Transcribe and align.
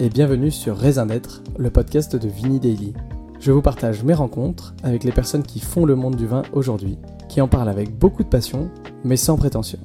et 0.00 0.08
bienvenue 0.08 0.50
sur 0.50 0.76
Raisin 0.76 1.06
d'être, 1.06 1.40
le 1.56 1.70
podcast 1.70 2.16
de 2.16 2.26
Vini 2.26 2.58
Daily. 2.58 2.94
Je 3.38 3.52
vous 3.52 3.62
partage 3.62 4.02
mes 4.02 4.12
rencontres 4.12 4.74
avec 4.82 5.04
les 5.04 5.12
personnes 5.12 5.44
qui 5.44 5.60
font 5.60 5.84
le 5.84 5.94
monde 5.94 6.16
du 6.16 6.26
vin 6.26 6.42
aujourd'hui, 6.52 6.98
qui 7.28 7.40
en 7.40 7.46
parlent 7.46 7.68
avec 7.68 7.96
beaucoup 7.96 8.24
de 8.24 8.28
passion, 8.28 8.68
mais 9.04 9.16
sans 9.16 9.36
prétention. 9.36 9.78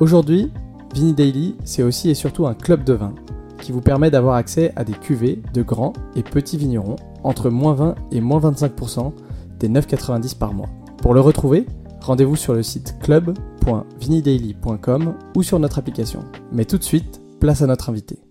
Aujourd'hui, 0.00 0.52
Vini 0.94 1.14
Daily, 1.14 1.56
c'est 1.64 1.82
aussi 1.82 2.10
et 2.10 2.14
surtout 2.14 2.46
un 2.46 2.52
club 2.52 2.84
de 2.84 2.92
vin 2.92 3.14
qui 3.62 3.72
vous 3.72 3.80
permet 3.80 4.10
d'avoir 4.10 4.34
accès 4.34 4.74
à 4.76 4.84
des 4.84 4.92
cuvées 4.92 5.40
de 5.54 5.62
grands 5.62 5.94
et 6.14 6.22
petits 6.22 6.58
vignerons 6.58 6.96
entre 7.22 7.48
moins 7.48 7.72
20 7.72 7.94
et 8.12 8.20
moins 8.20 8.40
25% 8.40 9.14
des 9.60 9.70
9,90 9.70 10.36
par 10.36 10.52
mois. 10.52 10.68
Pour 10.98 11.14
le 11.14 11.20
retrouver, 11.20 11.64
rendez-vous 12.02 12.36
sur 12.36 12.52
le 12.52 12.62
site 12.62 12.96
club.vinidaily.com 13.00 15.14
ou 15.34 15.42
sur 15.42 15.58
notre 15.58 15.78
application. 15.78 16.22
Mais 16.52 16.66
tout 16.66 16.76
de 16.76 16.84
suite, 16.84 17.22
place 17.40 17.62
à 17.62 17.66
notre 17.66 17.88
invité. 17.88 18.23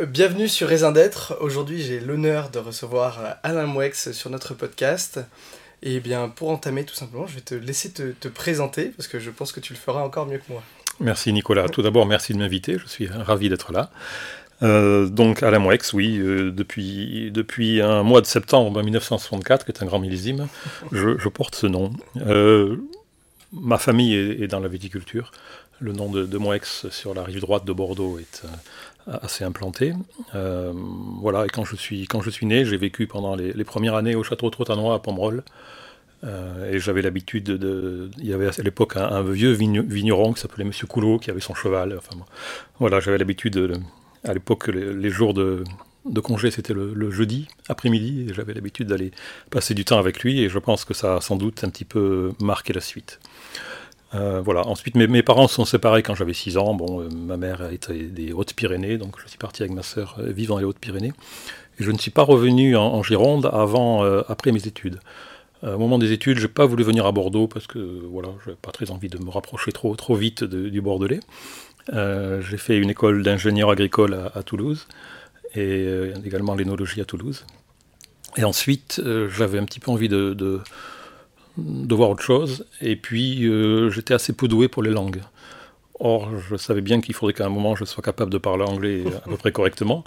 Euh, 0.00 0.06
bienvenue 0.06 0.48
sur 0.48 0.68
Raisin 0.68 0.90
d'être. 0.90 1.36
Aujourd'hui, 1.40 1.80
j'ai 1.80 2.00
l'honneur 2.00 2.50
de 2.50 2.58
recevoir 2.58 3.20
euh, 3.20 3.30
Alain 3.44 3.66
Mouex 3.66 4.10
sur 4.10 4.28
notre 4.28 4.52
podcast. 4.54 5.20
Et 5.82 6.00
bien, 6.00 6.28
pour 6.28 6.50
entamer 6.50 6.84
tout 6.84 6.96
simplement, 6.96 7.28
je 7.28 7.36
vais 7.36 7.40
te 7.40 7.54
laisser 7.54 7.92
te, 7.92 8.28
présenter 8.28 8.86
parce 8.86 9.06
que 9.06 9.20
je 9.20 9.30
pense 9.30 9.52
que 9.52 9.60
tu 9.60 9.72
le 9.72 9.78
feras 9.78 10.02
encore 10.02 10.26
mieux 10.26 10.38
que 10.38 10.50
moi. 10.50 10.62
Merci 10.98 11.32
Nicolas. 11.32 11.68
Tout 11.68 11.82
d'abord, 11.82 12.06
merci 12.06 12.32
de 12.32 12.38
m'inviter. 12.38 12.76
Je 12.78 12.88
suis 12.88 13.06
ravi 13.06 13.48
d'être 13.48 13.72
là. 13.72 13.90
Euh, 14.62 15.06
donc 15.06 15.42
Alain 15.44 15.58
Mouex, 15.60 15.92
oui, 15.92 16.18
depuis, 16.18 17.30
depuis 17.30 17.80
un 17.80 18.02
mois 18.02 18.20
de 18.20 18.26
septembre 18.26 18.82
1964, 18.82 19.64
qui 19.64 19.72
est 19.72 19.82
un 19.82 19.86
grand 19.86 19.98
millésime, 20.00 20.48
je, 20.90 21.28
porte 21.28 21.54
ce 21.54 21.66
nom. 21.66 21.92
ma 23.52 23.78
famille 23.78 24.14
est, 24.14 24.48
dans 24.48 24.60
la 24.60 24.68
viticulture. 24.68 25.30
Le 25.80 25.92
nom 25.92 26.08
de, 26.08 26.24
de 26.24 26.38
Mouex 26.38 26.88
sur 26.90 27.14
la 27.14 27.24
rive 27.24 27.40
droite 27.40 27.64
de 27.64 27.72
Bordeaux 27.72 28.18
est 28.18 28.44
assez 29.06 29.44
implanté. 29.44 29.92
Euh, 30.34 30.72
voilà, 31.20 31.46
et 31.46 31.48
quand 31.48 31.64
je 31.64 31.76
suis, 31.76 32.06
quand 32.06 32.22
je 32.22 32.30
suis 32.30 32.46
né, 32.46 32.64
j'ai 32.64 32.76
vécu 32.76 33.06
pendant 33.06 33.34
les, 33.34 33.64
premières 33.64 33.94
années 33.94 34.14
au 34.14 34.22
château 34.22 34.48
Trotanois 34.50 34.94
à 34.94 34.98
Pomerol. 34.98 35.42
Euh, 36.22 36.72
et 36.72 36.78
j'avais 36.78 37.02
l'habitude 37.02 37.44
de, 37.44 38.10
Il 38.18 38.26
y 38.26 38.32
avait 38.32 38.46
à 38.46 38.62
l'époque 38.62 38.96
un, 38.96 39.22
vieux 39.22 39.52
vigneron 39.52 40.32
qui 40.32 40.40
s'appelait 40.40 40.64
Monsieur 40.64 40.86
Coulot, 40.86 41.18
qui 41.18 41.30
avait 41.30 41.40
son 41.40 41.54
cheval. 41.54 41.96
Enfin, 41.98 42.16
voilà, 42.78 43.00
j'avais 43.00 43.18
l'habitude, 43.18 43.78
à 44.24 44.32
l'époque, 44.32 44.68
les, 44.68 45.10
jours 45.10 45.34
de, 45.34 45.64
congé, 46.22 46.50
c'était 46.50 46.72
le, 46.72 47.10
jeudi 47.10 47.48
après-midi, 47.68 48.26
et 48.30 48.34
j'avais 48.34 48.54
l'habitude 48.54 48.88
d'aller 48.88 49.10
passer 49.50 49.74
du 49.74 49.84
temps 49.84 49.98
avec 49.98 50.22
lui, 50.22 50.40
et 50.40 50.48
je 50.48 50.58
pense 50.58 50.86
que 50.86 50.94
ça 50.94 51.16
a 51.16 51.20
sans 51.20 51.36
doute 51.36 51.62
un 51.62 51.68
petit 51.68 51.84
peu 51.84 52.32
marqué 52.40 52.72
la 52.72 52.80
suite. 52.80 53.20
Euh, 54.14 54.40
voilà. 54.40 54.66
Ensuite, 54.66 54.94
mes, 54.94 55.22
parents 55.22 55.48
sont 55.48 55.64
séparés 55.64 56.02
quand 56.02 56.14
j'avais 56.14 56.34
6 56.34 56.56
ans. 56.56 56.74
Bon, 56.74 57.00
euh, 57.00 57.08
ma 57.08 57.36
mère 57.36 57.70
était 57.72 58.04
des 58.04 58.32
Hautes-Pyrénées, 58.32 58.98
donc 58.98 59.16
je 59.22 59.28
suis 59.28 59.38
parti 59.38 59.62
avec 59.62 59.74
ma 59.74 59.82
sœur 59.82 60.16
euh, 60.18 60.30
vivre 60.30 60.54
dans 60.54 60.58
les 60.58 60.64
Hautes-Pyrénées. 60.64 61.12
Et 61.80 61.84
je 61.84 61.90
ne 61.90 61.98
suis 61.98 62.10
pas 62.10 62.22
revenu 62.22 62.76
en, 62.76 63.02
Gironde 63.02 63.50
avant, 63.52 64.04
après 64.28 64.52
mes 64.52 64.68
études. 64.68 65.00
au 65.64 65.76
moment 65.76 65.98
des 65.98 66.12
études, 66.12 66.38
je 66.38 66.46
n'ai 66.46 66.52
pas 66.52 66.66
voulu 66.66 66.84
venir 66.84 67.04
à 67.04 67.10
Bordeaux 67.10 67.48
parce 67.48 67.66
que 67.66 67.80
voilà, 68.08 68.28
je 68.44 68.50
n'avais 68.50 68.60
pas 68.62 68.70
très 68.70 68.92
envie 68.92 69.08
de 69.08 69.18
me 69.18 69.28
rapprocher 69.28 69.72
trop, 69.72 69.96
trop 69.96 70.14
vite 70.14 70.44
du 70.44 70.80
Bordelais. 70.80 71.18
j'ai 71.92 72.56
fait 72.58 72.78
une 72.78 72.90
école 72.90 73.24
d'ingénieur 73.24 73.70
agricole 73.70 74.30
à, 74.32 74.44
Toulouse 74.44 74.86
et 75.56 76.12
également 76.24 76.54
l'énologie 76.54 77.00
à 77.00 77.04
Toulouse. 77.04 77.44
Et 78.36 78.44
ensuite, 78.44 79.02
j'avais 79.36 79.58
un 79.58 79.64
petit 79.64 79.80
peu 79.80 79.90
envie 79.90 80.08
de 80.08 80.60
voir 81.56 82.10
autre 82.10 82.22
chose. 82.22 82.66
Et 82.80 82.96
puis, 82.96 83.46
euh, 83.46 83.90
j'étais 83.90 84.14
assez 84.14 84.32
peu 84.32 84.48
doué 84.48 84.68
pour 84.68 84.82
les 84.82 84.90
langues. 84.90 85.20
Or, 86.00 86.28
je 86.50 86.56
savais 86.56 86.80
bien 86.80 87.00
qu'il 87.00 87.14
faudrait 87.14 87.34
qu'à 87.34 87.46
un 87.46 87.50
moment, 87.50 87.76
je 87.76 87.84
sois 87.84 88.02
capable 88.02 88.30
de 88.30 88.38
parler 88.38 88.64
anglais 88.64 89.04
à 89.24 89.28
peu 89.28 89.36
près 89.36 89.52
correctement. 89.52 90.02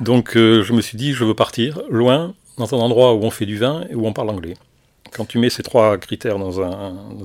Donc, 0.00 0.36
euh, 0.36 0.62
je 0.62 0.72
me 0.72 0.80
suis 0.80 0.96
dit, 0.96 1.12
je 1.12 1.24
veux 1.24 1.34
partir 1.34 1.80
loin, 1.88 2.34
dans 2.58 2.74
un 2.74 2.78
endroit 2.78 3.14
où 3.14 3.22
on 3.22 3.30
fait 3.30 3.46
du 3.46 3.56
vin 3.56 3.84
et 3.90 3.94
où 3.94 4.06
on 4.06 4.12
parle 4.12 4.30
anglais. 4.30 4.54
Quand 5.12 5.24
tu 5.24 5.38
mets 5.38 5.50
ces 5.50 5.62
trois 5.62 5.98
critères 5.98 6.38
dans, 6.38 6.52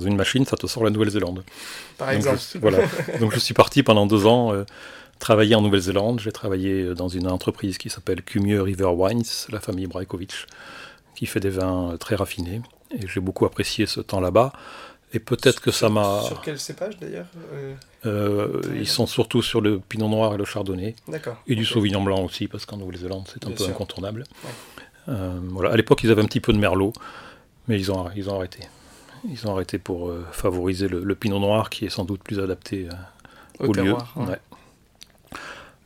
une 0.00 0.16
machine, 0.16 0.44
ça 0.44 0.56
te 0.56 0.66
sort 0.66 0.84
la 0.84 0.90
Nouvelle-Zélande. 0.90 1.44
Par 1.98 2.10
exemple. 2.10 2.40
voilà. 2.60 2.78
Donc, 3.20 3.34
je 3.34 3.38
suis 3.38 3.54
parti 3.54 3.82
pendant 3.82 4.06
deux 4.06 4.26
ans. 4.26 4.52
Euh, 4.52 4.64
travailler 5.18 5.54
en 5.56 5.62
Nouvelle-Zélande. 5.62 6.20
J'ai 6.20 6.32
travaillé 6.32 6.94
dans 6.94 7.08
une 7.08 7.26
entreprise 7.26 7.76
qui 7.78 7.90
s'appelle 7.90 8.22
Cumieux 8.22 8.62
River 8.62 8.90
Wines, 8.94 9.24
la 9.50 9.60
famille 9.60 9.86
Brajkovic, 9.86 10.46
qui 11.16 11.26
fait 11.26 11.40
des 11.40 11.50
vins 11.50 11.96
très 11.98 12.16
raffinés. 12.16 12.60
Et 12.90 13.06
j'ai 13.06 13.20
beaucoup 13.20 13.44
apprécié 13.46 13.86
ce 13.86 14.00
temps 14.00 14.20
là-bas. 14.20 14.52
Et 15.12 15.18
peut-être 15.18 15.60
que 15.60 15.70
ça 15.70 15.88
m'a. 15.88 16.22
Sur 16.22 16.40
quel 16.42 16.58
cépage 16.58 16.98
d'ailleurs 16.98 17.26
euh, 17.54 17.74
euh, 18.06 18.60
Ils 18.74 18.88
sont 18.88 19.06
surtout 19.06 19.40
sur 19.40 19.60
le 19.60 19.78
pinot 19.78 20.08
noir 20.08 20.34
et 20.34 20.36
le 20.36 20.44
chardonnay. 20.44 20.96
D'accord. 21.08 21.36
Et 21.46 21.54
du 21.54 21.64
sauvignon 21.64 22.02
blanc 22.02 22.24
aussi, 22.24 22.48
parce 22.48 22.66
qu'en 22.66 22.76
Nouvelle-Zélande, 22.76 23.28
c'est 23.32 23.46
un 23.46 23.50
peu 23.50 23.64
incontournable. 23.64 24.24
Euh, 25.08 25.38
voilà. 25.50 25.70
À 25.70 25.76
l'époque, 25.76 26.02
ils 26.02 26.10
avaient 26.10 26.22
un 26.22 26.26
petit 26.26 26.40
peu 26.40 26.52
de 26.52 26.58
merlot, 26.58 26.92
mais 27.68 27.78
ils 27.78 27.92
ont, 27.92 28.10
ils 28.16 28.28
ont 28.28 28.34
arrêté. 28.34 28.60
Ils 29.28 29.46
ont 29.46 29.54
arrêté 29.54 29.78
pour 29.78 30.12
favoriser 30.32 30.88
le, 30.88 31.14
pinot 31.14 31.38
noir, 31.38 31.70
qui 31.70 31.84
est 31.84 31.88
sans 31.88 32.04
doute 32.04 32.22
plus 32.22 32.40
adapté 32.40 32.88
au, 33.60 33.72
lieu. 33.72 33.94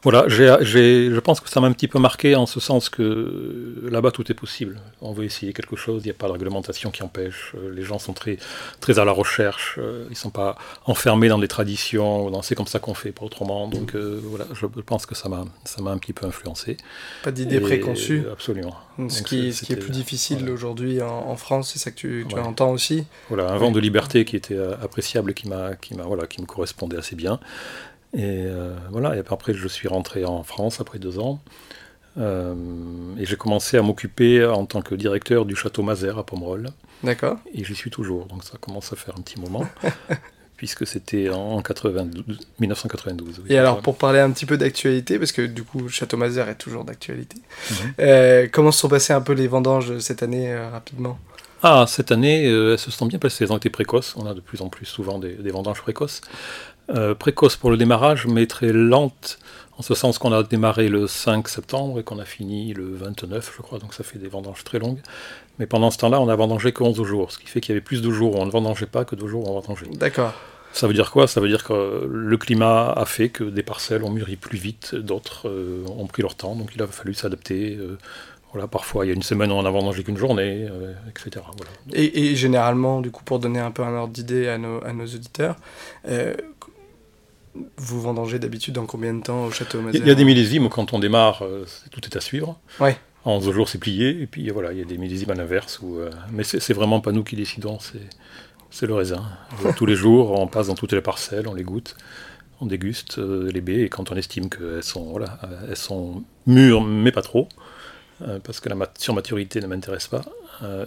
Voilà, 0.03 0.25
je 0.29 1.19
pense 1.21 1.41
que 1.41 1.51
ça 1.51 1.61
m'a 1.61 1.67
un 1.67 1.73
petit 1.73 1.89
peu 1.89 1.99
marqué 1.99 2.35
en 2.35 2.47
ce 2.47 2.59
sens 2.59 2.89
que 2.89 3.75
là-bas 3.91 4.11
tout 4.11 4.31
est 4.31 4.35
possible. 4.35 4.81
On 5.03 5.13
veut 5.13 5.25
essayer 5.25 5.53
quelque 5.53 5.77
chose, 5.77 6.03
il 6.03 6.07
n'y 6.07 6.11
a 6.11 6.15
pas 6.15 6.27
de 6.27 6.33
réglementation 6.33 6.91
qui 6.91 7.03
empêche. 7.03 7.53
Euh, 7.55 7.71
les 7.75 7.83
gens 7.83 7.99
sont 7.99 8.15
très, 8.15 8.39
très 8.81 8.99
à 8.99 9.05
la 9.05 9.13
recherche, 9.13 9.77
euh, 9.79 10.05
ils 10.09 10.13
ne 10.13 10.17
sont 10.17 10.31
pas 10.31 10.57
enfermés 10.87 11.29
dans 11.29 11.39
des 11.39 11.49
traditions, 11.49 12.31
c'est 12.43 12.55
comme 12.55 12.67
ça 12.67 12.79
qu'on 12.79 12.95
fait, 12.95 13.13
pas 13.13 13.25
autrement. 13.25 13.69
Donc 13.69 13.95
euh, 13.95 14.21
voilà, 14.25 14.47
je 14.55 14.67
pense 14.81 15.05
que 15.05 15.15
ça 15.15 15.29
m'a, 15.29 15.45
un 15.91 15.99
petit 15.99 16.15
peu 16.15 16.27
influencé. 16.27 16.79
Pas 17.23 17.33
d'idées 17.33 17.61
préconçues 17.61 18.25
Absolument. 18.33 18.77
Ce, 19.09 19.23
qui, 19.23 19.53
ce 19.53 19.65
qui, 19.65 19.73
est 19.73 19.77
plus 19.77 19.93
difficile 19.93 20.49
aujourd'hui 20.51 21.01
en, 21.03 21.37
France, 21.37 21.71
c'est 21.73 21.79
ça 21.79 21.91
que 21.91 21.97
tu, 21.97 22.27
tu 22.29 22.39
entends 22.39 22.71
aussi 22.71 23.05
Voilà, 23.29 23.51
un 23.51 23.57
vent 23.57 23.71
de 23.71 23.81
liberté 23.81 24.25
qui 24.25 24.37
était 24.37 24.59
appréciable, 24.83 25.33
qui, 25.33 25.49
m'a, 25.49 25.75
qui, 25.75 25.95
m'a, 25.95 26.03
voilà, 26.03 26.27
qui 26.27 26.41
me 26.41 26.47
correspondait 26.47 26.99
assez 26.99 27.17
bien. 27.17 27.41
Et 28.13 28.45
euh, 28.47 28.75
voilà, 28.91 29.17
et 29.17 29.23
après 29.29 29.55
je 29.55 29.69
suis 29.69 29.89
rentré 29.89 30.25
en 30.25 30.43
France 30.43 30.81
après 30.81 30.99
deux 30.99 31.19
ans. 31.19 31.41
Euh, 32.19 32.55
et 33.19 33.25
j'ai 33.25 33.37
commencé 33.37 33.77
à 33.77 33.83
m'occuper 33.83 34.45
en 34.45 34.67
tant 34.67 34.83
que 34.83 34.95
directeur 34.97 35.45
du 35.45 35.55
château 35.55 35.83
Mazère 35.83 36.19
à 36.19 36.27
Pomerol. 36.27 36.67
D'accord. 37.05 37.39
Et 37.55 37.65
j'y 37.65 37.75
suis 37.75 37.91
toujours, 37.91 38.27
donc 38.27 38.43
ça 38.45 38.59
commence 38.61 38.93
à 38.93 38.97
faire 38.97 39.15
un 39.17 39.23
petit 39.23 39.39
moment, 39.41 39.65
puisque 40.57 40.87
c'était 40.87 41.31
en 41.31 41.63
1992. 42.59 43.43
et 43.49 43.57
alors, 43.57 43.81
pour 43.81 43.97
parler 43.97 44.19
un 44.19 44.31
petit 44.33 44.45
peu 44.45 44.59
d'actualité, 44.59 45.19
parce 45.19 45.33
que 45.33 45.43
du 45.43 45.63
coup, 45.63 45.89
Château 45.89 46.17
Mazère 46.17 46.49
est 46.49 46.57
toujours 46.57 46.85
d'actualité, 46.85 47.37
mhm. 47.71 47.77
euh, 48.01 48.49
comment 48.51 48.73
se 48.73 48.81
sont 48.81 48.89
passées 48.89 49.13
un 49.13 49.23
peu 49.23 49.33
les 49.33 49.47
vendanges 49.47 49.99
cette 50.01 50.25
année, 50.25 50.55
rapidement? 50.55 51.19
Ah, 51.63 51.85
cette 51.87 52.11
année, 52.11 52.45
elles 52.45 52.79
se 52.79 52.91
sont 52.91 53.05
bien 53.05 53.19
passées. 53.19 53.45
Elles 53.45 53.53
ont 53.53 53.59
été 53.59 53.69
précoces. 53.69 54.15
On 54.17 54.25
a 54.25 54.33
de 54.33 54.41
plus 54.41 54.63
en 54.63 54.71
plus 54.71 54.87
souvent 54.87 55.19
des, 55.19 55.35
des 55.35 55.51
vendanges 55.51 55.83
précoces. 55.83 56.23
Euh, 56.95 57.15
précoce 57.15 57.57
pour 57.57 57.71
le 57.71 57.77
démarrage, 57.77 58.27
mais 58.27 58.47
très 58.47 58.73
lente, 58.73 59.39
en 59.79 59.83
ce 59.83 59.95
sens 59.95 60.19
qu'on 60.19 60.33
a 60.33 60.43
démarré 60.43 60.89
le 60.89 61.07
5 61.07 61.49
septembre 61.49 62.01
et 62.01 62.03
qu'on 62.03 62.19
a 62.19 62.25
fini 62.25 62.75
le 62.75 62.95
29, 62.97 63.53
je 63.57 63.63
crois, 63.63 63.79
donc 63.79 63.95
ça 63.95 64.03
fait 64.03 64.19
des 64.19 64.27
vendanges 64.27 64.65
très 64.65 64.81
longues. 64.81 64.99
Mais 65.59 65.67
pendant 65.67 65.93
ce 65.93 65.99
temps-là, 65.99 66.21
on 66.21 66.29
a 66.29 66.35
vendangé 66.35 66.73
que 66.73 66.83
11 66.83 67.03
jours, 67.05 67.31
ce 67.31 67.39
qui 67.39 67.47
fait 67.47 67.61
qu'il 67.61 67.73
y 67.73 67.75
avait 67.75 67.85
plus 67.85 68.03
de 68.03 68.11
jours 68.11 68.35
où 68.35 68.39
on 68.39 68.47
ne 68.47 68.51
vendangeait 68.51 68.87
pas 68.87 69.05
que 69.05 69.15
de 69.15 69.25
jours 69.27 69.47
où 69.47 69.51
on 69.51 69.61
vendangeait. 69.61 69.87
D'accord. 69.93 70.33
Ça 70.73 70.87
veut 70.89 70.95
dire 70.95 71.13
quoi? 71.13 71.27
Ça 71.27 71.41
veut 71.41 71.49
dire 71.49 71.63
que 71.63 72.09
le 72.11 72.37
climat 72.37 72.93
a 72.93 73.05
fait 73.05 73.29
que 73.29 73.45
des 73.45 73.63
parcelles 73.63 74.03
ont 74.03 74.11
mûri 74.11 74.37
plus 74.37 74.59
vite, 74.59 74.95
d'autres 74.97 75.49
euh, 75.49 75.85
ont 75.97 76.07
pris 76.07 76.23
leur 76.23 76.35
temps, 76.35 76.57
donc 76.57 76.71
il 76.75 76.83
a 76.83 76.87
fallu 76.89 77.15
s'adapter. 77.15 77.77
Euh, 77.77 77.99
voilà, 78.53 78.67
parfois, 78.67 79.07
il 79.07 79.09
y 79.09 79.13
a 79.13 79.15
une 79.15 79.23
semaine 79.23 79.53
où 79.53 79.55
on 79.55 79.63
n'a 79.63 79.71
vendangé 79.71 80.03
qu'une 80.03 80.17
journée, 80.17 80.67
etc. 81.09 81.45
Et, 81.93 82.35
généralement, 82.35 83.01
du 83.01 83.13
coup, 83.13 83.23
pour 83.23 83.39
donner 83.39 83.61
un 83.61 83.71
peu 83.71 83.85
un 83.85 83.95
ordre 83.95 84.13
d'idée 84.13 84.49
à 84.49 84.59
nos, 84.59 84.85
à 84.85 84.93
nos 84.93 85.05
auditeurs, 85.05 85.55
vous 87.77 88.01
vendangez 88.01 88.39
d'habitude 88.39 88.75
dans 88.75 88.87
combien 88.87 89.15
de 89.15 89.23
temps 89.23 89.47
au 89.47 89.51
château 89.51 89.81
Il 89.93 90.07
y 90.07 90.11
a 90.11 90.15
des 90.15 90.25
millésimes 90.25 90.69
quand 90.69 90.93
on 90.93 90.99
démarre, 90.99 91.43
euh, 91.43 91.67
tout 91.91 92.01
est 92.05 92.17
à 92.17 92.21
suivre. 92.21 92.59
Ouais. 92.79 92.97
En 93.25 93.39
12 93.39 93.53
jours, 93.53 93.69
c'est 93.69 93.79
plié. 93.79 94.23
Et 94.23 94.27
puis 94.27 94.49
voilà, 94.51 94.73
il 94.73 94.79
y 94.79 94.83
a 94.83 94.85
des 94.85 94.99
millésimes 94.99 95.31
à 95.31 95.35
l'inverse. 95.35 95.81
Où, 95.83 95.99
euh, 95.99 96.11
mais 96.33 96.45
c'est 96.45 96.73
vraiment 96.73 97.01
pas 97.01 97.13
nous 97.13 97.25
qui 97.25 97.37
décidons, 97.37 97.79
c'est 98.71 98.87
le 98.87 98.95
raisin. 98.95 99.23
tous 99.77 99.87
les 99.87 99.97
jours, 99.97 100.39
on 100.39 100.47
passe 100.47 100.69
dans 100.69 100.75
toutes 100.75 100.93
les 100.93 101.01
parcelles, 101.01 101.49
on 101.49 101.55
les 101.55 101.65
goûte, 101.65 101.97
on 102.61 102.67
déguste 102.67 103.19
euh, 103.19 103.51
les 103.53 103.61
baies. 103.61 103.83
Et 103.83 103.89
quand 103.89 104.11
on 104.11 104.17
estime 104.17 104.49
qu'elles 104.49 104.83
sont, 104.83 105.05
voilà, 105.11 105.39
elles 105.69 105.77
sont 105.77 106.25
mûres, 106.47 106.83
mais 106.83 107.13
pas 107.13 107.23
trop, 107.23 107.49
parce 108.45 108.61
que 108.61 108.69
la 108.69 108.77
surmaturité 108.99 109.61
ne 109.61 109.67
m'intéresse 109.67 110.09
pas. 110.09 110.23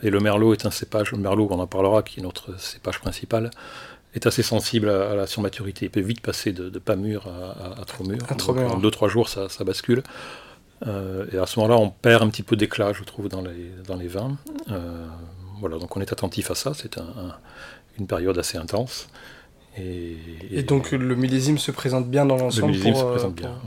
et 0.04 0.10
le 0.10 0.20
merlot 0.20 0.54
est 0.54 0.66
un 0.66 0.72
cépage, 0.72 1.12
le 1.12 1.18
merlot, 1.18 1.48
on 1.50 1.60
en 1.60 1.68
parlera, 1.68 2.04
qui 2.04 2.20
est 2.20 2.24
notre 2.24 2.60
cépage 2.60 3.00
principal 3.00 3.50
est 4.14 4.28
assez 4.28 4.44
sensible 4.44 4.90
à, 4.90 5.16
la 5.16 5.28
surmaturité. 5.28 5.86
Il 5.86 5.90
peut 5.90 6.02
vite 6.02 6.22
passer 6.22 6.52
de, 6.52 6.70
pas 6.80 6.96
mûr 6.96 7.28
à, 7.28 7.84
trop 7.86 8.04
mûr. 8.04 8.20
En 8.30 8.80
2-3 8.80 9.10
jours, 9.10 9.30
ça, 9.30 9.48
bascule. 9.64 10.04
Euh, 10.86 11.26
et 11.32 11.38
à 11.38 11.46
ce 11.46 11.60
moment-là, 11.60 11.80
on 11.80 11.90
perd 11.90 12.24
un 12.24 12.30
petit 12.30 12.44
peu 12.44 12.56
d'éclat, 12.56 12.94
je 12.94 13.04
trouve, 13.04 13.30
dans 13.30 13.42
les, 13.42 13.72
dans 13.88 13.96
les 13.96 14.08
vins. 14.08 14.38
Euh, 14.70 15.06
voilà, 15.60 15.78
donc 15.78 15.96
on 15.96 16.02
est 16.02 16.12
attentif 16.12 16.52
à 16.52 16.56
ça. 16.56 16.74
C'est 16.74 16.98
une 17.98 18.08
période 18.08 18.38
assez 18.38 18.58
intense. 18.58 19.08
Et, 19.78 20.64
donc 20.68 20.92
le 20.92 21.16
millésime 21.16 21.58
se 21.58 21.72
présente 21.72 22.08
bien 22.08 22.26
dans 22.26 22.38
l'ensemble. 22.38 22.68
Le 22.68 22.78
millésime 22.78 22.96
se 22.96 23.04
présente 23.04 23.36
bien, 23.36 23.60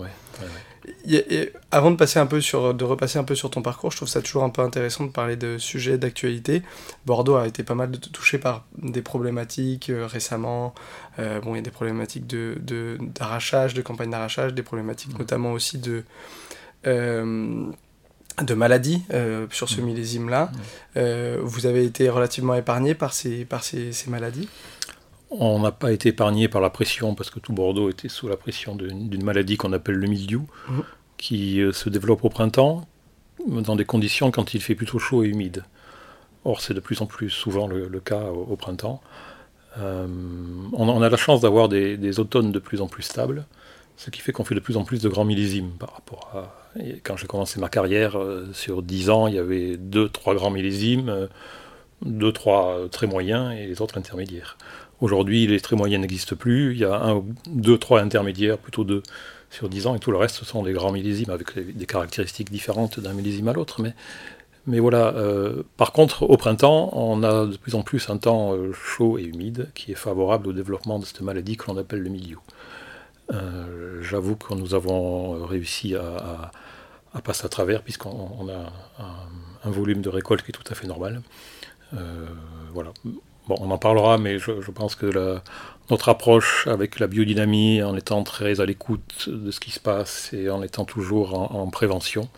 avant 1.70 1.90
de 1.90 1.96
passer 1.96 2.18
un 2.18 2.26
peu 2.26 2.40
sur, 2.40 2.74
de 2.74 2.84
repasser 2.84 3.18
un 3.18 3.24
peu 3.24 3.34
sur 3.34 3.50
ton 3.50 3.62
parcours, 3.62 3.90
je 3.90 3.96
trouve 3.96 4.08
ça 4.08 4.22
toujours 4.22 4.44
un 4.44 4.50
peu 4.50 4.62
intéressant 4.62 5.04
de 5.04 5.10
parler 5.10 5.36
de 5.36 5.58
sujets 5.58 5.98
d'actualité. 5.98 6.62
Bordeaux 7.06 7.36
a 7.36 7.46
été 7.46 7.62
pas 7.62 7.74
mal 7.74 7.90
touché 7.90 8.38
par 8.38 8.64
des 8.78 9.02
problématiques 9.02 9.90
euh, 9.90 10.06
récemment. 10.06 10.74
Euh, 11.18 11.40
bon, 11.40 11.54
il 11.54 11.56
y 11.56 11.60
a 11.60 11.62
des 11.62 11.70
problématiques 11.70 12.26
de, 12.26 12.98
d'arrachage, 13.00 13.74
de, 13.74 13.82
campagne 13.82 14.10
d'arrachage, 14.10 14.54
des 14.54 14.62
problématiques 14.62 15.14
mmh. 15.14 15.18
notamment 15.18 15.52
aussi 15.52 15.78
de 15.78 16.04
euh, 16.86 17.66
de 18.42 18.54
maladies 18.54 19.02
sur 19.50 19.68
ce 19.70 19.80
mmh. 19.80 19.84
millésime-là. 19.84 20.50
Mmh. 20.94 21.36
vous 21.42 21.64
avez 21.64 21.86
été 21.86 22.10
relativement 22.10 22.54
épargné 22.54 22.94
par 22.94 23.14
ces, 23.14 23.46
par 23.46 23.64
ces, 23.64 23.92
ces 23.92 24.10
maladies? 24.10 24.48
On 25.30 25.58
n'a 25.60 25.72
pas 25.72 25.92
été 25.92 26.10
épargné 26.10 26.48
par 26.48 26.60
la 26.60 26.70
pression 26.70 27.14
parce 27.14 27.30
que 27.30 27.40
tout 27.40 27.52
Bordeaux 27.52 27.90
était 27.90 28.08
sous 28.08 28.28
la 28.28 28.36
pression 28.36 28.76
d'une 28.76 29.24
maladie 29.24 29.56
qu'on 29.56 29.72
appelle 29.72 29.96
le 29.96 30.06
mildiou, 30.06 30.46
mmh. 30.68 30.80
qui 31.16 31.60
euh, 31.60 31.72
se 31.72 31.88
développe 31.88 32.24
au 32.24 32.28
printemps 32.28 32.86
dans 33.46 33.76
des 33.76 33.84
conditions 33.84 34.30
quand 34.30 34.54
il 34.54 34.62
fait 34.62 34.74
plutôt 34.74 34.98
chaud 34.98 35.24
et 35.24 35.28
humide. 35.28 35.64
Or, 36.44 36.60
c'est 36.60 36.74
de 36.74 36.80
plus 36.80 37.00
en 37.00 37.06
plus 37.06 37.28
souvent 37.28 37.66
le, 37.66 37.88
cas 38.00 38.22
au, 38.22 38.54
printemps. 38.56 39.00
Euh, 39.78 40.06
on, 40.72 41.02
a 41.02 41.08
la 41.08 41.16
chance 41.16 41.40
d'avoir 41.40 41.68
des, 41.68 42.20
automnes 42.20 42.52
de 42.52 42.58
plus 42.60 42.80
en 42.80 42.86
plus 42.86 43.02
stables, 43.02 43.46
ce 43.96 44.10
qui 44.10 44.20
fait 44.20 44.30
qu'on 44.30 44.44
fait 44.44 44.54
de 44.54 44.60
plus 44.60 44.76
en 44.76 44.84
plus 44.84 45.02
de 45.02 45.08
grands 45.08 45.24
millésimes 45.24 45.72
par 45.78 45.92
rapport 45.92 46.30
à. 46.34 46.80
quand 47.02 47.16
j'ai 47.16 47.26
commencé 47.26 47.58
ma 47.58 47.68
carrière, 47.68 48.16
euh, 48.16 48.48
sur 48.52 48.82
10 48.82 49.10
ans, 49.10 49.26
il 49.26 49.34
y 49.34 49.38
avait 49.38 49.76
2-3 49.76 50.36
grands 50.36 50.50
millésimes, 50.50 51.28
2-3 52.04 52.90
très 52.90 53.08
moyens 53.08 53.52
et 53.52 53.66
les 53.66 53.82
autres 53.82 53.98
intermédiaires. 53.98 54.56
Aujourd'hui, 55.00 55.46
les 55.46 55.60
très 55.60 55.76
moyens 55.76 56.00
n'existent 56.00 56.36
plus. 56.36 56.72
Il 56.72 56.78
y 56.78 56.84
a 56.84 56.94
un, 56.94 57.22
deux, 57.46 57.76
trois 57.76 58.00
intermédiaires, 58.00 58.58
plutôt 58.58 58.84
deux 58.84 59.02
sur 59.50 59.68
dix 59.68 59.86
ans, 59.86 59.94
et 59.94 59.98
tout 59.98 60.10
le 60.10 60.16
reste, 60.16 60.36
ce 60.36 60.44
sont 60.44 60.62
des 60.62 60.72
grands 60.72 60.92
millésimes 60.92 61.30
avec 61.30 61.58
des 61.76 61.86
caractéristiques 61.86 62.50
différentes 62.50 62.98
d'un 62.98 63.12
millésime 63.12 63.48
à 63.48 63.52
l'autre. 63.52 63.82
Mais, 63.82 63.94
mais 64.66 64.80
voilà. 64.80 65.14
Euh, 65.16 65.62
par 65.76 65.92
contre, 65.92 66.22
au 66.22 66.36
printemps, 66.36 66.90
on 66.92 67.22
a 67.22 67.46
de 67.46 67.56
plus 67.56 67.74
en 67.74 67.82
plus 67.82 68.08
un 68.08 68.16
temps 68.16 68.54
euh, 68.54 68.72
chaud 68.72 69.18
et 69.18 69.24
humide 69.24 69.70
qui 69.74 69.92
est 69.92 69.96
favorable 69.96 70.48
au 70.48 70.52
développement 70.52 70.98
de 70.98 71.04
cette 71.04 71.20
maladie 71.20 71.56
que 71.56 71.66
l'on 71.68 71.76
appelle 71.76 72.00
le 72.00 72.10
milieu. 72.10 72.38
Euh, 73.32 74.02
j'avoue 74.02 74.36
que 74.36 74.54
nous 74.54 74.74
avons 74.74 75.44
réussi 75.44 75.94
à, 75.94 76.52
passer 77.22 77.44
à 77.44 77.48
travers, 77.48 77.82
puisqu'on 77.82 78.48
a 78.48 79.02
un, 79.02 79.68
un, 79.68 79.70
volume 79.70 80.00
de 80.00 80.08
récolte 80.08 80.42
qui 80.42 80.50
est 80.50 80.52
tout 80.52 80.70
à 80.70 80.74
fait 80.74 80.86
normal. 80.86 81.22
voilà. 82.72 82.92
Bon, 83.48 83.56
on 83.60 83.70
en 83.70 83.78
parlera, 83.78 84.18
mais 84.18 84.38
je, 84.38 84.70
pense 84.72 84.96
que 84.96 85.40
notre 85.90 86.08
approche 86.08 86.66
avec 86.66 86.98
la 86.98 87.06
biodynamie, 87.06 87.82
en 87.82 87.96
étant 87.96 88.24
très 88.24 88.60
à 88.60 88.66
l'écoute 88.66 89.28
de 89.28 89.50
ce 89.50 89.60
qui 89.60 89.70
se 89.70 89.78
passe 89.78 90.32
et 90.32 90.50
en 90.50 90.62
étant 90.62 90.84
toujours 90.84 91.54
en, 91.54 91.68
prévention, 91.70 92.28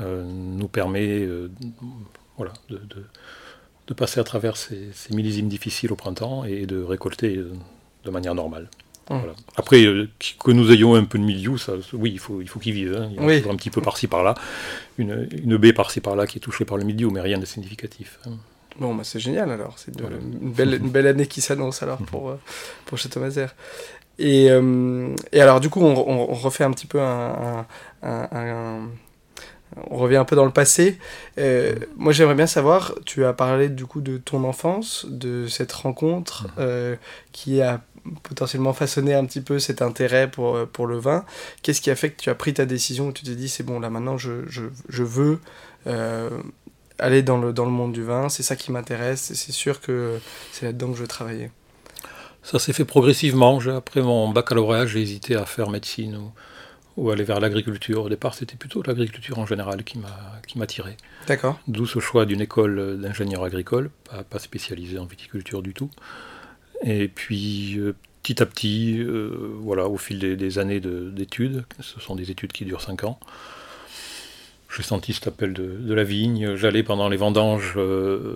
euh, 0.00 0.24
nous 0.24 0.68
permet 0.68 1.20
euh, 1.20 1.50
voilà, 2.36 2.52
de, 2.68 3.94
passer 3.94 4.20
à 4.20 4.24
travers 4.24 4.56
ces, 4.56 4.92
millésimes 5.10 5.48
difficiles 5.48 5.92
au 5.92 5.96
printemps 5.96 6.44
et 6.44 6.66
de 6.66 6.80
récolter 6.80 7.36
euh, 7.36 7.52
de 8.04 8.10
manière 8.10 8.34
normale. 8.34 8.68
Mmh. 9.10 9.18
Après, 9.56 9.82
que 9.82 10.50
nous 10.50 10.72
ayons 10.72 10.96
un 10.96 11.04
peu 11.04 11.18
de 11.18 11.24
milieu, 11.24 11.58
ça, 11.58 11.74
oui, 11.92 12.10
il 12.12 12.18
faut, 12.18 12.40
il 12.40 12.48
faut 12.48 12.58
qu'ils 12.58 12.74
vivent. 12.74 12.96
Hein. 12.96 13.08
Il 13.12 13.22
y 13.22 13.30
a 13.30 13.38
toujours 13.38 13.52
un 13.52 13.56
petit 13.56 13.70
peu 13.70 13.80
par-ci 13.80 14.06
par-là, 14.08 14.34
une, 14.98 15.28
une 15.32 15.56
baie 15.56 15.72
par-ci 15.72 16.00
par-là 16.00 16.26
qui 16.26 16.38
est 16.38 16.40
touchée 16.40 16.64
par 16.64 16.76
le 16.76 16.84
milieu, 16.84 17.08
mais 17.10 17.20
rien 17.20 17.38
de 17.38 17.46
significatif. 17.46 18.18
Hein. 18.26 18.36
Bon, 18.78 18.94
bah 18.94 19.04
c'est 19.04 19.20
génial 19.20 19.50
alors. 19.50 19.78
C'est 19.78 19.92
une, 19.98 20.50
belle, 20.52 20.74
une 20.74 20.90
belle 20.90 21.06
année 21.06 21.26
qui 21.26 21.40
s'annonce 21.40 21.82
alors 21.82 21.98
pour, 21.98 22.30
euh, 22.30 22.40
pour 22.84 22.98
Château-Mazer. 22.98 23.54
Et, 24.18 24.50
euh, 24.50 25.14
et, 25.32 25.40
alors, 25.40 25.60
du 25.60 25.68
coup, 25.68 25.80
on, 25.80 25.94
on, 25.96 26.26
refait 26.34 26.64
un 26.64 26.70
petit 26.70 26.86
peu 26.86 27.00
un, 27.00 27.66
un, 28.02 28.88
on 29.90 29.96
revient 29.96 30.16
un 30.16 30.24
peu 30.24 30.36
dans 30.36 30.44
le 30.44 30.52
passé. 30.52 30.98
Euh, 31.38 31.74
moi, 31.96 32.12
j'aimerais 32.12 32.34
bien 32.34 32.46
savoir, 32.46 32.94
tu 33.04 33.24
as 33.24 33.32
parlé 33.32 33.68
du 33.68 33.86
coup 33.86 34.00
de 34.00 34.16
ton 34.18 34.44
enfance, 34.44 35.06
de 35.08 35.46
cette 35.48 35.72
rencontre 35.72 36.46
qui 37.32 37.60
a 37.60 37.80
potentiellement 38.22 38.72
façonné 38.72 39.14
un 39.14 39.24
petit 39.24 39.40
peu 39.40 39.58
cet 39.58 39.82
intérêt 39.82 40.30
pour, 40.30 40.66
pour 40.68 40.86
le 40.86 40.96
vin. 40.98 41.24
Qu'est-ce 41.62 41.80
qui 41.80 41.90
a 41.90 41.96
fait 41.96 42.10
que 42.10 42.22
tu 42.22 42.30
as 42.30 42.34
pris 42.34 42.54
ta 42.54 42.64
décision, 42.64 43.08
où 43.08 43.12
tu 43.12 43.24
t'es 43.24 43.34
dit, 43.34 43.48
c'est 43.48 43.64
bon, 43.64 43.80
là 43.80 43.90
maintenant, 43.90 44.16
je, 44.16 44.46
je, 44.48 44.62
je 44.88 45.02
veux 45.02 45.40
aller 46.98 47.22
dans 47.22 47.38
le, 47.38 47.52
dans 47.52 47.64
le 47.64 47.70
monde 47.70 47.92
du 47.92 48.02
vin, 48.02 48.28
c'est 48.28 48.42
ça 48.42 48.56
qui 48.56 48.72
m'intéresse, 48.72 49.30
et 49.30 49.34
c'est 49.34 49.52
sûr 49.52 49.80
que 49.80 50.18
c'est 50.52 50.66
là-dedans 50.66 50.88
que 50.88 50.96
je 50.96 51.02
veux 51.02 51.08
travailler. 51.08 51.50
Ça 52.42 52.58
s'est 52.58 52.72
fait 52.72 52.84
progressivement. 52.84 53.58
Après 53.76 54.02
mon 54.02 54.28
baccalauréat, 54.28 54.86
j'ai 54.86 55.00
hésité 55.00 55.34
à 55.34 55.44
faire 55.46 55.68
médecine 55.68 56.16
ou, 56.16 56.32
ou 56.96 57.10
aller 57.10 57.24
vers 57.24 57.40
l'agriculture. 57.40 58.04
Au 58.04 58.08
départ, 58.08 58.34
c'était 58.34 58.56
plutôt 58.56 58.82
l'agriculture 58.82 59.38
en 59.38 59.46
général 59.46 59.82
qui 59.82 59.98
m'a 59.98 60.66
tiré. 60.66 60.96
D'accord. 61.26 61.58
D'où 61.66 61.86
ce 61.86 61.98
choix 61.98 62.24
d'une 62.24 62.40
école 62.40 63.00
d'ingénieur 63.00 63.42
agricole, 63.42 63.90
pas, 64.08 64.22
pas 64.22 64.38
spécialisée 64.38 64.98
en 64.98 65.06
viticulture 65.06 65.60
du 65.60 65.74
tout. 65.74 65.90
Et 66.84 67.08
puis, 67.08 67.78
euh, 67.78 67.94
petit 68.22 68.42
à 68.42 68.46
petit, 68.46 68.98
euh, 68.98 69.56
voilà, 69.60 69.88
au 69.88 69.96
fil 69.96 70.18
des, 70.18 70.36
des 70.36 70.58
années 70.58 70.80
d'études, 70.80 71.64
ce 71.80 72.00
sont 72.00 72.14
des 72.14 72.30
études 72.30 72.52
qui 72.52 72.64
durent 72.64 72.82
5 72.82 73.04
ans, 73.04 73.18
j'ai 74.74 74.82
senti 74.82 75.12
cet 75.12 75.26
appel 75.28 75.52
de, 75.52 75.94
la 75.94 76.04
vigne. 76.04 76.56
J'allais 76.56 76.82
pendant 76.82 77.08
les 77.08 77.16
vendanges, 77.16 77.74
euh, 77.76 78.34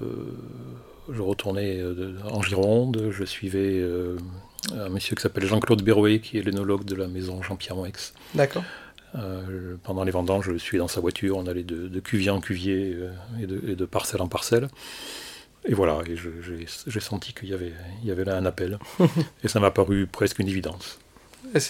je 1.12 1.20
retournais 1.20 1.78
euh, 1.78 2.14
en 2.30 2.42
Gironde, 2.42 3.08
je 3.10 3.24
suivais 3.24 3.80
euh, 3.80 4.16
un 4.72 4.88
monsieur 4.88 5.16
qui 5.16 5.22
s'appelle 5.22 5.46
Jean-Claude 5.46 5.82
Berrouet, 5.82 6.20
qui 6.20 6.38
est 6.38 6.42
l'énologue 6.42 6.84
de 6.84 6.94
la 6.94 7.08
maison 7.08 7.42
Jean-Pierre 7.42 7.76
Moix. 7.76 7.88
D'accord. 8.34 8.62
pendant 9.82 10.04
les 10.04 10.12
vendanges, 10.12 10.46
je 10.46 10.52
le 10.52 10.58
suis 10.58 10.78
dans 10.78 10.88
sa 10.88 11.00
voiture, 11.00 11.36
on 11.36 11.46
allait 11.46 11.64
de, 11.64 12.00
cuvier 12.00 12.30
en 12.30 12.40
cuvier 12.40 12.96
et, 13.40 13.46
de, 13.46 13.84
parcelle 13.84 14.22
en 14.22 14.28
parcelle. 14.28 14.68
Et 15.66 15.74
voilà, 15.74 15.98
et 16.06 16.16
j'ai 16.16 17.00
senti 17.00 17.34
qu'il 17.34 17.50
y 17.50 17.54
avait, 17.54 17.74
il 18.02 18.08
y 18.08 18.10
avait 18.10 18.24
là 18.24 18.36
un 18.36 18.46
appel. 18.46 18.78
et 19.44 19.48
ça 19.48 19.60
m'a 19.60 19.70
paru 19.70 20.06
presque 20.06 20.38
une 20.38 20.48
évidence. 20.48 20.98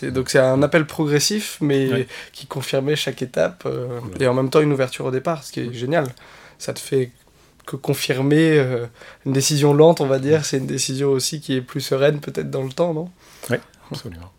Donc 0.02 0.28
c'est 0.28 0.38
un 0.38 0.62
appel 0.62 0.86
progressif, 0.86 1.58
mais 1.60 2.06
qui 2.32 2.46
confirmait 2.46 2.96
chaque 2.96 3.22
étape, 3.22 3.64
euh, 3.66 4.00
et 4.18 4.26
en 4.26 4.34
même 4.34 4.50
temps 4.50 4.60
une 4.60 4.72
ouverture 4.72 5.06
au 5.06 5.10
départ, 5.10 5.44
ce 5.44 5.52
qui 5.52 5.60
est 5.60 5.72
génial. 5.72 6.06
Ça 6.58 6.72
te 6.72 6.78
fait 6.78 7.10
que 7.66 7.76
confirmer 7.76 8.58
euh, 8.58 8.86
une 9.24 9.32
décision 9.32 9.72
lente, 9.72 10.00
on 10.00 10.06
va 10.06 10.18
dire, 10.18 10.44
c'est 10.44 10.58
une 10.58 10.66
décision 10.66 11.10
aussi 11.10 11.40
qui 11.40 11.54
est 11.54 11.60
plus 11.62 11.80
sereine 11.80 12.20
peut-être 12.20 12.50
dans 12.50 12.62
le 12.62 12.70
temps, 12.70 12.92
non? 12.92 13.10
Oui, 13.48 13.56
absolument. 13.90 14.32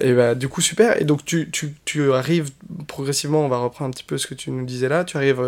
Et 0.00 0.12
bah, 0.12 0.34
du 0.34 0.48
coup, 0.48 0.60
super. 0.60 1.00
Et 1.00 1.04
donc, 1.04 1.24
tu, 1.24 1.50
tu, 1.50 1.74
tu, 1.84 2.12
arrives 2.12 2.50
progressivement, 2.88 3.44
on 3.44 3.48
va 3.48 3.58
reprendre 3.58 3.88
un 3.88 3.92
petit 3.92 4.02
peu 4.02 4.18
ce 4.18 4.26
que 4.26 4.34
tu 4.34 4.50
nous 4.50 4.64
disais 4.64 4.88
là, 4.88 5.04
tu 5.04 5.16
arrives 5.16 5.40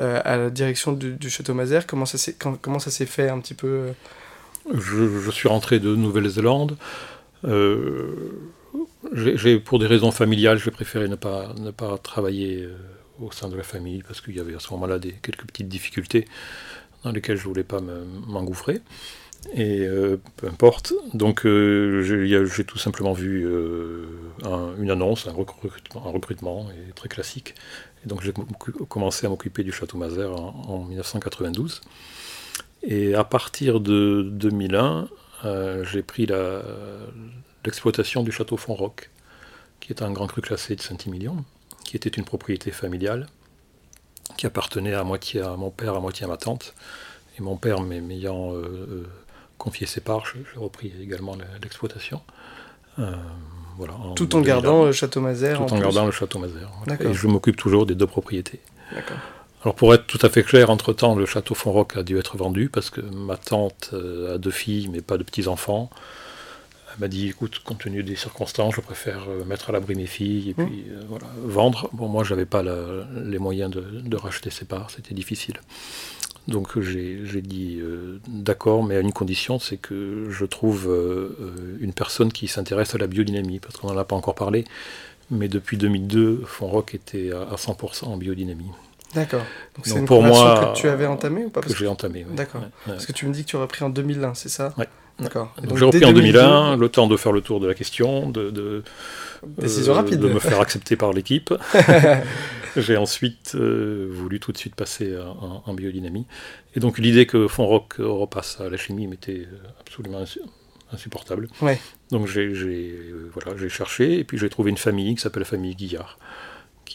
euh, 0.00 0.20
à 0.24 0.36
la 0.36 0.50
direction 0.50 0.92
du, 0.92 1.30
Château 1.30 1.54
Mazère. 1.54 1.86
Comment 1.86 2.04
ça 2.04 2.18
s'est 2.18 3.06
fait 3.06 3.28
un 3.28 3.40
petit 3.40 3.54
peu? 3.54 3.92
Je, 4.74 5.20
je, 5.20 5.30
suis 5.30 5.48
rentré 5.48 5.78
de 5.78 5.94
Nouvelle-Zélande. 5.94 6.76
Euh, 7.44 8.52
pour 9.64 9.78
des 9.78 9.86
raisons 9.86 10.10
familiales, 10.10 10.58
j'ai 10.58 10.70
préféré 10.70 11.08
ne 11.08 11.16
pas, 11.16 11.52
ne 11.58 11.70
pas 11.70 11.98
travailler 11.98 12.62
euh, 12.62 12.76
au 13.20 13.30
sein 13.30 13.48
de 13.48 13.56
la 13.56 13.62
famille 13.62 14.02
parce 14.06 14.20
qu'il 14.20 14.36
y 14.36 14.40
avait 14.40 14.54
à 14.54 14.58
ce 14.58 14.72
moment-là 14.72 14.98
quelques 15.22 15.46
petites 15.46 15.68
difficultés 15.68 16.26
dans 17.04 17.12
lesquelles 17.12 17.36
je 17.36 17.44
ne 17.44 17.48
voulais 17.48 17.64
pas 17.64 17.80
m'engouffrer. 17.80 18.80
Et 19.54 19.86
euh, 19.86 20.16
peu 20.36 20.48
importe. 20.48 20.92
Donc 21.14 21.42
j'ai, 21.44 22.64
tout 22.66 22.78
simplement 22.78 23.12
vu 23.12 23.46
une 24.78 24.90
annonce, 24.90 25.28
un 25.28 25.32
recrutement, 25.32 26.06
un 26.06 26.10
recrutement 26.10 26.66
très 26.94 27.08
classique. 27.08 27.54
Et 28.04 28.08
donc 28.08 28.22
j'ai 28.22 28.32
commencé 28.88 29.26
à 29.26 29.28
m'occuper 29.28 29.62
du 29.62 29.72
Château 29.72 29.98
Mazère 29.98 30.32
en, 30.32 30.64
en, 30.68 30.84
1992. 30.84 31.80
Et 32.82 33.14
à 33.14 33.24
partir 33.24 33.80
de 33.80 34.28
2001, 34.32 35.08
euh, 35.44 35.84
j'ai 35.84 36.02
pris 36.02 36.26
l'exploitation 37.66 38.22
du 38.22 38.32
château 38.32 38.56
Fontroc, 38.56 39.10
qui 39.80 39.92
est 39.92 40.02
un 40.02 40.10
grand 40.10 40.26
cru 40.26 40.40
classé 40.40 40.74
de 40.74 40.80
Saint-Emilion, 40.80 41.44
qui 41.84 41.96
était 41.96 42.08
une 42.08 42.24
propriété 42.24 42.70
familiale, 42.70 43.26
qui 44.38 44.46
appartenait 44.46 44.94
à 44.94 45.04
moitié 45.04 45.42
à 45.42 45.56
mon 45.56 45.70
père, 45.70 45.94
à 45.94 46.00
moitié 46.00 46.24
à 46.24 46.28
ma 46.28 46.36
tante. 46.36 46.74
Et 47.38 47.42
mon 47.42 47.56
père 47.56 47.80
m'ayant 47.80 48.52
euh, 48.52 48.56
euh, 48.56 49.06
confié 49.58 49.86
ses 49.86 50.00
parts, 50.00 50.24
j'ai 50.26 50.58
repris 50.58 50.92
également 51.02 51.36
l'exploitation. 51.62 52.22
voilà, 52.96 53.94
tout 54.14 54.34
en 54.34 54.40
gardant 54.40 54.86
le 54.86 54.92
château 54.92 55.20
Mazère 55.20 55.58
Tout 55.58 55.74
en, 55.74 55.78
gardant 55.78 56.06
le 56.06 56.12
château 56.12 56.38
Mazère. 56.38 56.70
Et 57.00 57.12
je 57.12 57.26
m'occupe 57.26 57.56
toujours 57.56 57.84
des 57.84 57.94
deux 57.94 58.06
propriétés. 58.06 58.60
Alors 59.62 59.74
pour 59.74 59.92
être 59.92 60.06
tout 60.06 60.18
à 60.22 60.28
fait 60.28 60.44
clair, 60.44 60.70
entre-temps, 60.70 61.16
le 61.16 61.26
château 61.26 61.54
Fonroc 61.54 61.96
a 61.96 62.02
dû 62.02 62.18
être 62.18 62.36
vendu 62.36 62.68
parce 62.68 62.88
que 62.88 63.00
ma 63.00 63.36
tante 63.36 63.90
euh, 63.92 64.36
a 64.36 64.38
deux 64.38 64.50
filles 64.50 64.88
mais 64.88 65.00
pas 65.00 65.18
de 65.18 65.24
petits-enfants. 65.24 65.90
Elle 66.96 67.00
m'a 67.00 67.08
dit, 67.08 67.28
écoute, 67.28 67.60
compte 67.64 67.78
tenu 67.78 68.02
des 68.02 68.16
circonstances, 68.16 68.74
je 68.74 68.80
préfère 68.80 69.26
euh, 69.28 69.44
mettre 69.44 69.70
à 69.70 69.72
l'abri 69.72 69.94
mes 69.94 70.06
filles 70.06 70.50
et 70.50 70.60
mmh. 70.60 70.66
puis 70.66 70.84
euh, 70.90 71.18
vendre. 71.44 71.90
Bon, 71.92 72.08
moi, 72.08 72.24
je 72.24 72.34
n'avais 72.34 72.46
pas 72.46 72.62
les 72.62 73.38
moyens 73.38 73.70
de, 73.70 74.16
racheter 74.16 74.50
ces 74.50 74.64
parts, 74.64 74.90
c'était 74.90 75.14
difficile. 75.14 75.60
Donc 76.48 76.78
j'ai 76.80 77.42
dit 77.42 77.80
d'accord, 78.28 78.84
mais 78.84 78.94
à 78.94 79.00
une 79.00 79.12
condition, 79.12 79.58
c'est 79.58 79.78
que 79.78 80.28
je 80.30 80.44
trouve 80.44 80.88
une 81.80 81.92
personne 81.92 82.32
qui 82.32 82.46
s'intéresse 82.46 82.94
à 82.94 82.98
la 82.98 83.08
biodynamie, 83.08 83.58
parce 83.58 83.76
qu'on 83.76 83.88
n'en 83.88 83.98
a 83.98 84.04
pas 84.04 84.14
encore 84.14 84.36
parlé, 84.36 84.64
mais 85.30 85.48
depuis 85.48 85.76
2002, 85.76 86.44
Fonrock 86.46 86.94
était 86.94 87.32
à 87.32 87.56
100% 87.56 88.04
en 88.04 88.16
biodynamie. 88.16 88.70
D'accord. 89.14 89.42
Donc 89.74 89.86
c'est 89.86 89.98
une 89.98 90.04
pour 90.04 90.22
moi, 90.22 90.72
que 90.74 90.78
tu 90.78 90.88
avais 90.88 91.06
entamé 91.06 91.44
ou 91.44 91.50
pas? 91.50 91.60
Que 91.60 91.74
j'ai 91.74 91.86
entamé, 91.86 92.26
oui. 92.28 92.36
D'accord. 92.36 92.62
Parce 92.86 93.06
que 93.06 93.12
tu 93.12 93.26
me 93.26 93.32
dis 93.32 93.44
que 93.44 93.48
tu 93.48 93.56
aurais 93.56 93.66
pris 93.66 93.84
en 93.84 93.90
2001, 93.90 94.34
c'est 94.34 94.48
ça? 94.48 94.74
Oui. 94.76 94.84
D'accord. 95.18 95.54
J'ai 95.74 95.84
repris 95.84 96.04
en 96.04 96.12
2001, 96.12 96.76
le 96.76 96.88
temps 96.88 97.06
de 97.06 97.16
faire 97.16 97.32
le 97.32 97.40
tour 97.40 97.60
de 97.60 97.66
la 97.66 97.74
question, 97.74 98.28
de, 98.28 98.50
de, 98.50 98.82
Décision 99.58 99.92
euh, 99.92 99.96
rapide. 99.96 100.20
de 100.20 100.28
me 100.28 100.38
faire 100.38 100.60
accepter 100.60 100.96
par 100.96 101.12
l'équipe. 101.12 101.52
j'ai 102.76 102.96
ensuite 102.96 103.52
euh, 103.54 104.08
voulu 104.10 104.40
tout 104.40 104.52
de 104.52 104.58
suite 104.58 104.74
passer 104.74 105.16
en, 105.16 105.72
biodynamie. 105.74 106.26
Et 106.74 106.80
donc 106.80 106.98
l'idée 106.98 107.26
que 107.26 107.48
Fonrock 107.48 107.94
repasse 107.98 108.60
à 108.60 108.68
la 108.68 108.76
chimie 108.76 109.06
m'était 109.06 109.46
absolument 109.80 110.22
insupportable. 110.92 111.48
Ouais. 111.62 111.80
Donc 112.10 112.26
j'ai 112.26 112.46
euh, 112.46 113.30
voilà, 113.32 113.56
cherché, 113.68 114.18
et 114.18 114.24
puis 114.24 114.38
j'ai 114.38 114.48
trouvé 114.48 114.70
une 114.70 114.76
famille 114.76 115.14
qui 115.14 115.22
s'appelle 115.22 115.42
la 115.42 115.48
famille 115.48 115.74
Guillard 115.74 116.18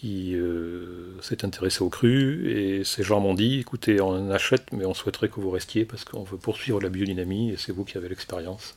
qui 0.01 0.33
euh, 0.33 1.13
s'est 1.21 1.45
intéressé 1.45 1.83
au 1.83 1.89
cru 1.89 2.49
et 2.49 2.83
ces 2.83 3.03
gens 3.03 3.19
m'ont 3.19 3.35
dit 3.35 3.59
écoutez, 3.59 4.01
on 4.01 4.31
achète, 4.31 4.63
mais 4.71 4.83
on 4.83 4.95
souhaiterait 4.95 5.29
que 5.29 5.39
vous 5.39 5.51
restiez 5.51 5.85
parce 5.85 6.05
qu'on 6.05 6.23
veut 6.23 6.39
poursuivre 6.39 6.81
la 6.81 6.89
biodynamie 6.89 7.51
et 7.51 7.57
c'est 7.57 7.71
vous 7.71 7.83
qui 7.83 7.99
avez 7.99 8.09
l'expérience. 8.09 8.73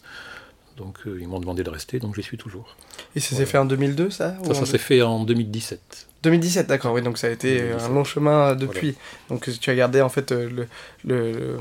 Donc 0.76 0.98
euh, 1.06 1.16
ils 1.18 1.26
m'ont 1.26 1.40
demandé 1.40 1.62
de 1.62 1.70
rester, 1.70 1.98
donc 1.98 2.14
j'y 2.14 2.22
suis 2.22 2.36
toujours. 2.36 2.76
Et 3.16 3.20
ça 3.20 3.36
s'est 3.36 3.46
fait 3.46 3.56
en 3.56 3.64
2002, 3.64 4.10
ça 4.10 4.36
Ça, 4.52 4.66
s'est 4.66 4.76
fait 4.76 5.00
en 5.00 5.24
2017. 5.24 6.08
2017, 6.24 6.66
d'accord, 6.66 6.92
oui, 6.92 7.00
donc 7.00 7.16
ça 7.16 7.28
a 7.28 7.30
été 7.30 7.72
un 7.72 7.88
long 7.88 8.04
chemin 8.04 8.54
depuis. 8.54 8.94
Donc 9.30 9.48
tu 9.58 9.70
as 9.70 9.74
gardé 9.74 10.02
en 10.02 10.10
fait 10.10 10.30
le, 10.30 10.66
le, 11.06 11.58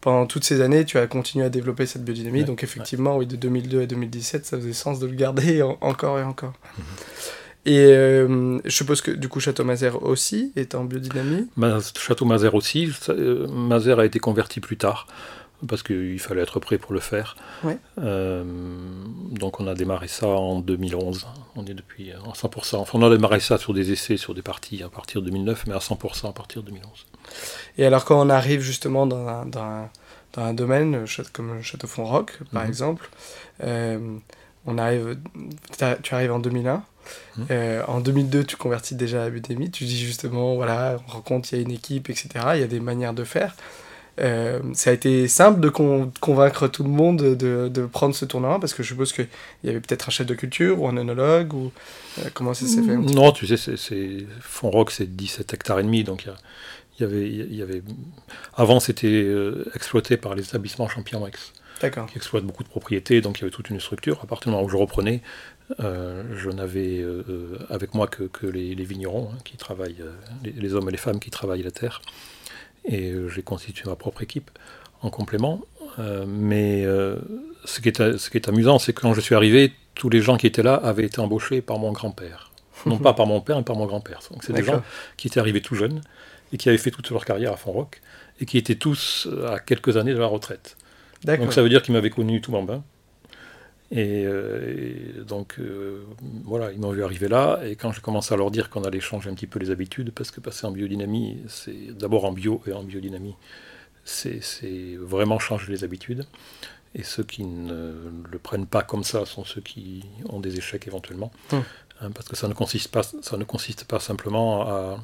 pendant 0.00 0.26
toutes 0.26 0.42
ces 0.42 0.62
années, 0.62 0.84
tu 0.84 0.98
as 0.98 1.06
continué 1.06 1.44
à 1.44 1.48
développer 1.48 1.86
cette 1.86 2.04
biodynamie. 2.04 2.42
donc 2.42 2.64
effectivement, 2.64 3.18
oui, 3.18 3.26
de 3.26 3.36
2002 3.36 3.82
à 3.82 3.86
2017, 3.86 4.46
ça 4.46 4.56
faisait 4.56 4.72
sens 4.72 4.98
de 4.98 5.06
le 5.06 5.14
garder 5.14 5.62
encore 5.80 6.18
et 6.18 6.24
encore. 6.24 6.54
Mhm. 6.76 6.84
Et 7.66 7.78
euh, 7.80 8.60
je 8.64 8.70
suppose 8.70 9.00
que 9.00 9.10
du 9.10 9.28
coup 9.28 9.40
Château 9.40 9.64
Mazère 9.64 10.04
aussi 10.04 10.52
est 10.54 10.76
en 10.76 10.84
biodynamie? 10.84 11.48
Château 11.98 12.24
Mazère 12.24 12.54
aussi. 12.54 12.92
Euh, 13.08 13.48
Mazère 13.48 13.98
a 13.98 14.06
été 14.06 14.20
converti 14.20 14.60
plus 14.60 14.76
tard 14.76 15.08
parce 15.66 15.82
qu'il 15.82 16.20
fallait 16.20 16.42
être 16.42 16.60
prêt 16.60 16.78
pour 16.78 16.92
le 16.92 17.00
faire. 17.00 17.34
Euh, 17.98 18.44
donc 19.32 19.58
on 19.58 19.66
a 19.66 19.74
démarré 19.74 20.06
ça 20.06 20.28
en 20.28 20.60
2011. 20.60 21.26
On 21.56 21.66
est 21.66 21.74
depuis 21.74 22.12
à 22.12 22.18
100%. 22.18 22.76
Enfin 22.76 22.98
on 23.00 23.02
a 23.02 23.10
démarré 23.10 23.40
ça 23.40 23.58
sur 23.58 23.74
des 23.74 23.90
essais, 23.90 24.16
sur 24.16 24.32
des 24.32 24.42
parties 24.42 24.84
à 24.84 24.88
partir 24.88 25.20
de 25.20 25.26
2009, 25.26 25.64
mais 25.66 25.74
à 25.74 25.78
100% 25.78 26.28
à 26.28 26.32
partir 26.32 26.62
de 26.62 26.68
2011. 26.68 27.06
Et 27.78 27.84
alors 27.84 28.04
quand 28.04 28.24
on 28.24 28.30
arrive 28.30 28.60
justement 28.60 29.08
dans 29.08 29.26
un, 29.26 29.44
dans 29.46 29.90
un, 30.36 30.54
domaine 30.54 31.04
comme 31.32 31.60
Château 31.62 31.88
Font-Roc 31.88 32.38
par 32.52 32.62
mhm. 32.62 32.68
exemple, 32.68 33.10
on 33.60 34.78
arrive, 34.78 35.18
tu 36.02 36.14
arrives 36.14 36.32
en 36.32 36.38
2001. 36.38 36.84
Mmh. 37.36 37.42
Euh, 37.50 37.82
en 37.86 38.00
2002, 38.00 38.44
tu 38.44 38.56
convertis 38.56 38.94
déjà 38.94 39.24
à 39.24 39.28
Udemy. 39.28 39.70
Tu 39.70 39.84
dis 39.84 39.98
justement, 39.98 40.54
voilà, 40.54 40.98
on 41.08 41.12
rencontre, 41.12 41.48
il 41.52 41.56
y 41.56 41.58
a 41.58 41.62
une 41.62 41.72
équipe, 41.72 42.10
etc. 42.10 42.28
Il 42.54 42.60
y 42.60 42.64
a 42.64 42.68
des 42.68 42.80
manières 42.80 43.14
de 43.14 43.24
faire. 43.24 43.54
Euh, 44.18 44.60
ça 44.72 44.90
a 44.90 44.92
été 44.94 45.28
simple 45.28 45.60
de 45.60 45.68
convaincre 45.68 46.68
tout 46.68 46.82
le 46.82 46.88
monde 46.88 47.36
de, 47.36 47.68
de, 47.68 47.86
prendre 47.86 48.14
ce 48.14 48.24
tournant 48.24 48.58
parce 48.58 48.72
que 48.72 48.82
je 48.82 48.88
suppose 48.88 49.12
qu'il 49.12 49.28
y 49.62 49.68
avait 49.68 49.80
peut-être 49.80 50.08
un 50.08 50.10
chef 50.10 50.26
de 50.26 50.34
culture 50.34 50.80
ou 50.80 50.88
un 50.88 50.96
œnologue 50.96 51.52
ou 51.52 51.70
euh, 52.18 52.30
comment 52.32 52.54
ça 52.54 52.66
s'est 52.66 52.82
fait? 52.82 52.96
Non, 52.96 53.32
tu 53.32 53.46
sais, 53.46 53.58
c'est 53.76 54.26
Fonrock, 54.40 54.90
c'est 54.90 55.14
17 55.14 55.52
hectares 55.52 55.80
et 55.80 55.82
demi, 55.82 56.02
donc 56.02 56.24
il 56.24 57.02
y, 57.02 57.04
avait, 57.04 57.28
il 57.28 57.54
y 57.54 57.60
avait. 57.60 57.82
Avant, 58.54 58.80
c'était 58.80 59.30
exploité 59.74 60.16
par 60.16 60.34
les 60.34 60.44
établissements 60.44 60.88
Champion-X 60.88 61.52
qui 61.80 62.16
exploitent 62.16 62.44
beaucoup 62.44 62.62
de 62.62 62.68
propriétés, 62.68 63.20
donc 63.20 63.38
il 63.38 63.42
y 63.42 63.44
avait 63.44 63.50
toute 63.50 63.70
une 63.70 63.80
structure. 63.80 64.20
À 64.22 64.26
partir 64.26 64.50
du 64.50 64.54
moment 64.54 64.64
où 64.64 64.68
je 64.68 64.76
reprenais, 64.76 65.20
euh, 65.80 66.22
je 66.36 66.48
n'avais 66.50 66.98
euh, 66.98 67.24
euh, 67.28 67.58
avec 67.70 67.94
moi 67.94 68.06
que, 68.06 68.24
que 68.24 68.46
les, 68.46 68.74
vignerons 68.84 69.30
hein, 69.32 69.38
qui 69.44 69.56
travaillent, 69.56 70.04
les, 70.44 70.74
hommes 70.74 70.88
et 70.88 70.92
les 70.92 70.98
femmes 70.98 71.18
qui 71.18 71.30
travaillent 71.30 71.62
la 71.62 71.70
terre. 71.70 72.02
Et 72.84 73.12
j'ai 73.34 73.42
constitué 73.42 73.88
ma 73.88 73.96
propre 73.96 74.22
équipe 74.22 74.50
en 75.02 75.10
complément. 75.10 75.60
mais 76.28 76.84
ce 77.64 77.80
qui, 77.80 77.88
est, 77.88 78.18
ce, 78.18 78.30
qui 78.30 78.36
est, 78.36 78.48
amusant, 78.48 78.78
c'est 78.78 78.92
que 78.92 79.00
quand 79.00 79.12
je 79.12 79.20
suis 79.20 79.34
arrivé, 79.34 79.72
tous 79.94 80.08
les 80.08 80.20
gens 80.20 80.36
qui 80.36 80.46
étaient 80.46 80.62
là 80.62 80.74
avaient 80.74 81.04
été 81.04 81.20
embauchés 81.20 81.62
par 81.62 81.78
mon 81.78 81.90
grand-père. 81.90 82.52
Non 82.84 82.98
pas 82.98 83.14
par 83.14 83.26
mon 83.26 83.40
père, 83.40 83.56
mais 83.56 83.64
par 83.64 83.74
mon 83.74 83.86
grand-père. 83.86 84.20
Donc 84.30 84.44
c'est 84.44 84.52
des 84.52 84.62
gens 84.62 84.82
qui 85.16 85.26
étaient 85.26 85.40
arrivés 85.40 85.62
tout 85.62 85.74
jeunes 85.74 86.00
et 86.52 86.58
qui 86.58 86.68
avaient 86.68 86.78
fait 86.78 86.92
toute 86.92 87.10
leur 87.10 87.24
carrière 87.24 87.52
à 87.52 87.56
Font-Roc 87.56 88.00
et 88.40 88.46
qui 88.46 88.56
étaient 88.56 88.76
tous 88.76 89.28
à 89.48 89.58
quelques 89.58 89.96
années 89.96 90.14
de 90.14 90.18
la 90.18 90.26
retraite. 90.26 90.76
Donc 91.24 91.52
ça 91.52 91.62
veut 91.62 91.68
dire 91.68 91.82
qu'ils 91.82 91.94
m'avaient 91.94 92.10
connu 92.10 92.40
tout 92.40 92.52
bambin. 92.52 92.84
Et, 93.92 94.24
euh, 94.26 95.22
donc 95.24 95.56
euh, 95.58 96.04
voilà, 96.44 96.72
ils 96.72 96.80
m'ont 96.80 96.90
vu 96.90 97.04
arriver 97.04 97.28
là, 97.28 97.60
et 97.64 97.76
quand 97.76 97.92
j'ai 97.92 98.00
commencé 98.00 98.34
à 98.34 98.36
leur 98.36 98.50
dire 98.50 98.68
qu'on 98.68 98.82
allait 98.82 99.00
changer 99.00 99.30
un 99.30 99.34
petit 99.34 99.46
peu 99.46 99.58
les 99.58 99.70
habitudes, 99.70 100.10
parce 100.12 100.30
que 100.30 100.40
passer 100.40 100.66
en 100.66 100.72
biodynamie, 100.72 101.38
c'est 101.48 101.96
d'abord 101.96 102.24
en 102.24 102.32
bio 102.32 102.62
et 102.66 102.72
en 102.72 102.82
biodynamie, 102.82 103.36
c'est 104.04 104.40
vraiment 104.98 105.38
changer 105.38 105.70
les 105.72 105.84
habitudes. 105.84 106.26
Et 106.94 107.02
ceux 107.02 107.24
qui 107.24 107.44
ne 107.44 107.92
le 108.30 108.38
prennent 108.38 108.66
pas 108.66 108.82
comme 108.82 109.04
ça 109.04 109.26
sont 109.26 109.44
ceux 109.44 109.60
qui 109.60 110.04
ont 110.30 110.40
des 110.40 110.56
échecs 110.56 110.86
éventuellement. 110.86 111.30
Hum. 111.52 111.62
Hein, 112.00 112.10
parce 112.10 112.28
que 112.28 112.36
ça 112.36 112.48
ne 112.48 112.52
consiste 112.52 112.88
pas, 112.88 113.02
ça 113.02 113.36
ne 113.36 113.44
consiste 113.44 113.84
pas 113.84 114.00
simplement 114.00 114.68
à, 114.68 114.98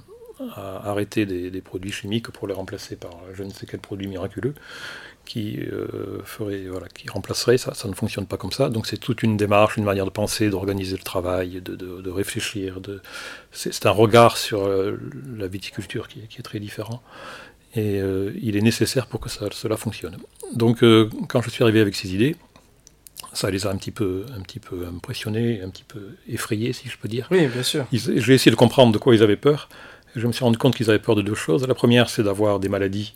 arrêter 0.85 1.25
des, 1.25 1.61
produits 1.61 1.93
chimiques 1.93 2.31
pour 2.31 2.49
les 2.49 2.55
remplacer 2.55 2.97
par 2.97 3.13
je 3.33 3.45
ne 3.45 3.51
sais 3.51 3.65
quel 3.65 3.79
produit 3.79 4.09
miraculeux 4.09 4.55
qui 5.25 5.59
euh, 5.61 6.23
ferait, 6.25 6.65
voilà, 6.69 6.89
qui 6.89 7.09
remplacerait 7.09 7.59
ça. 7.59 7.75
Ça 7.75 7.89
ne 7.89 7.95
fonctionne 7.95 8.27
pas 8.27 8.37
comme 8.37 8.53
ça. 8.53 8.69
Donc 8.69 8.87
c'est 8.87 8.97
toute 8.97 9.23
une 9.23 9.37
démarche, 9.37 9.77
une 9.77 9.85
manière 9.85 10.05
de 10.05 10.11
penser, 10.11 10.51
d'organiser 10.51 10.97
le 10.97 11.03
travail, 11.03 11.61
de, 11.63 11.75
de, 11.77 12.11
réfléchir. 12.11 12.81
De... 12.81 13.01
C'est 13.53 13.87
un 13.87 13.91
regard 13.91 14.37
sur 14.37 14.65
euh, 14.65 14.99
la 15.37 15.47
viticulture 15.47 16.09
qui, 16.09 16.21
qui, 16.29 16.39
est 16.39 16.43
très 16.43 16.59
différent. 16.59 17.03
Et 17.75 18.01
euh, 18.01 18.33
il 18.43 18.57
est 18.57 18.61
nécessaire 18.61 19.07
pour 19.07 19.21
que 19.21 19.31
ça, 19.31 19.47
cela 19.53 19.77
fonctionne. 19.77 20.17
Donc 20.55 20.85
quand 21.29 21.41
je 21.41 21.51
suis 21.51 21.63
arrivé 21.63 21.81
avec 21.81 21.95
ces 21.95 22.15
idées, 22.15 22.37
ça 23.33 23.51
les 23.51 23.67
a 23.67 23.71
un 23.71 23.77
petit 23.77 23.93
peu, 23.93 24.27
un 24.37 24.43
petit 24.43 24.61
peu 24.61 24.87
impressionnés, 24.87 25.63
un 25.63 25.71
petit 25.71 25.85
peu 25.85 26.17
effrayés, 26.29 26.75
si 26.75 26.89
je 26.89 26.99
peux 26.99 27.09
dire. 27.09 27.29
Oui, 27.31 27.47
bien 27.47 27.63
sûr. 27.63 27.87
J'ai 27.93 28.35
essayé 28.35 28.51
de 28.51 28.57
comprendre 28.57 28.93
de 28.93 28.99
quoi 28.99 29.15
ils 29.15 29.23
avaient 29.23 29.37
peur. 29.37 29.71
je 30.15 30.27
me 30.27 30.33
suis 30.33 30.45
rendu 30.45 30.59
compte 30.59 30.77
qu'ils 30.77 30.91
avaient 30.91 30.99
peur 30.99 31.15
de 31.15 31.23
deux 31.23 31.35
choses. 31.35 31.67
La 31.67 31.75
première, 31.75 32.11
c'est 32.11 32.23
d'avoir 32.23 32.61
des 32.61 32.69
maladies 32.69 33.15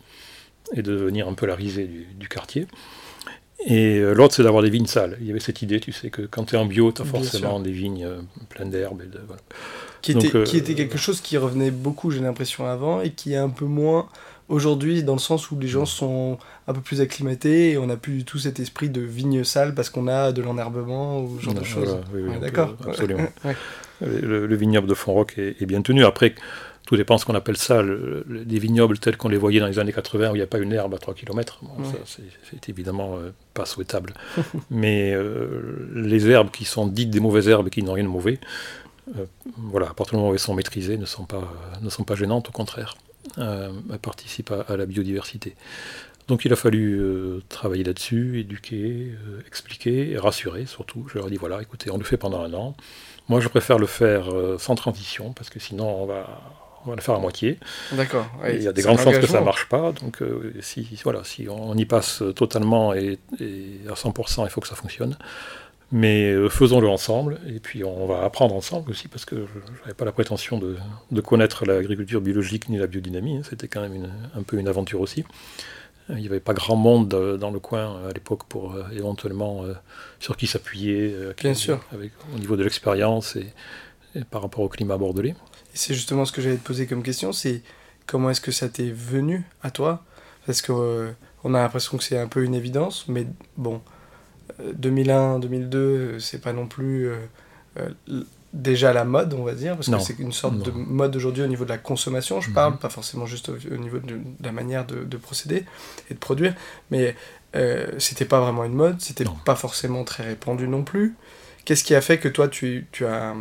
et 0.73 0.81
de 0.81 0.91
devenir 0.97 1.27
un 1.27 1.33
peu 1.33 1.45
la 1.45 1.55
risée 1.55 1.89
du, 2.17 2.27
quartier. 2.27 2.67
Et 3.65 3.97
euh, 3.97 4.13
l'autre, 4.13 4.35
c'est 4.35 4.43
d'avoir 4.43 4.63
des 4.63 4.69
vignes 4.69 4.85
sales. 4.85 5.17
Il 5.19 5.27
y 5.27 5.31
avait 5.31 5.39
cette 5.39 5.61
idée, 5.61 5.79
tu 5.79 5.91
sais, 5.91 6.09
que 6.09 6.21
quand 6.21 6.45
tu 6.45 6.55
es 6.55 6.57
en 6.57 6.65
bio, 6.65 6.91
tu 6.91 7.01
as 7.01 7.05
forcément 7.05 7.59
des 7.59 7.71
vignes 7.71 8.05
euh, 8.05 8.21
pleines 8.49 8.69
d'herbes. 8.69 9.01
Voilà. 9.25 9.41
Qui, 10.01 10.11
était, 10.11 10.35
euh, 10.35 10.43
qui 10.43 10.57
était 10.57 10.75
quelque 10.75 10.97
chose 10.97 11.21
qui 11.21 11.37
revenait 11.37 11.71
beaucoup, 11.71 12.11
j'ai 12.11 12.19
l'impression, 12.19 12.67
avant, 12.67 13.01
et 13.01 13.11
qui 13.11 13.33
est 13.33 13.37
un 13.37 13.49
peu 13.49 13.65
moins 13.65 14.07
aujourd'hui, 14.49 15.03
dans 15.03 15.13
le 15.13 15.19
sens 15.19 15.51
où 15.51 15.59
les 15.59 15.67
gens 15.67 15.85
sont 15.85 16.37
un 16.67 16.73
peu 16.73 16.81
plus 16.81 17.01
acclimatés 17.01 17.71
et 17.71 17.77
on 17.77 17.87
n'a 17.87 17.97
plus 17.97 18.19
du 18.19 18.25
tout 18.25 18.37
cet 18.37 18.59
esprit 18.59 18.89
de 18.89 19.01
vigne 19.01 19.43
sale 19.43 19.73
parce 19.73 19.89
qu'on 19.89 20.07
a 20.07 20.31
de 20.31 20.41
l'enherbement 20.41 21.21
ou 21.21 21.37
ce 21.39 21.45
genre 21.45 21.53
de 21.53 21.63
choses. 21.63 21.97
D'accord. 22.39 22.75
Absolument. 22.85 23.27
le, 23.99 24.55
vignoble 24.55 24.87
de 24.87 24.93
Fontroc 24.93 25.37
est, 25.37 25.61
est, 25.61 25.65
bien 25.65 25.81
tenu. 25.81 26.05
Après, 26.05 26.33
tout 26.87 26.95
dépend 26.95 27.17
ce 27.17 27.25
qu'on 27.25 27.35
appelle 27.35 27.57
ça, 27.57 27.83
les 27.83 28.59
vignobles 28.59 28.97
tels 28.97 29.17
qu'on 29.17 29.27
les 29.27 29.37
voyait 29.37 29.59
dans 29.59 29.67
les 29.67 29.77
années 29.77 29.91
80 29.91 30.31
où 30.31 30.35
il 30.35 30.37
n'y 30.37 30.43
a 30.43 30.47
pas 30.47 30.57
une 30.57 30.71
herbe 30.71 30.93
à 30.93 30.97
3 30.97 31.13
km. 31.15 31.59
c'est 32.49 32.69
évidemment 32.69 33.17
euh, 33.17 33.31
pas 33.53 33.65
souhaitable. 33.65 34.13
Mais 34.71 35.11
euh, 35.13 35.89
les 35.93 36.29
herbes 36.29 36.49
qui 36.49 36.63
sont 36.63 36.87
dites 36.87 37.09
des 37.09 37.19
mauvaises 37.19 37.49
herbes 37.49 37.67
et 37.67 37.69
qui 37.69 37.83
n'ont 37.83 37.91
rien 37.91 38.05
de 38.05 38.09
mauvais, 38.09 38.39
euh, 39.17 39.25
voilà, 39.57 39.89
à 39.89 39.93
partir 39.93 40.13
du 40.13 40.19
moment 40.19 40.29
où 40.29 40.33
elles 40.33 40.39
sont 40.39 40.53
maîtrisées, 40.53 40.97
ne 40.97 41.05
sont 41.05 41.25
pas, 41.25 41.53
ne 41.81 41.89
sont 41.89 42.05
pas 42.05 42.15
gênantes, 42.15 42.47
au 42.47 42.53
contraire. 42.53 42.95
elles 43.35 43.99
participent 44.01 44.53
à, 44.53 44.77
la 44.77 44.85
biodiversité. 44.85 45.55
Donc 46.29 46.45
il 46.45 46.53
a 46.53 46.55
fallu 46.55 47.01
travailler 47.49 47.83
là-dessus, 47.83 48.39
éduquer, 48.39 49.11
expliquer 49.45 50.11
et 50.11 50.17
rassurer 50.17 50.65
surtout. 50.65 51.05
Je 51.09 51.17
leur 51.17 51.27
ai 51.27 51.31
dit 51.31 51.37
voilà, 51.37 51.61
écoutez, 51.61 51.91
on 51.91 51.97
le 51.97 52.05
fait 52.05 52.17
pendant 52.17 52.41
un 52.41 52.53
an. 52.53 52.77
Moi, 53.27 53.41
je 53.41 53.49
préfère 53.49 53.77
le 53.77 53.87
faire 53.87 54.29
sans 54.57 54.75
transition 54.75 55.33
parce 55.33 55.49
que 55.49 55.59
sinon 55.59 56.03
on 56.03 56.05
va 56.05 56.66
on 56.87 56.91
va 56.91 56.95
le 56.95 57.01
faire 57.01 57.15
à 57.15 57.19
moitié. 57.19 57.57
D'accord. 57.91 58.25
il 58.49 58.63
y 58.63 58.67
a 58.67 58.71
des 58.71 58.81
grandes 58.81 58.99
chances 58.99 59.17
que 59.17 59.27
ça 59.27 59.41
ne 59.41 59.45
marche 59.45 59.67
pas. 59.67 59.91
Donc, 59.91 60.21
euh, 60.21 60.53
si, 60.61 60.87
voilà, 61.03 61.23
si 61.23 61.47
on 61.49 61.75
y 61.75 61.85
passe 61.85 62.23
totalement 62.35 62.93
et, 62.93 63.19
à 63.89 63.93
100%, 63.93 64.45
il 64.45 64.49
faut 64.49 64.61
que 64.61 64.67
ça 64.67 64.75
fonctionne. 64.75 65.17
Mais 65.91 66.31
euh, 66.31 66.49
faisons-le 66.49 66.89
ensemble, 66.89 67.39
et 67.47 67.59
puis 67.59 67.83
on 67.85 68.07
va 68.07 68.23
apprendre 68.23 68.53
ensemble 68.55 68.91
aussi, 68.91 69.07
parce 69.07 69.23
que 69.23 69.35
je 69.35 69.81
n'avais 69.81 69.93
pas 69.93 70.03
la 70.03 70.11
prétention 70.11 70.59
de, 70.59 71.21
connaître 71.21 71.65
l'agriculture 71.65 72.21
biologique 72.21 72.67
ni 72.69 72.77
la 72.77 72.87
biodynamie. 72.87 73.37
Hein. 73.37 73.41
C'était 73.49 73.67
quand 73.67 73.81
même 73.81 74.09
un 74.35 74.43
peu 74.43 74.57
une 74.57 74.67
aventure 74.67 75.01
aussi. 75.01 75.23
Il 76.09 76.15
n'y 76.15 76.27
avait 76.27 76.39
pas 76.39 76.53
grand 76.53 76.77
monde 76.77 77.09
dans 77.37 77.51
le 77.51 77.59
coin 77.59 78.01
à 78.09 78.13
l'époque 78.13 78.45
pour 78.47 78.73
euh, 78.73 78.83
éventuellement 78.93 79.65
sur 80.19 80.37
qui 80.37 80.47
s'appuyer 80.47 81.13
Bien 81.41 81.53
sûr. 81.53 81.81
au 82.33 82.39
niveau 82.39 82.55
de 82.55 82.63
l'expérience 82.63 83.35
et, 83.35 83.53
par 84.31 84.41
rapport 84.41 84.61
au 84.61 84.69
climat 84.69 84.97
bordelais 84.97 85.35
c'est 85.77 85.93
justement 85.93 86.25
ce 86.25 86.31
que 86.31 86.41
j'allais 86.41 86.57
te 86.57 86.65
poser 86.65 86.87
comme 86.87 87.03
question, 87.03 87.31
c'est 87.31 87.61
comment 88.05 88.29
est-ce 88.29 88.41
que 88.41 88.51
ça 88.51 88.69
t'est 88.69 88.91
venu 88.91 89.43
à 89.63 89.71
toi? 89.71 90.03
Parce 90.45 90.61
que 90.61 91.13
on 91.43 91.53
a 91.53 91.59
l'impression 91.59 91.97
que 91.97 92.03
c'est 92.03 92.17
un 92.17 92.27
peu 92.27 92.43
une 92.43 92.55
évidence, 92.55 93.05
mais 93.07 93.27
bon, 93.57 93.81
2001, 94.73 95.39
2002, 95.39 96.19
c'est 96.19 96.41
pas 96.41 96.53
non 96.53 96.67
plus 96.67 97.11
déjà 98.53 98.93
la 98.93 99.05
mode, 99.05 99.33
on 99.33 99.43
va 99.43 99.53
dire, 99.53 99.75
parce 99.75 99.89
que 99.89 99.99
c'est 99.99 100.19
une 100.19 100.31
sorte 100.31 100.57
de 100.59 100.71
mode 100.71 101.15
aujourd'hui 101.15 101.43
au 101.43 101.47
niveau 101.47 101.63
de 101.63 101.69
la 101.69 101.77
consommation, 101.77 102.41
je 102.41 102.51
parle, 102.51 102.73
mhm. 102.73 102.79
pas 102.79 102.89
forcément 102.89 103.25
juste 103.25 103.49
au, 103.49 103.77
niveau 103.77 103.99
de, 103.99 104.19
la 104.41 104.51
manière 104.51 104.85
de, 104.85 105.17
procéder 105.17 105.65
et 106.09 106.13
de 106.13 106.19
produire, 106.19 106.55
mais 106.91 107.15
euh, 107.55 107.87
c'était 107.99 108.25
pas 108.25 108.39
vraiment 108.39 108.65
une 108.65 108.73
mode, 108.73 109.01
c'était 109.01 109.25
pas 109.45 109.55
forcément 109.55 110.03
très 110.03 110.23
répandu 110.23 110.67
non 110.67 110.83
plus. 110.83 111.15
Qu'est-ce 111.65 111.83
qui 111.83 111.95
a 111.95 112.01
fait 112.01 112.17
que 112.17 112.29
toi, 112.29 112.47
tu, 112.47 112.87
tu 112.91 113.05
as... 113.05 113.35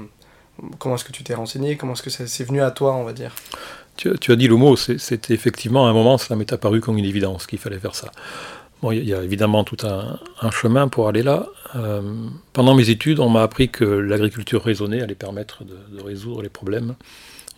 Comment 0.79 0.95
est-ce 0.95 1.05
que 1.05 1.13
tu 1.13 1.23
t'es 1.23 1.35
renseigné? 1.35 1.77
Comment 1.77 1.93
est-ce 1.93 2.03
que 2.03 2.11
c'est 2.11 2.45
venu 2.45 2.63
à 2.63 2.71
toi, 2.71 2.95
on 2.95 3.05
va 3.05 3.13
dire? 3.13 3.35
Tu, 3.97 4.11
tu, 4.19 4.33
as 4.33 4.37
dit 4.37 4.49
le 4.49 4.57
mot, 4.57 4.77
c'était 4.77 5.33
effectivement 5.33 5.87
à 5.87 5.91
un 5.91 5.93
moment, 5.95 6.19
ça 6.19 6.37
m'est 6.37 6.53
apparu 6.53 6.81
comme 6.81 6.99
une 6.99 7.05
évidence 7.05 7.47
qu'il 7.47 7.59
fallait 7.59 7.79
faire 7.79 7.95
ça. 7.95 8.11
Bon, 8.83 8.93
il 8.93 9.05
y 9.05 9.15
a 9.15 9.23
évidemment 9.23 9.65
tout 9.65 9.79
un, 9.87 10.51
chemin 10.51 10.89
pour 10.89 11.09
aller 11.09 11.23
là. 11.23 11.47
Euh, 11.77 12.03
pendant 12.53 12.75
mes 12.75 12.91
études, 12.91 13.21
on 13.21 13.31
m'a 13.31 13.43
appris 13.43 13.71
que 13.71 13.85
l'agriculture 13.85 14.63
raisonnée 14.63 15.01
allait 15.01 15.15
permettre 15.15 15.65
de, 15.65 16.03
résoudre 16.03 16.43
les 16.43 16.51
problèmes 16.51 16.95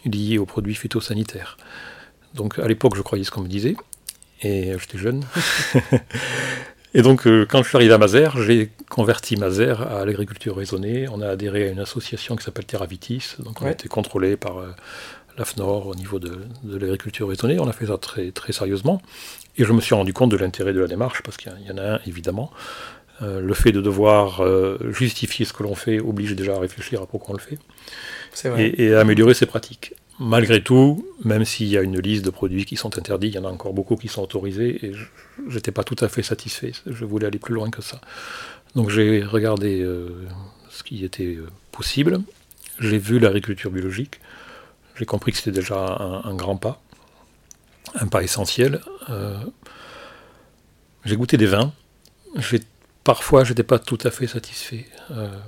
liés 0.04 0.38
aux 0.38 0.46
produits 0.46 0.76
phytosanitaires. 0.76 1.56
Donc 2.34 2.58
à 2.60 2.68
l'époque, 2.68 2.94
je 2.94 3.02
croyais 3.02 3.24
ce 3.24 3.32
qu'on 3.32 3.40
me 3.40 3.48
disait, 3.48 3.76
et 4.42 4.72
j'étais 4.78 4.98
jeune. 4.98 5.24
et 6.94 7.02
donc 7.02 7.26
euh, 7.26 7.46
quand 7.48 7.62
je 7.62 7.68
suis 7.68 7.76
arrivé 7.76 7.92
à 7.92 7.98
Mazères, 7.98 8.40
j'ai 8.42 8.70
converti 8.88 9.36
Mazères 9.36 9.82
à 9.82 10.04
l'agriculture 10.04 10.56
raisonnée. 10.56 11.06
On 11.08 11.20
a 11.20 11.28
adhéré 11.28 11.68
à 11.68 11.70
une 11.70 11.80
association 11.80 12.36
qui 12.36 12.44
s'appelle 12.44 12.64
Terravitis, 12.64 13.36
donc 13.38 13.60
on 13.62 13.66
a 13.66 13.70
été 13.70 13.88
contrôlé 13.88 14.36
par 14.36 14.58
euh, 14.58 14.74
l'AFNOR 15.36 15.86
au 15.86 15.94
niveau 15.94 16.18
de, 16.18 16.38
l'agriculture 16.64 17.28
raisonnée. 17.28 17.58
On 17.58 17.68
a 17.68 17.72
fait 17.72 17.86
ça 17.86 17.98
très, 17.98 18.30
très 18.30 18.52
sérieusement. 18.52 19.02
Et 19.56 19.64
je 19.64 19.72
me 19.72 19.80
suis 19.80 19.94
rendu 19.94 20.12
compte 20.12 20.30
de 20.30 20.36
l'intérêt 20.36 20.72
de 20.72 20.80
la 20.80 20.86
démarche, 20.86 21.22
parce 21.22 21.36
qu'il 21.36 21.52
y 21.66 21.72
en 21.72 21.78
a 21.78 21.94
un, 21.94 22.00
évidemment. 22.06 22.50
Euh, 23.22 23.40
le 23.40 23.54
fait 23.54 23.72
de 23.72 23.80
devoir 23.80 24.42
justifier 24.92 25.44
ce 25.44 25.52
que 25.52 25.64
l'on 25.64 25.74
fait 25.74 25.98
oblige 25.98 26.36
déjà 26.36 26.54
à 26.54 26.60
réfléchir 26.60 27.02
à 27.02 27.06
pourquoi 27.06 27.34
on 27.34 27.38
le 27.38 27.42
fait. 27.42 27.58
Et, 28.56 28.94
à 28.94 29.00
améliorer 29.00 29.34
ses 29.34 29.46
pratiques. 29.46 29.94
Malgré 30.20 30.62
tout, 30.62 31.06
même 31.24 31.44
s'il 31.44 31.68
y 31.68 31.78
a 31.78 31.82
une 31.82 32.00
liste 32.00 32.24
de 32.24 32.30
produits 32.30 32.64
qui 32.64 32.76
sont 32.76 32.98
interdits, 32.98 33.28
il 33.28 33.34
y 33.34 33.38
en 33.38 33.44
a 33.44 33.48
encore 33.48 33.72
beaucoup 33.72 33.96
qui 33.96 34.08
sont 34.08 34.22
autorisés, 34.22 34.84
et 34.86 34.92
je 34.92 35.54
n'étais 35.54 35.70
pas 35.70 35.84
tout 35.84 35.96
à 36.00 36.08
fait 36.08 36.22
satisfait. 36.22 36.72
Je 36.86 37.04
voulais 37.04 37.26
aller 37.26 37.38
plus 37.38 37.54
loin 37.54 37.70
que 37.70 37.82
ça. 37.82 38.00
Donc 38.74 38.90
j'ai 38.90 39.22
regardé 39.22 39.80
euh, 39.80 40.26
ce 40.70 40.82
qui 40.82 41.04
était 41.04 41.38
possible. 41.70 42.20
J'ai 42.80 42.98
vu 42.98 43.18
l'agriculture 43.18 43.70
biologique. 43.70 44.20
J'ai 44.96 45.06
compris 45.06 45.30
que 45.32 45.38
c'était 45.38 45.52
déjà 45.52 46.22
un 46.24 46.34
grand 46.34 46.56
pas 46.56 46.82
un 47.94 48.06
pas 48.06 48.22
essentiel. 48.22 48.80
Euh, 49.10 49.38
j'ai 51.04 51.16
goûté 51.16 51.36
des 51.36 51.46
vins. 51.46 51.72
Parfois, 53.04 53.44
je 53.44 53.50
n'étais 53.50 53.62
pas 53.62 53.78
tout 53.78 53.98
à 54.04 54.10
fait 54.10 54.26
satisfait. 54.26 54.86
Euh, 55.10 55.28
euh, 55.28 55.38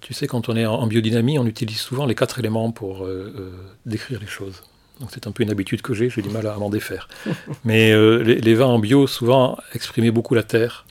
tu 0.00 0.14
sais, 0.14 0.26
quand 0.26 0.48
on 0.48 0.56
est 0.56 0.66
en, 0.66 0.86
biodynamie, 0.86 1.38
on 1.38 1.46
utilise 1.46 1.78
souvent 1.78 2.06
les 2.06 2.14
quatre 2.14 2.38
éléments 2.38 2.70
pour 2.72 3.06
décrire 3.86 4.20
les 4.20 4.26
choses. 4.26 4.62
Donc 5.00 5.10
c'est 5.12 5.26
un 5.26 5.32
peu 5.32 5.42
une 5.42 5.50
habitude 5.50 5.80
que 5.80 5.94
j'ai, 5.94 6.10
j'ai 6.10 6.22
du 6.22 6.28
mal 6.28 6.46
à 6.46 6.56
m'en 6.56 6.70
défaire. 6.70 7.08
Mais 7.64 7.94
les, 8.22 8.54
vins 8.54 8.66
en 8.66 8.78
bio, 8.78 9.06
souvent, 9.06 9.58
exprimaient 9.74 10.10
beaucoup 10.10 10.34
la 10.34 10.42
terre, 10.42 10.86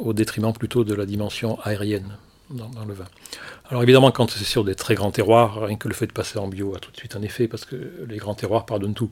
au 0.00 0.12
détriment 0.12 0.52
plutôt 0.52 0.84
de 0.84 0.94
la 0.94 1.06
dimension 1.06 1.58
aérienne 1.60 2.16
dans, 2.50 2.84
le 2.86 2.94
vin. 2.94 3.04
Alors 3.68 3.82
évidemment, 3.82 4.10
quand 4.10 4.30
c'est 4.30 4.44
sur 4.44 4.64
des 4.64 4.74
très 4.74 4.94
grands 4.94 5.10
terroirs, 5.10 5.60
rien 5.62 5.76
que 5.76 5.88
le 5.88 5.94
fait 5.94 6.06
de 6.06 6.12
passer 6.12 6.38
en 6.38 6.48
bio 6.48 6.74
a 6.74 6.78
tout 6.78 6.90
de 6.90 6.96
suite 6.96 7.16
un 7.16 7.22
effet, 7.22 7.48
parce 7.48 7.64
que 7.64 7.76
les 8.08 8.16
grands 8.16 8.34
terroirs 8.34 8.64
pardonnent 8.66 8.94
tout. 8.94 9.10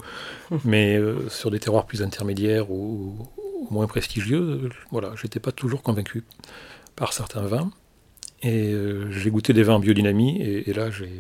Mais 0.65 0.97
euh, 0.97 1.29
sur 1.29 1.51
des 1.51 1.61
terroirs 1.61 1.87
plus 1.87 2.03
intermédiaires 2.03 2.71
ou, 2.71 3.17
moins 3.71 3.87
prestigieux, 3.87 4.71
voilà, 4.91 5.13
j'étais 5.21 5.41
pas 5.41 5.53
toujours 5.53 5.83
convaincu 5.83 6.25
par 6.95 7.13
certains 7.13 7.43
vins. 7.43 7.71
Et 8.43 8.73
euh, 8.73 9.11
j'ai 9.11 9.31
goûté 9.31 9.53
des 9.53 9.63
vins 9.63 9.75
en 9.75 9.81
biodynamie, 9.81 10.41
et, 10.41 10.73
là 10.73 10.91
j'ai 10.91 11.11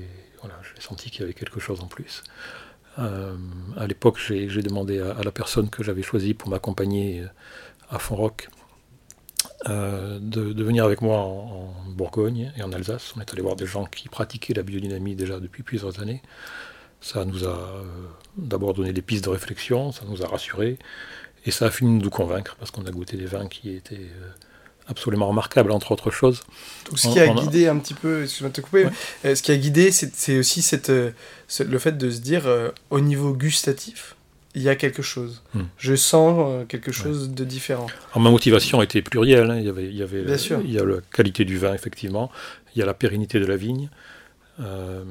senti 0.78 1.10
qu'il 1.10 1.20
y 1.20 1.24
avait 1.24 1.34
quelque 1.34 1.60
chose 1.60 1.80
en 1.80 1.86
plus. 1.86 2.22
Euh, 2.98 3.36
à 3.76 3.86
l'époque, 3.86 4.18
j'ai 4.18 4.62
demandé 4.62 5.00
à, 5.00 5.22
la 5.22 5.32
personne 5.32 5.70
que 5.70 5.82
j'avais 5.82 6.02
choisie 6.02 6.34
pour 6.34 6.48
m'accompagner 6.48 7.24
à 7.90 7.98
Fontrock 7.98 8.48
euh, 9.68 10.18
de, 10.20 10.62
venir 10.62 10.84
avec 10.84 11.00
moi 11.02 11.18
en, 11.18 11.72
Bourgogne 11.88 12.52
et 12.56 12.62
en 12.62 12.72
Alsace. 12.72 13.14
On 13.16 13.20
est 13.20 13.32
allé 13.32 13.40
voir 13.40 13.56
des 13.56 13.66
gens 13.66 13.86
qui 13.86 14.08
pratiquaient 14.08 14.52
la 14.52 14.62
biodynamie 14.62 15.14
déjà 15.14 15.40
depuis 15.40 15.62
plusieurs 15.62 16.00
années. 16.00 16.20
Ça 17.00 17.24
nous 17.24 17.44
a 17.44 17.48
euh, 17.48 17.84
d'abord 18.36 18.74
donné 18.74 18.92
des 18.92 19.02
pistes 19.02 19.24
de 19.24 19.30
réflexion, 19.30 19.92
ça 19.92 20.04
nous 20.06 20.22
a 20.22 20.28
rassurés, 20.28 20.78
et 21.46 21.50
ça 21.50 21.66
a 21.66 21.70
fini 21.70 21.98
de 21.98 22.04
nous 22.04 22.10
convaincre, 22.10 22.56
parce 22.58 22.70
qu'on 22.70 22.84
a 22.84 22.90
goûté 22.90 23.16
des 23.16 23.26
vins 23.26 23.48
qui 23.48 23.70
étaient 23.70 23.96
euh, 23.96 24.30
absolument 24.88 25.28
remarquables, 25.28 25.72
entre 25.72 25.92
autres 25.92 26.10
choses. 26.10 26.42
Donc, 26.88 26.98
ce 26.98 27.08
qui 27.08 27.20
a 27.20 27.28
guidé 27.28 27.68
un 27.68 27.78
petit 27.78 27.94
peu, 27.94 28.22
excuse-moi 28.22 28.50
de 28.50 28.54
te 28.54 28.60
couper, 28.60 28.88
ce 29.24 29.42
qui 29.42 29.52
a 29.52 29.56
guidé, 29.56 29.90
c'est 29.90 30.38
aussi 30.38 30.62
cette, 30.62 30.90
le 30.90 31.78
fait 31.78 31.98
de 31.98 32.10
se 32.10 32.20
dire, 32.20 32.44
au 32.90 33.00
niveau 33.00 33.32
gustatif, 33.32 34.16
il 34.56 34.62
y 34.62 34.70
a 34.70 34.74
quelque 34.74 35.02
chose. 35.02 35.42
Hmm. 35.54 35.64
Je 35.76 35.94
sens 35.94 36.34
euh, 36.38 36.64
quelque 36.64 36.90
chose 36.90 37.30
de 37.30 37.44
différent. 37.44 37.86
ma 38.16 38.30
motivation 38.30 38.80
était 38.80 39.02
plurielle. 39.02 39.50
Hein. 39.50 39.58
Il 39.58 39.66
y 39.66 39.68
avait, 39.68 39.84
il 39.84 39.94
y 39.94 40.02
avait 40.02 40.22
Il 40.64 40.72
y 40.72 40.78
a 40.78 40.84
la 40.84 40.96
qualité 41.12 41.44
du 41.44 41.58
vin, 41.58 41.74
effectivement. 41.74 42.32
Il 42.74 42.78
y 42.78 42.82
a 42.82 42.86
la 42.86 42.94
pérennité 42.94 43.38
de 43.38 43.44
la 43.44 43.56
vigne. 43.56 43.90
Euh, 44.60 45.04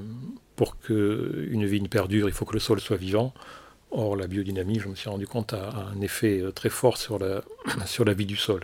pour 0.56 0.80
qu'une 0.80 1.66
vigne 1.66 1.88
perdure, 1.88 2.28
il 2.28 2.34
faut 2.34 2.46
que 2.46 2.54
le 2.54 2.60
sol 2.60 2.82
soit 2.82 2.98
vivant. 2.98 3.36
Or, 3.92 4.16
la 4.16 4.26
biodynamie, 4.26 4.80
je 4.80 4.88
me 4.88 4.96
suis 4.96 5.10
rendu 5.10 5.28
compte, 5.28 5.54
a, 5.54 5.86
un 5.96 6.02
effet 6.02 6.40
euh, 6.42 6.52
très 6.52 6.70
fort 6.70 6.98
sur 6.98 7.20
la, 7.20 7.44
sur 7.86 8.04
la 8.04 8.14
vie 8.14 8.26
du 8.26 8.38
sol. 8.38 8.62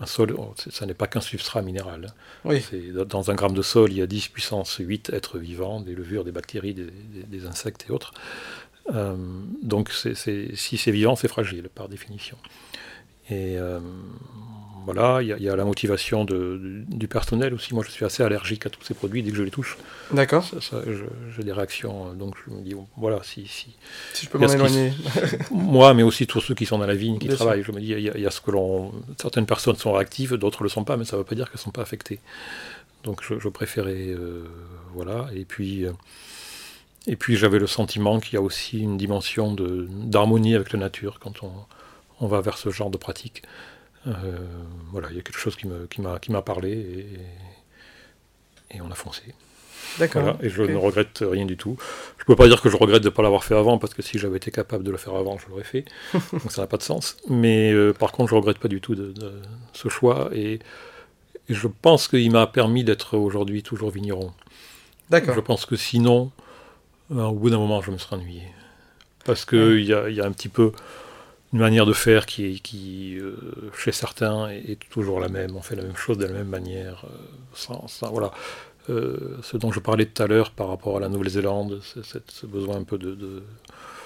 Un 0.00 0.06
sol, 0.06 0.34
oh, 0.38 0.54
ça 0.56 0.86
n'est 0.86 0.94
pas 0.94 1.06
qu'un 1.06 1.20
substrat 1.20 1.62
minéral. 1.62 2.06
Hein. 2.08 2.14
Oui. 2.44 2.62
Dans 3.06 3.30
un 3.30 3.34
gramme 3.34 3.54
de 3.54 3.62
sol, 3.62 3.90
il 3.90 3.98
y 3.98 4.02
a 4.02 4.06
10 4.06 4.28
puissance 4.28 4.76
8 4.78 5.10
êtres 5.10 5.38
vivants, 5.38 5.80
des 5.80 5.94
levures, 5.94 6.24
des 6.24 6.32
bactéries, 6.32 6.74
des 6.74 7.46
insectes 7.46 7.86
et 7.88 7.92
autres. 7.92 8.12
Euh, 8.94 9.16
donc 9.62 9.90
si 9.92 10.78
c'est 10.78 10.90
vivant, 10.90 11.16
c'est 11.16 11.28
fragile 11.28 11.68
par 11.74 11.88
définition. 11.88 12.38
Et 13.30 13.58
euh, 13.58 13.80
voilà, 14.90 15.20
il 15.20 15.28
y, 15.28 15.50
a 15.50 15.54
la 15.54 15.66
motivation 15.66 16.24
du 16.24 17.08
personnel 17.08 17.52
aussi. 17.52 17.74
Moi, 17.74 17.84
je 17.86 17.90
suis 17.90 18.06
assez 18.06 18.22
allergique 18.22 18.64
à 18.64 18.70
tous 18.70 18.82
ces 18.82 18.94
produits 18.94 19.22
dès 19.22 19.30
que 19.30 19.36
je 19.36 19.42
les 19.42 19.50
touche. 19.50 19.76
D'accord. 20.14 20.50
J'ai 21.36 21.42
des 21.44 21.52
réactions, 21.52 22.14
donc 22.14 22.36
je 22.46 22.54
me 22.54 22.62
dis, 22.62 22.74
voilà, 22.96 23.20
si... 23.22 23.46
Si, 23.46 23.76
si 24.14 24.24
je 24.24 24.30
peux 24.30 24.38
m'en 24.38 24.48
éloigner. 24.48 24.94
moi, 25.50 25.92
mais 25.92 26.02
aussi 26.02 26.26
tous 26.26 26.40
ceux 26.40 26.54
qui 26.54 26.64
sont 26.64 26.78
dans 26.78 26.86
la 26.86 26.94
vigne, 26.94 27.18
qui 27.18 27.28
travaillent. 27.28 27.62
Je 27.62 27.70
me 27.70 27.80
dis, 27.80 27.88
il 27.88 28.00
y, 28.00 28.26
a 28.26 28.30
ce 28.30 28.40
que 28.40 28.50
l'on... 28.50 28.94
Certaines 29.20 29.44
personnes 29.44 29.76
sont 29.76 29.92
réactives, 29.92 30.36
d'autres 30.36 30.62
ne 30.62 30.64
le 30.64 30.70
sont 30.70 30.84
pas, 30.84 30.96
mais 30.96 31.04
ça 31.04 31.16
ne 31.16 31.20
veut 31.20 31.26
pas 31.26 31.34
dire 31.34 31.50
qu'elles 31.50 31.60
ne 31.60 31.64
sont 31.64 31.70
pas 31.70 31.82
affectées. 31.82 32.20
Donc 33.04 33.22
je, 33.22 33.48
préférais... 33.50 34.08
Euh, 34.08 34.44
voilà, 34.94 35.28
et 35.34 35.44
puis... 35.44 35.84
Et 37.06 37.16
puis 37.16 37.36
j'avais 37.36 37.58
le 37.58 37.66
sentiment 37.66 38.20
qu'il 38.20 38.34
y 38.34 38.36
a 38.38 38.42
aussi 38.42 38.80
une 38.80 38.96
dimension 38.96 39.54
d'harmonie 39.54 40.54
avec 40.54 40.72
la 40.72 40.78
nature 40.78 41.18
quand 41.20 41.42
on, 41.42 41.52
on, 42.20 42.26
va 42.26 42.40
vers 42.40 42.56
ce 42.56 42.70
genre 42.70 42.88
de 42.88 42.96
pratique. 42.96 43.42
Euh, 44.08 44.38
voilà, 44.90 45.08
il 45.10 45.16
y 45.16 45.18
a 45.18 45.22
quelque 45.22 45.38
chose 45.38 45.56
qui 45.56 45.66
m'a 45.66 46.18
qui 46.18 46.32
parlé 46.44 46.72
et, 46.72 48.76
et, 48.76 48.80
on 48.80 48.90
a 48.90 48.94
foncé. 48.94 49.22
D'accord. 49.98 50.36
et 50.42 50.48
je 50.48 50.62
ne 50.62 50.76
regrette 50.76 51.22
rien 51.22 51.46
du 51.46 51.56
tout. 51.56 51.76
Je 52.18 52.22
ne 52.22 52.26
peux 52.26 52.36
pas 52.36 52.46
dire 52.46 52.60
que 52.60 52.68
je 52.68 52.76
regrette 52.76 53.02
de 53.02 53.08
ne 53.08 53.14
pas 53.14 53.22
l'avoir 53.22 53.44
fait 53.44 53.54
avant, 53.54 53.78
parce 53.78 53.94
que 53.94 54.02
si 54.02 54.18
j'avais 54.18 54.36
été 54.36 54.50
capable 54.50 54.84
de 54.84 54.90
le 54.90 54.96
faire 54.96 55.14
avant, 55.14 55.38
je 55.38 55.48
l'aurais 55.48 55.64
fait. 55.64 55.84
Donc 56.32 56.50
ça 56.50 56.62
n'a 56.62 56.66
pas 56.66 56.76
de 56.76 56.82
sens. 56.82 57.16
Mais 57.28 57.72
euh, 57.72 57.92
par 57.92 58.12
contre, 58.12 58.30
je 58.30 58.34
ne 58.34 58.40
regrette 58.40 58.58
pas 58.58 58.68
du 58.68 58.80
tout 58.80 58.94
de, 58.94 59.14
ce 59.72 59.88
choix. 59.88 60.30
Et, 60.32 60.60
et 61.48 61.54
je 61.54 61.68
pense 61.68 62.08
qu'il 62.08 62.30
m'a 62.30 62.46
permis 62.46 62.84
d'être 62.84 63.16
aujourd'hui 63.16 63.62
toujours 63.62 63.90
vigneron. 63.90 64.32
D'accord. 65.10 65.34
Je 65.34 65.40
pense 65.40 65.64
que 65.64 65.76
sinon, 65.76 66.30
au 67.10 67.32
bout 67.32 67.50
d'un 67.50 67.58
moment, 67.58 67.80
je 67.80 67.90
me 67.90 67.98
serais 67.98 68.16
ennuyé. 68.16 68.42
Parce 69.24 69.44
qu'il 69.44 69.84
y, 69.84 69.92
a, 69.92 70.08
y, 70.08 70.20
a, 70.20 70.24
un 70.24 70.32
petit 70.32 70.48
peu 70.48 70.72
une 71.52 71.60
manière 71.60 71.86
de 71.86 71.92
faire 71.92 72.26
qui, 72.26 72.60
qui 72.60 73.18
euh, 73.18 73.36
chez 73.76 73.92
certains, 73.92 74.48
est, 74.50 74.78
toujours 74.90 75.20
la 75.20 75.28
même. 75.28 75.56
On 75.56 75.62
fait 75.62 75.76
la 75.76 75.82
même 75.82 75.96
chose 75.96 76.18
de 76.18 76.26
la 76.26 76.32
même 76.32 76.48
manière. 76.48 77.04
Euh, 77.06 77.16
sans, 77.54 77.86
voilà. 78.10 78.32
Euh, 78.90 79.36
ce 79.42 79.56
dont 79.56 79.70
je 79.70 79.80
parlais 79.80 80.06
tout 80.06 80.22
à 80.22 80.26
l'heure 80.26 80.50
par 80.50 80.68
rapport 80.68 80.96
à 80.96 81.00
la 81.00 81.08
Nouvelle-Zélande, 81.08 81.80
ce 81.82 82.46
besoin 82.46 82.76
un 82.76 82.84
peu 82.84 82.96
de, 82.96 83.42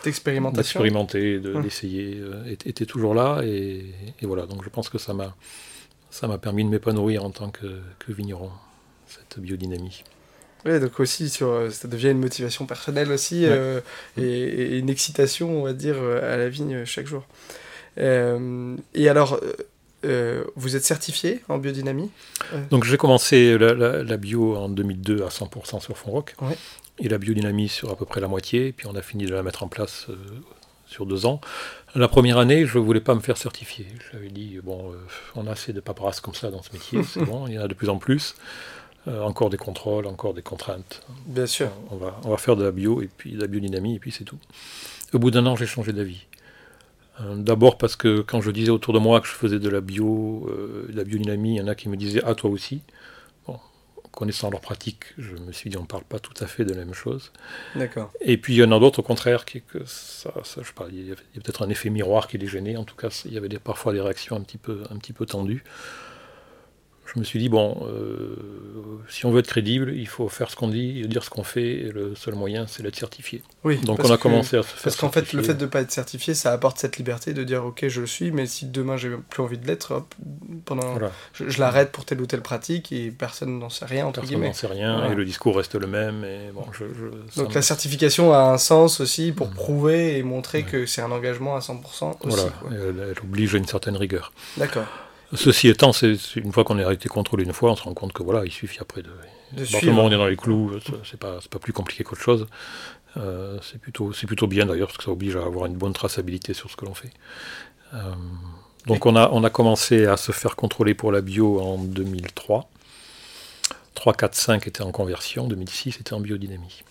d'expérimenter, 0.02 1.38
d'essayer, 1.38 2.20
était, 2.46 2.86
toujours 2.86 3.14
là. 3.14 3.42
Et, 3.44 3.94
voilà, 4.22 4.46
donc 4.46 4.64
je 4.64 4.68
pense 4.68 4.88
que 4.88 4.98
ça 4.98 5.14
m'a, 5.14 5.36
ça 6.10 6.26
m'a 6.26 6.38
permis 6.38 6.64
de 6.64 6.68
m'épanouir 6.68 7.24
en 7.24 7.30
tant 7.30 7.50
que, 7.50 7.78
que 8.00 8.12
vigneron, 8.12 8.50
cette 9.06 9.38
biodynamie. 9.38 10.02
Oui, 10.64 10.78
donc 10.78 11.00
aussi, 11.00 11.28
sur, 11.28 11.48
euh, 11.48 11.70
ça 11.70 11.88
devient 11.88 12.10
une 12.10 12.20
motivation 12.20 12.66
personnelle 12.66 13.10
aussi 13.10 13.46
euh, 13.46 13.80
et, 14.16 14.78
une 14.78 14.90
excitation, 14.90 15.60
on 15.60 15.64
va 15.64 15.72
dire, 15.72 15.96
euh, 15.98 16.32
à 16.32 16.36
la 16.36 16.48
vigne 16.48 16.84
chaque 16.84 17.06
jour. 17.06 17.24
et 17.96 19.08
alors, 19.08 19.40
euh, 20.04 20.44
vous 20.56 20.76
êtes 20.76 20.84
certifié 20.84 21.42
en 21.48 21.58
biodynamie? 21.58 22.10
Donc 22.70 22.84
j'ai 22.84 22.96
commencé 22.96 23.56
la, 23.58 24.16
bio 24.16 24.56
en 24.56 24.68
2002 24.68 25.22
à 25.22 25.28
100% 25.28 25.80
sur 25.80 25.96
fond 25.96 26.12
rock. 26.12 26.36
Et 26.98 27.08
la 27.08 27.18
biodynamie 27.18 27.68
sur 27.68 27.90
à 27.90 27.96
peu 27.96 28.04
près 28.04 28.20
la 28.20 28.28
moitié. 28.28 28.68
Et 28.68 28.72
puis 28.72 28.86
on 28.86 28.94
a 28.94 29.02
fini 29.02 29.26
de 29.26 29.34
la 29.34 29.42
mettre 29.42 29.62
en 29.64 29.68
place 29.68 30.06
sur 30.86 31.06
deux 31.06 31.26
ans. 31.26 31.40
La 31.94 32.08
première 32.08 32.38
année, 32.38 32.66
je 32.66 32.78
ne 32.78 32.84
voulais 32.84 33.00
pas 33.00 33.14
me 33.14 33.20
faire 33.20 33.36
certifier. 33.36 33.86
J'avais 34.12 34.28
dit, 34.28 34.58
bon, 34.62 34.92
on 35.34 35.46
a 35.46 35.52
assez 35.52 35.72
de 35.72 35.80
paperasse 35.80 36.20
comme 36.20 36.34
ça 36.34 36.50
dans 36.50 36.62
ce 36.62 36.72
métier, 36.72 37.02
c'est 37.08 37.24
bon, 37.24 37.46
il 37.46 37.54
y 37.54 37.58
en 37.58 37.62
a 37.62 37.68
de 37.68 37.74
plus 37.74 37.88
en 37.88 37.98
plus. 37.98 38.34
Encore 39.06 39.50
des 39.50 39.56
contrôles, 39.56 40.06
encore 40.06 40.32
des 40.34 40.42
contraintes. 40.42 41.02
Bien 41.26 41.46
sûr. 41.46 41.70
On 41.90 41.96
va, 41.96 42.20
on 42.24 42.30
va 42.30 42.36
faire 42.36 42.56
de 42.56 42.64
la 42.64 42.70
bio 42.70 43.02
et 43.02 43.08
puis 43.08 43.32
de 43.32 43.40
la 43.40 43.46
biodynamie 43.46 43.96
et 43.96 43.98
puis 43.98 44.12
c'est 44.12 44.24
tout. 44.24 44.38
Au 45.12 45.18
bout 45.18 45.30
d'un 45.30 45.44
an, 45.46 45.56
j'ai 45.56 45.66
changé 45.66 45.92
d'avis. 45.92 46.26
Euh, 47.20 47.36
d'abord 47.36 47.76
parce 47.76 47.96
que 47.96 48.20
quand 48.20 48.40
je 48.40 48.50
disais 48.50 48.70
autour 48.70 48.94
de 48.94 48.98
moi 48.98 49.20
que 49.20 49.26
je 49.26 49.32
faisais 49.32 49.58
de 49.58 49.68
la 49.68 49.80
bio, 49.80 50.48
euh, 50.48 50.86
de 50.90 50.96
la 50.96 51.04
biodynamie, 51.04 51.56
il 51.56 51.58
y 51.58 51.60
en 51.60 51.68
a 51.68 51.74
qui 51.74 51.88
me 51.88 51.96
disaient 51.96 52.22
Ah, 52.24 52.34
toi 52.34 52.50
aussi. 52.50 52.80
Bon, 53.46 53.58
connaissant 54.10 54.50
leur 54.50 54.60
pratique, 54.60 55.12
je 55.18 55.36
me 55.36 55.52
suis 55.52 55.68
dit 55.68 55.76
On 55.76 55.82
ne 55.82 55.86
parle 55.86 56.04
pas 56.04 56.18
tout 56.18 56.32
à 56.42 56.46
fait 56.46 56.64
de 56.64 56.70
la 56.70 56.78
même 56.78 56.94
chose. 56.94 57.32
D'accord. 57.76 58.10
Et 58.22 58.38
puis 58.38 58.54
il 58.54 58.58
y 58.58 58.64
en 58.64 58.72
a 58.72 58.78
d'autres 58.78 59.00
au 59.00 59.02
contraire, 59.02 59.44
qui, 59.44 59.60
que 59.60 59.84
ça, 59.84 60.32
ça 60.44 60.62
je 60.62 60.72
parle, 60.72 60.92
il 60.94 61.08
y 61.08 61.12
a, 61.12 61.16
peut-être 61.34 61.62
un 61.62 61.68
effet 61.68 61.90
miroir 61.90 62.28
qui 62.28 62.38
les 62.38 62.46
gênait. 62.46 62.76
En 62.76 62.84
tout 62.84 62.96
cas, 62.96 63.08
il 63.26 63.34
y 63.34 63.36
avait 63.36 63.48
parfois 63.58 63.92
des 63.92 64.00
réactions 64.00 64.36
un 64.36 64.40
petit 64.40 64.58
peu, 64.58 64.82
un 64.90 64.96
petit 64.96 65.12
peu 65.12 65.26
tendues 65.26 65.64
je 67.14 67.20
me 67.20 67.24
suis 67.24 67.38
dit, 67.38 67.50
bon, 67.50 67.76
euh, 67.88 68.36
si 69.08 69.26
on 69.26 69.30
veut 69.30 69.40
être 69.40 69.46
crédible, 69.46 69.92
il 69.94 70.08
faut 70.08 70.28
faire 70.28 70.50
ce 70.50 70.56
qu'on 70.56 70.68
dit, 70.68 71.06
dire 71.08 71.22
ce 71.22 71.28
qu'on 71.28 71.42
fait, 71.42 71.72
et 71.72 71.92
le 71.92 72.14
seul 72.14 72.34
moyen, 72.34 72.66
c'est 72.66 72.82
d'être 72.82 72.96
certifié. 72.96 73.42
Oui, 73.64 73.78
Donc 73.78 74.00
on 74.02 74.10
a 74.10 74.16
commencé 74.16 74.56
à 74.56 74.62
se 74.62 74.68
faire 74.68 74.82
Parce 74.82 74.96
qu'en 74.96 75.10
fait, 75.10 75.34
le 75.34 75.42
fait 75.42 75.54
de 75.54 75.64
ne 75.64 75.70
pas 75.70 75.82
être 75.82 75.90
certifié, 75.90 76.32
ça 76.32 76.52
apporte 76.52 76.78
cette 76.78 76.96
liberté 76.96 77.34
de 77.34 77.44
dire, 77.44 77.64
ok, 77.66 77.86
je 77.88 78.00
le 78.00 78.06
suis, 78.06 78.30
mais 78.30 78.46
si 78.46 78.64
demain 78.64 78.96
j'ai 78.96 79.10
plus 79.28 79.42
envie 79.42 79.58
de 79.58 79.66
l'être, 79.66 80.06
pendant, 80.64 80.98
je, 81.34 81.60
l'arrête 81.60 81.92
pour 81.92 82.06
telle 82.06 82.20
ou 82.20 82.26
telle 82.26 82.40
pratique, 82.40 82.92
et 82.92 83.10
personne 83.10 83.58
n'en 83.58 83.68
sait 83.68 83.84
rien, 83.84 84.06
entre 84.06 84.20
personne 84.20 84.40
n'en 84.40 84.52
sait 84.54 84.66
rien, 84.66 85.10
et 85.10 85.14
le 85.14 85.24
discours 85.26 85.56
reste 85.56 85.74
le 85.74 85.86
même. 85.86 86.24
Et 86.24 86.50
bon, 86.54 86.64
je, 86.72 86.84
Donc 87.40 87.52
la 87.52 87.62
certification 87.62 88.32
a 88.32 88.38
un 88.38 88.58
sens 88.58 89.00
aussi 89.00 89.32
pour 89.32 89.50
prouver 89.50 90.16
et 90.16 90.22
montrer 90.22 90.62
que 90.62 90.86
c'est 90.86 91.02
un 91.02 91.10
engagement 91.10 91.56
à 91.56 91.58
100% 91.58 91.72
aussi. 91.74 92.16
Voilà, 92.22 92.44
elle 92.70 93.18
oblige 93.22 93.54
à 93.54 93.58
une 93.58 93.66
certaine 93.66 93.96
rigueur. 93.96 94.32
D'accord. 94.56 94.86
Ceci 95.34 95.68
étant, 95.68 95.92
c'est 95.92 96.16
une 96.36 96.52
fois 96.52 96.64
qu'on 96.64 96.78
a 96.78 96.92
été 96.92 97.08
contrôlé 97.08 97.44
une 97.44 97.52
fois, 97.52 97.70
on 97.70 97.76
se 97.76 97.82
rend 97.82 97.94
compte 97.94 98.12
que 98.12 98.22
voilà, 98.22 98.44
il 98.44 98.52
suffit 98.52 98.80
après 98.80 99.02
de. 99.02 99.10
de 99.52 99.90
on 99.90 100.10
est 100.10 100.16
dans 100.16 100.26
les 100.26 100.36
clous, 100.36 100.72
c'est 101.04 101.18
pas, 101.18 101.38
pas 101.50 101.58
plus 101.58 101.72
compliqué 101.72 102.04
qu'autre 102.04 102.20
chose. 102.20 102.46
Euh, 103.16 103.58
c'est 103.62 103.78
plutôt, 103.78 104.10
plutôt 104.26 104.46
bien 104.46 104.66
d'ailleurs, 104.66 104.88
parce 104.88 104.98
que 104.98 105.04
ça 105.04 105.10
oblige 105.10 105.36
à 105.36 105.44
avoir 105.44 105.66
une 105.66 105.76
bonne 105.76 105.92
traçabilité 105.92 106.54
sur 106.54 106.70
ce 106.70 106.76
que 106.76 106.84
l'on 106.84 106.94
fait. 106.94 107.10
Euh, 107.94 108.12
donc 108.86 109.06
on 109.06 109.16
a, 109.16 109.30
on 109.32 109.44
a 109.44 109.50
commencé 109.50 110.06
à 110.06 110.16
se 110.16 110.32
faire 110.32 110.56
contrôler 110.56 110.94
pour 110.94 111.12
la 111.12 111.20
bio 111.20 111.60
en 111.60 111.78
2003. 111.78 112.68
3, 113.94 114.14
4, 114.14 114.34
5 114.34 114.66
étaient 114.66 114.82
en 114.82 114.90
conversion, 114.90 115.46
2006 115.46 116.00
était 116.00 116.14
en 116.14 116.20
biodynamie. 116.20 116.82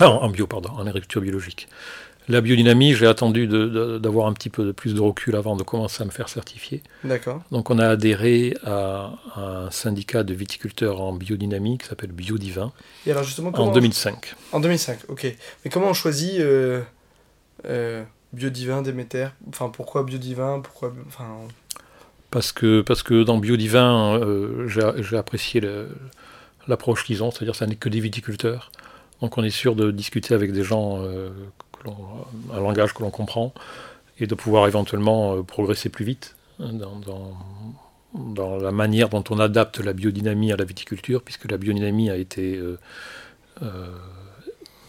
Ah, 0.00 0.08
en 0.08 0.28
bio, 0.28 0.46
pardon, 0.46 0.70
en 0.70 0.86
agriculture 0.86 1.20
biologique. 1.20 1.68
La 2.28 2.40
biodynamie, 2.40 2.94
j'ai 2.94 3.06
attendu 3.06 3.46
d'avoir 3.46 4.26
un 4.26 4.32
petit 4.32 4.48
peu 4.48 4.64
de 4.64 4.72
plus 4.72 4.94
de 4.94 5.00
recul 5.00 5.36
avant 5.36 5.56
de 5.56 5.62
commencer 5.62 6.02
à 6.02 6.06
me 6.06 6.10
faire 6.10 6.30
certifier. 6.30 6.82
D'accord. 7.04 7.42
Donc 7.50 7.68
on 7.68 7.78
a 7.78 7.86
adhéré 7.86 8.56
à, 8.64 9.12
un 9.36 9.70
syndicat 9.70 10.22
de 10.22 10.32
viticulteurs 10.32 11.02
en 11.02 11.12
biodynamie 11.12 11.76
qui 11.76 11.86
s'appelle 11.86 12.12
Biodivin. 12.12 12.72
Et 13.06 13.10
alors 13.10 13.24
justement, 13.24 13.50
en 13.50 13.72
2005. 13.72 14.34
En 14.52 14.60
2005, 14.60 15.00
ok. 15.08 15.36
Mais 15.64 15.70
comment 15.70 15.88
on 15.88 15.94
choisit 15.94 16.40
euh, 16.40 16.80
euh, 17.66 18.02
Biodivin, 18.32 18.80
Déméter 18.80 19.28
Enfin, 19.50 19.68
pourquoi 19.68 20.02
Biodivin? 20.02 20.60
Pourquoi 20.60 20.94
enfin... 21.06 21.28
parce 22.30 22.52
que 22.52 22.80
parce 22.80 23.02
que 23.02 23.22
dans 23.22 23.36
Biodivin, 23.36 24.18
euh, 24.18 24.66
j'ai 24.66 25.16
apprécié 25.18 25.60
l'approche 26.68 27.04
qu'ils 27.04 27.22
ont, 27.22 27.30
c'est-à-dire 27.30 27.54
ça 27.54 27.66
n'est 27.66 27.76
que 27.76 27.90
des 27.90 28.00
viticulteurs. 28.00 28.72
Donc 29.20 29.36
on 29.36 29.44
est 29.44 29.50
sûr 29.50 29.76
de 29.76 29.90
discuter 29.90 30.32
avec 30.32 30.52
des 30.52 30.64
gens 30.64 31.02
un 32.52 32.60
langage 32.60 32.94
que 32.94 33.02
l'on 33.02 33.10
comprend, 33.10 33.52
et 34.18 34.26
de 34.26 34.34
pouvoir 34.34 34.66
éventuellement 34.66 35.36
euh, 35.36 35.42
progresser 35.42 35.88
plus 35.88 36.04
vite 36.04 36.36
hein, 36.60 36.72
dans, 36.72 38.58
la 38.60 38.70
manière 38.70 39.08
dont 39.08 39.24
on 39.30 39.40
adapte 39.40 39.80
la 39.80 39.92
biodynamie 39.92 40.52
à 40.52 40.56
la 40.56 40.64
viticulture, 40.64 41.22
puisque 41.22 41.50
la 41.50 41.56
biodynamie 41.56 42.10
a 42.10 42.16
été 42.16 42.56
euh, 42.56 42.78
euh, 43.62 43.88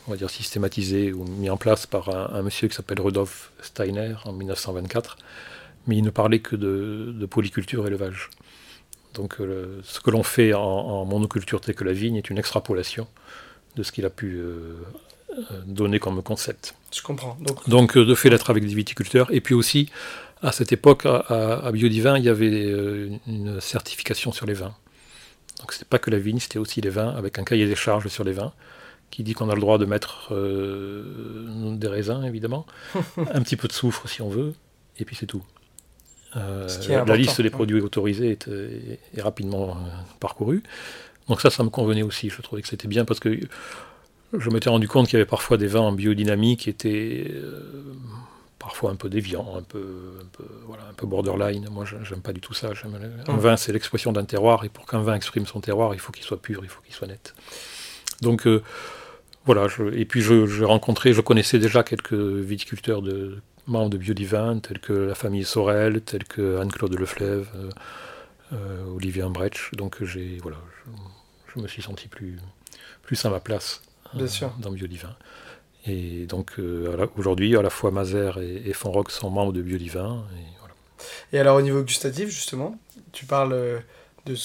on 0.08 0.12
va 0.12 0.18
dire 0.18 0.30
systématisée 0.30 1.12
ou 1.12 1.24
mis 1.24 1.50
en 1.50 1.58
place 1.58 1.88
par 1.88 2.10
un, 2.10 2.44
monsieur 2.44 2.68
qui 2.68 2.76
s'appelle 2.76 3.02
Rudolf 3.02 3.52
Steiner 3.64 4.14
en 4.26 4.34
1924, 4.34 5.18
mais 5.88 5.98
il 5.98 6.04
ne 6.04 6.12
parlait 6.12 6.38
que 6.38 6.56
de, 6.56 7.26
polyculture 7.26 7.86
et 7.86 7.88
élevage. 7.88 8.30
Donc 9.16 9.38
ce 9.40 10.00
que 10.02 10.12
l'on 10.12 10.22
fait 10.22 10.54
en, 10.54 11.04
monoculture 11.06 11.62
telle 11.62 11.74
que 11.74 11.84
la 11.84 11.94
vigne 11.94 12.18
est 12.18 12.30
une 12.30 12.38
extrapolation 12.38 13.08
de 13.76 13.82
ce 13.82 13.92
qu'il 13.92 14.06
a 14.06 14.12
pu 14.12 14.40
donné 15.66 16.00
comme 16.00 16.22
concept. 16.24 16.76
Je 16.94 17.02
comprends. 17.02 17.38
Donc, 17.68 17.98
euh, 17.98 18.06
de 18.06 18.16
fait 18.16 18.30
d'être 18.30 18.50
avec 18.50 18.66
des 18.66 18.74
viticulteurs. 18.74 19.28
Et 19.32 19.42
puis 19.42 19.54
aussi, 19.54 19.90
à 20.42 20.52
cette 20.52 20.72
époque, 20.72 21.06
à, 21.06 21.72
Biodivin, 21.72 22.18
il 22.18 22.24
y 22.24 22.30
avait 22.30 22.66
euh, 22.66 23.10
une 23.28 23.60
certification 23.60 24.32
sur 24.32 24.46
les 24.46 24.54
vins. 24.54 24.76
Donc 25.60 25.74
c'était 25.74 25.86
pas 25.86 26.00
que 26.00 26.10
la 26.10 26.20
vigne, 26.20 26.40
c'était 26.40 26.60
aussi 26.60 26.82
les 26.82 26.90
vins, 26.90 27.16
avec 27.16 27.40
un 27.40 27.44
cahier 27.44 27.66
des 27.66 27.76
charges 27.76 28.08
sur 28.08 28.24
les 28.24 28.34
vins, 28.34 28.54
qui 29.10 29.24
dit 29.24 29.34
qu'on 29.34 29.50
a 29.50 29.56
le 29.56 29.62
droit 29.62 29.78
de 29.78 29.86
mettre 29.86 30.34
euh, 30.34 31.76
des 31.76 31.88
raisins, 31.88 32.24
évidemment, 32.26 32.66
un 33.18 33.42
petit 33.42 33.56
peu 33.56 33.68
de 33.68 33.74
soufre 33.74 34.08
si 34.08 34.22
on 34.22 34.30
veut, 34.30 34.54
et 35.00 35.06
puis 35.06 35.16
c'est 35.16 35.26
tout. 35.26 35.44
la 36.36 37.16
liste 37.16 37.42
des 37.42 37.50
produits 37.50 37.80
autorisés 37.80 38.32
est, 38.32 38.50
est 38.50 39.22
rapidement 39.22 39.78
parcourue. 40.20 40.62
Donc 41.30 41.42
ça, 41.42 41.50
ça 41.50 41.64
me 41.64 41.70
convenait 41.70 42.04
aussi. 42.04 42.30
Je 42.30 42.42
trouvais 42.42 42.62
que 42.62 42.68
c'était 42.68 42.90
bien 42.90 43.06
parce 43.06 43.20
que 43.20 43.40
je 44.34 44.50
m'étais 44.50 44.70
rendu 44.70 44.88
compte 44.88 45.08
qu'il 45.08 45.18
y 45.18 45.22
avait 45.22 45.30
parfois 45.30 45.58
des 45.58 45.68
vins 45.68 45.82
en 45.82 45.92
biodynamie 45.92 46.58
qui 46.58 46.70
étaient 46.70 47.32
euh, 47.34 47.62
parfois 48.60 48.92
un 48.92 48.96
peu 48.96 49.10
déviants, 49.10 49.56
un 49.58 49.62
peu, 49.62 49.86
voilà, 50.66 50.84
un 50.90 50.94
peu 50.94 51.06
borderline. 51.06 51.68
Moi, 51.72 51.86
j'aime 52.04 52.22
pas 52.22 52.34
du 52.34 52.42
tout 52.42 52.54
ça. 52.54 52.72
Un 53.28 53.34
mmh. 53.34 53.38
vin, 53.38 53.58
c'est 53.58 53.72
l'expression 53.72 54.12
d'un 54.12 54.26
terroir, 54.26 54.66
et 54.66 54.70
pour 54.70 54.86
qu'un 54.86 55.02
vin 55.02 55.14
exprime 55.14 55.46
son 55.46 55.62
terroir, 55.62 55.94
il 55.94 56.00
faut 56.00 56.12
qu'il 56.12 56.24
soit 56.24 56.42
pur, 56.42 56.62
il 56.64 56.70
faut 56.70 56.82
qu'il 56.82 56.94
soit 56.94 57.08
net. 57.08 57.36
Donc, 58.22 58.48
euh, 58.48 58.64
voilà. 59.46 59.68
et 59.94 60.06
puis, 60.06 60.22
j'ai 60.22 60.66
rencontré, 60.66 61.14
je 61.14 61.22
connaissais 61.22 61.60
déjà 61.60 61.84
quelques 61.84 62.14
viticulteurs 62.14 63.02
de 63.02 63.38
membres 63.68 63.92
de 63.92 63.98
Biodivin, 63.98 64.60
tels 64.60 64.80
que 64.80 64.94
la 64.94 65.16
famille 65.16 65.44
Sorel, 65.44 66.02
tels 66.02 66.24
que 66.24 66.60
Anne-Claude 66.60 66.98
Leflève, 67.00 67.48
euh, 68.54 68.84
Olivier 68.96 69.24
Ambretsch. 69.24 69.74
Donc, 69.74 70.04
j'ai, 70.04 70.40
voilà, 70.42 70.58
je, 71.54 71.62
me 71.62 71.68
suis 71.68 71.84
senti 71.84 72.08
plus, 72.08 72.38
plus 73.04 73.24
à 73.26 73.30
ma 73.30 73.40
place 73.40 73.82
Bien 74.16 74.28
sûr. 74.28 74.52
dans 74.60 74.72
Biodivin. 74.72 75.16
Et 75.86 76.26
donc 76.26 76.54
euh, 76.58 77.08
aujourd'hui, 77.18 77.56
à 77.56 77.62
la 77.62 77.70
fois 77.70 77.92
Mazer 77.92 78.40
et, 78.40 78.64
et 78.66 78.74
Fonrock 78.74 79.12
sont 79.12 79.30
membres 79.30 79.54
de 79.54 79.62
Biodivin. 79.62 80.24
Et, 80.34 80.44
voilà. 80.60 80.74
et 81.34 81.40
alors 81.40 81.58
au 81.58 81.62
niveau 81.62 81.82
gustatif, 81.84 82.30
justement, 82.30 82.78
tu 83.12 83.26
parles 83.26 83.54
euh, 83.54 83.80
de... 84.26 84.36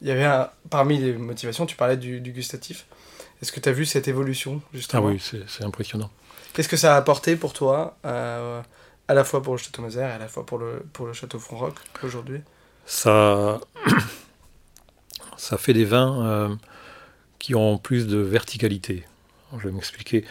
Il 0.00 0.08
y 0.08 0.10
avait 0.10 0.24
un... 0.24 0.48
Parmi 0.70 0.98
les 0.98 1.12
motivations, 1.12 1.66
tu 1.66 1.76
parlais 1.76 1.96
du, 1.96 2.20
gustatif. 2.20 2.86
Est-ce 3.42 3.52
que 3.52 3.60
tu 3.60 3.68
as 3.68 3.72
vu 3.72 3.84
cette 3.84 4.08
évolution, 4.08 4.62
justement? 4.72 5.02
Ah 5.06 5.10
oui, 5.12 5.22
c'est 5.46 5.64
impressionnant. 5.64 6.10
Qu'est-ce 6.54 6.68
que 6.68 6.76
ça 6.76 6.94
a 6.94 6.96
apporté 6.96 7.36
pour 7.36 7.52
toi, 7.52 7.96
euh, 8.04 8.60
à 9.06 9.14
la 9.14 9.24
fois 9.24 9.42
pour 9.42 9.54
le 9.54 9.58
Château 9.58 9.82
Mazer 9.82 10.08
et 10.08 10.12
à 10.12 10.18
la 10.18 10.26
fois 10.26 10.44
pour 10.44 10.58
le, 10.58 10.84
pour 10.92 11.06
le 11.06 11.12
Château 11.12 11.38
Fonrock 11.38 11.74
aujourd'hui? 12.02 12.40
Ça... 12.86 13.60
ça 15.36 15.58
fait 15.58 15.74
des 15.74 15.84
vins 15.84 16.58
qui 17.38 17.54
ont 17.54 17.78
plus 17.78 18.06
de 18.06 18.18
verticalité. 18.18 19.04
Je 19.58 19.68
vais 19.68 19.74
m'expliquer. 19.74 20.24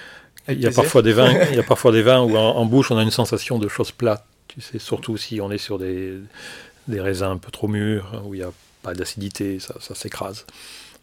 Il 0.50 0.62
y, 0.62 0.68
a 0.68 0.72
parfois 0.72 1.02
des 1.02 1.14
vins, 1.14 1.34
il 1.50 1.56
y 1.56 1.60
a 1.60 1.64
parfois 1.64 1.92
des 1.92 2.02
vins 2.02 2.22
où 2.22 2.36
en, 2.38 2.66
bouche 2.66 2.92
on 2.92 2.98
a 2.98 3.04
une 3.04 3.12
sensation 3.12 3.60
de 3.60 3.68
choses 3.68 3.92
plates. 3.92 4.26
Tu 4.48 4.62
sais, 4.62 4.80
surtout 4.80 5.18
si 5.18 5.42
on 5.42 5.52
est 5.52 5.58
sur 5.58 5.78
des, 5.78 6.14
des 6.88 7.02
raisins 7.02 7.26
un 7.26 7.38
peu 7.38 7.52
trop 7.52 7.68
mûrs, 7.68 8.24
où 8.26 8.34
il 8.34 8.38
n'y 8.38 8.44
a 8.44 8.52
pas 8.82 8.94
d'acidité, 8.94 9.60
ça, 9.60 9.76
ça 9.80 9.94
s'écrase. 9.94 10.46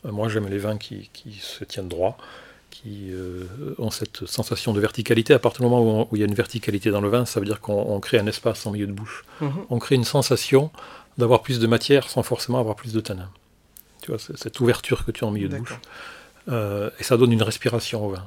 Euh, 0.06 0.12
moi 0.12 0.28
j'aime 0.28 0.48
les 0.48 0.58
vins 0.58 0.78
qui, 0.78 1.10
qui, 1.12 1.34
se 1.34 1.64
tiennent 1.64 1.88
droit, 1.88 2.16
qui 2.70 3.10
euh, 3.10 3.44
ont 3.78 3.90
cette 3.90 4.26
sensation 4.26 4.72
de 4.72 4.80
verticalité. 4.80 5.34
À 5.34 5.38
partir 5.38 5.62
du 5.62 5.70
moment 5.70 6.08
où, 6.10 6.16
il 6.16 6.20
y 6.20 6.22
a 6.22 6.26
une 6.26 6.34
verticalité 6.34 6.90
dans 6.90 7.00
le 7.00 7.08
vin, 7.08 7.26
ça 7.26 7.40
veut 7.40 7.46
dire 7.46 7.60
qu'on 7.60 8.00
crée 8.00 8.18
un 8.18 8.26
espace 8.26 8.64
en 8.66 8.70
milieu 8.70 8.86
de 8.86 8.92
bouche. 8.92 9.24
Mhm. 9.40 9.52
On 9.70 9.78
crée 9.78 9.94
une 9.94 10.04
sensation 10.04 10.70
d'avoir 11.18 11.42
plus 11.42 11.60
de 11.60 11.66
matière 11.66 12.08
sans 12.08 12.22
forcément 12.22 12.58
avoir 12.58 12.76
plus 12.76 12.92
de 12.92 13.00
tanin. 13.00 13.30
Tu 14.04 14.10
vois, 14.10 14.20
cette 14.20 14.60
ouverture 14.60 15.06
que 15.06 15.10
tu 15.12 15.24
as 15.24 15.26
en 15.26 15.30
milieu 15.30 15.48
de 15.48 15.56
bouche. 15.56 15.80
Euh, 16.48 16.90
et 16.98 17.02
ça 17.02 17.16
donne 17.16 17.32
une 17.32 17.42
respiration 17.42 18.04
au 18.04 18.10
vin. 18.10 18.26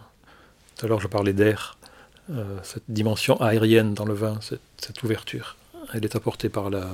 Tout 0.76 0.88
à 0.88 0.90
l'heure, 0.90 1.00
je 1.00 1.08
parlais 1.08 1.34
d'air. 1.34 1.78
Euh, 2.32 2.58
cette 2.64 2.86
dimension 2.88 3.40
aérienne 3.40 3.94
dans 3.94 4.04
le 4.06 4.16
vin, 4.16 4.40
cette, 4.42 5.04
ouverture, 5.04 5.56
elle 5.94 6.04
est 6.04 6.16
apportée 6.16 6.50
par 6.50 6.72
la, 6.72 6.88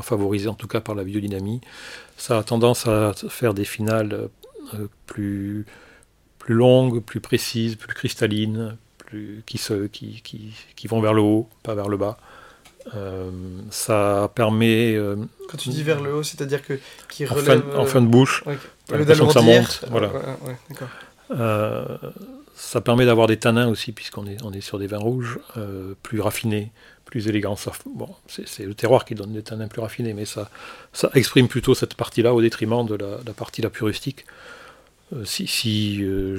favorisée 0.00 0.48
en 0.48 0.54
tout 0.54 0.68
cas 0.68 0.80
par 0.80 0.94
la 0.94 1.04
biodynamie. 1.04 1.60
Ça 2.16 2.38
a 2.38 2.42
tendance 2.42 2.86
à 2.86 3.12
faire 3.28 3.52
des 3.52 3.66
finales 3.66 4.30
euh, 4.72 4.86
plus, 5.04 5.66
plus 6.38 6.54
longues, 6.54 7.02
plus 7.02 7.20
précises, 7.20 7.76
plus 7.76 7.92
cristallines, 7.94 8.74
plus, 8.96 9.42
qui, 9.44 9.58
se, 9.58 9.86
qui, 9.86 10.22
qui, 10.22 10.54
qui, 10.76 10.86
vont 10.88 11.02
vers 11.02 11.12
le 11.12 11.20
haut, 11.20 11.46
pas 11.62 11.74
vers 11.74 11.90
le 11.90 11.98
bas. 11.98 12.16
Ça 13.70 14.30
permet. 14.34 14.98
Quand 15.48 15.56
tu 15.56 15.68
dis 15.70 15.82
vers 15.82 16.00
le 16.00 16.14
haut, 16.14 16.22
c'est-à-dire 16.22 16.62
que 16.62 16.78
qui 17.08 17.26
relève. 17.26 17.62
En 17.76 17.84
fin, 17.84 18.00
de 18.00 18.06
bouche. 18.06 18.44
Okay. 18.46 19.04
que 19.04 19.32
ça 19.32 19.42
monte. 19.42 19.84
Voilà. 19.90 20.10
ça 22.54 22.80
permet 22.80 23.06
d'avoir 23.06 23.26
des 23.26 23.36
tanins 23.38 23.68
aussi, 23.68 23.92
puisqu'on 23.92 24.26
est, 24.26 24.42
on 24.42 24.52
est 24.52 24.60
sur 24.60 24.78
des 24.78 24.86
vins 24.86 24.98
rouges 24.98 25.38
plus 26.02 26.20
raffinés, 26.20 26.72
plus 27.04 27.28
élégants. 27.28 27.56
Bon, 27.86 28.08
c'est 28.26 28.64
le 28.64 28.74
terroir 28.74 29.04
qui 29.04 29.14
donne 29.14 29.32
des 29.32 29.42
tanins 29.42 29.68
plus 29.68 29.80
raffinés, 29.80 30.14
mais 30.14 30.24
ça, 30.24 30.50
ça 30.92 31.10
exprime 31.14 31.48
plutôt 31.48 31.74
cette 31.74 31.94
partie-là 31.94 32.34
au 32.34 32.40
détriment 32.40 32.86
de 32.86 32.94
la, 32.94 33.18
la 33.26 33.32
partie 33.32 33.62
la 33.62 33.70
plus 33.70 33.84
rustique. 33.84 34.24
Euh, 35.12 35.24
si, 35.24 35.46
si 35.46 35.98
euh, 36.02 36.38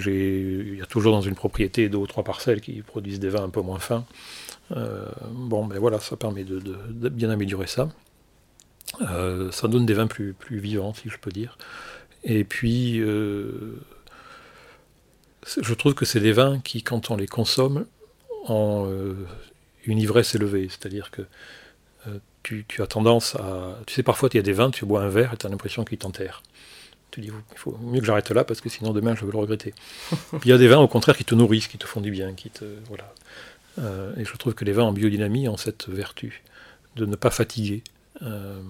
il 0.71 0.77
y 0.77 0.81
a 0.81 0.85
toujours 0.85 1.11
dans 1.11 1.21
une 1.21 1.35
propriété 1.35 1.89
deux 1.89 1.97
ou 1.97 2.07
trois 2.07 2.23
parcelles 2.23 2.61
qui 2.61 2.81
produisent 2.81 3.19
des 3.19 3.29
vins 3.29 3.43
un 3.43 3.49
peu 3.49 3.61
moins 3.61 3.79
fins, 3.79 4.05
euh, 4.05 4.40
bon, 5.31 5.65
ben 5.65 5.79
voilà, 5.79 5.99
ça 5.99 6.15
permet 6.15 6.43
de, 6.43 6.59
bien 7.09 7.29
améliorer 7.29 7.67
ça. 7.67 7.89
ça 8.99 9.67
donne 9.67 9.85
des 9.85 9.93
vins 9.93 10.07
plus, 10.07 10.33
plus 10.33 10.59
vivants, 10.59 10.93
si 10.93 11.09
je 11.09 11.17
peux 11.17 11.31
dire. 11.31 11.57
Et 12.23 12.43
puis, 12.43 12.99
je 12.99 13.73
trouve 15.73 15.93
que 15.93 16.05
c'est 16.05 16.19
des 16.19 16.33
vins 16.33 16.59
qui, 16.59 16.83
quand 16.83 17.11
on 17.11 17.17
les 17.17 17.27
consomme, 17.27 17.85
ont 18.47 19.15
une 19.85 19.99
ivresse 19.99 20.35
élevée. 20.35 20.67
C'est-à-dire 20.69 21.11
que 21.11 21.23
tu, 22.43 22.65
tu, 22.67 22.81
as 22.81 22.87
tendance 22.87 23.35
à. 23.35 23.77
Tu 23.85 23.93
sais, 23.93 24.03
parfois, 24.03 24.29
il 24.33 24.37
y 24.37 24.39
a 24.39 24.43
des 24.43 24.53
vins, 24.53 24.71
tu 24.71 24.85
bois 24.85 25.03
un 25.03 25.09
verre 25.09 25.33
et 25.33 25.37
tu 25.37 25.45
as 25.45 25.49
l'impression 25.49 25.83
qu'il 25.83 25.97
t'enterre 25.97 26.41
tu 27.11 27.19
dis, 27.19 27.27
il 27.27 27.57
faut 27.57 27.77
mieux 27.81 27.99
que 27.99 28.05
j'arrête 28.05 28.31
là 28.31 28.43
parce 28.43 28.61
que 28.61 28.69
sinon 28.69 28.93
demain 28.93 29.15
je 29.15 29.25
vais 29.25 29.31
le 29.31 29.37
regretter. 29.37 29.73
il 30.43 30.49
y 30.49 30.53
a 30.53 30.57
des 30.57 30.67
vins 30.67 30.79
au 30.79 30.87
contraire 30.87 31.15
qui 31.15 31.25
te 31.25 31.35
nourrissent, 31.35 31.67
qui 31.67 31.77
te 31.77 31.85
font 31.85 32.01
du 32.01 32.09
bien, 32.09 32.33
qui 32.33 32.49
te 32.49 32.65
voilà. 32.87 33.13
Euh, 33.79 34.13
et 34.17 34.25
je 34.25 34.35
trouve 34.35 34.53
que 34.53 34.65
les 34.65 34.73
vins 34.73 34.83
en 34.83 34.91
biodynamie 34.91 35.47
ont 35.47 35.57
cette 35.57 35.87
vertu 35.87 36.41
de 36.95 37.05
ne 37.05 37.15
pas 37.15 37.29
fatiguer. 37.29 37.83
Euh, 38.21 38.61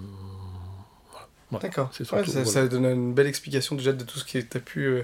D'accord. 1.61 1.91
ça, 2.45 2.67
donne 2.67 2.85
une 2.85 3.13
belle 3.13 3.27
explication 3.27 3.75
déjà 3.75 3.91
de 3.91 4.03
tout 4.03 4.19
ce 4.19 4.25
qui 4.25 4.37
as 4.37 4.59
pu 4.59 5.03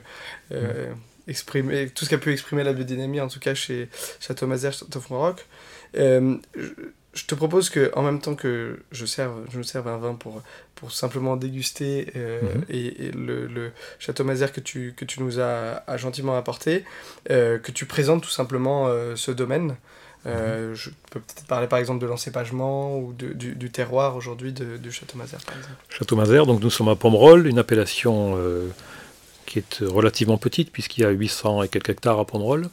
euh, 0.52 0.92
mm. 0.92 0.96
Exprimer, 1.28 1.90
tout 1.90 2.06
ce 2.06 2.10
qu'a 2.10 2.18
pu 2.18 2.32
exprimer 2.32 2.64
la 2.64 2.74
biodynamie 2.74 3.22
en 3.22 3.28
tout 3.28 3.40
cas 3.40 3.54
chez 3.54 3.90
Château 4.20 4.48
Mazère, 4.48 4.74
Château 4.74 5.00
Fonrock 5.00 5.46
je 7.18 7.26
te 7.26 7.36
propose 7.36 7.70
que 7.70 7.92
en 7.96 8.04
même 8.04 8.20
temps 8.20 8.36
que 8.36 8.80
je 8.92 9.06
serve, 9.06 9.46
je 9.52 9.58
me 9.58 9.64
serve 9.64 9.88
un 9.88 9.98
vin 9.98 10.14
pour, 10.14 10.42
pour 10.76 10.92
simplement 10.92 11.36
déguster 11.36 12.12
euh, 12.16 12.42
mhm. 12.42 12.64
et, 12.70 13.12
le, 13.12 13.48
le, 13.48 13.72
Château 14.00 14.24
Mazère 14.24 14.52
que 14.52 14.60
tu, 14.60 14.94
que 14.96 15.04
tu 15.04 15.22
nous 15.24 15.40
as, 15.40 15.84
gentiment 15.98 16.38
apporté, 16.38 16.86
euh, 17.32 17.58
que 17.58 17.72
tu 17.72 17.86
présentes 17.86 18.22
tout 18.22 18.30
simplement 18.30 18.88
euh, 18.88 19.16
ce 19.16 19.32
domaine. 19.32 19.76
Mhm. 20.26 20.74
Je 20.74 20.90
peux 21.12 21.22
peut-être 21.22 21.46
parler 21.48 21.68
par 21.68 21.80
exemple 21.80 22.02
de 22.02 22.06
l'encépagement 22.08 22.98
ou 23.00 23.14
de, 23.14 23.32
du, 23.32 23.72
terroir 23.72 24.16
aujourd'hui 24.18 24.52
de, 24.52 24.76
du 24.76 24.92
Château 24.92 25.18
Mazère 25.18 25.40
par 25.46 25.58
exemple. 25.58 25.76
Château 25.90 26.16
Mazère, 26.18 26.46
donc 26.46 26.62
nous 26.62 26.70
sommes 26.70 26.90
à 26.90 26.96
Pomerol, 26.96 27.48
une 27.48 27.60
appellation 27.60 28.38
qui 29.48 29.60
est 29.60 29.82
relativement 29.82 30.38
petite 30.38 30.72
puisqu'il 30.72 31.02
y 31.02 31.06
a 31.06 31.10
800 31.10 31.64
et 31.64 31.70
quelques 31.70 31.90
hectares 31.90 32.20
à 32.20 32.26
Pomerol. 32.26 32.70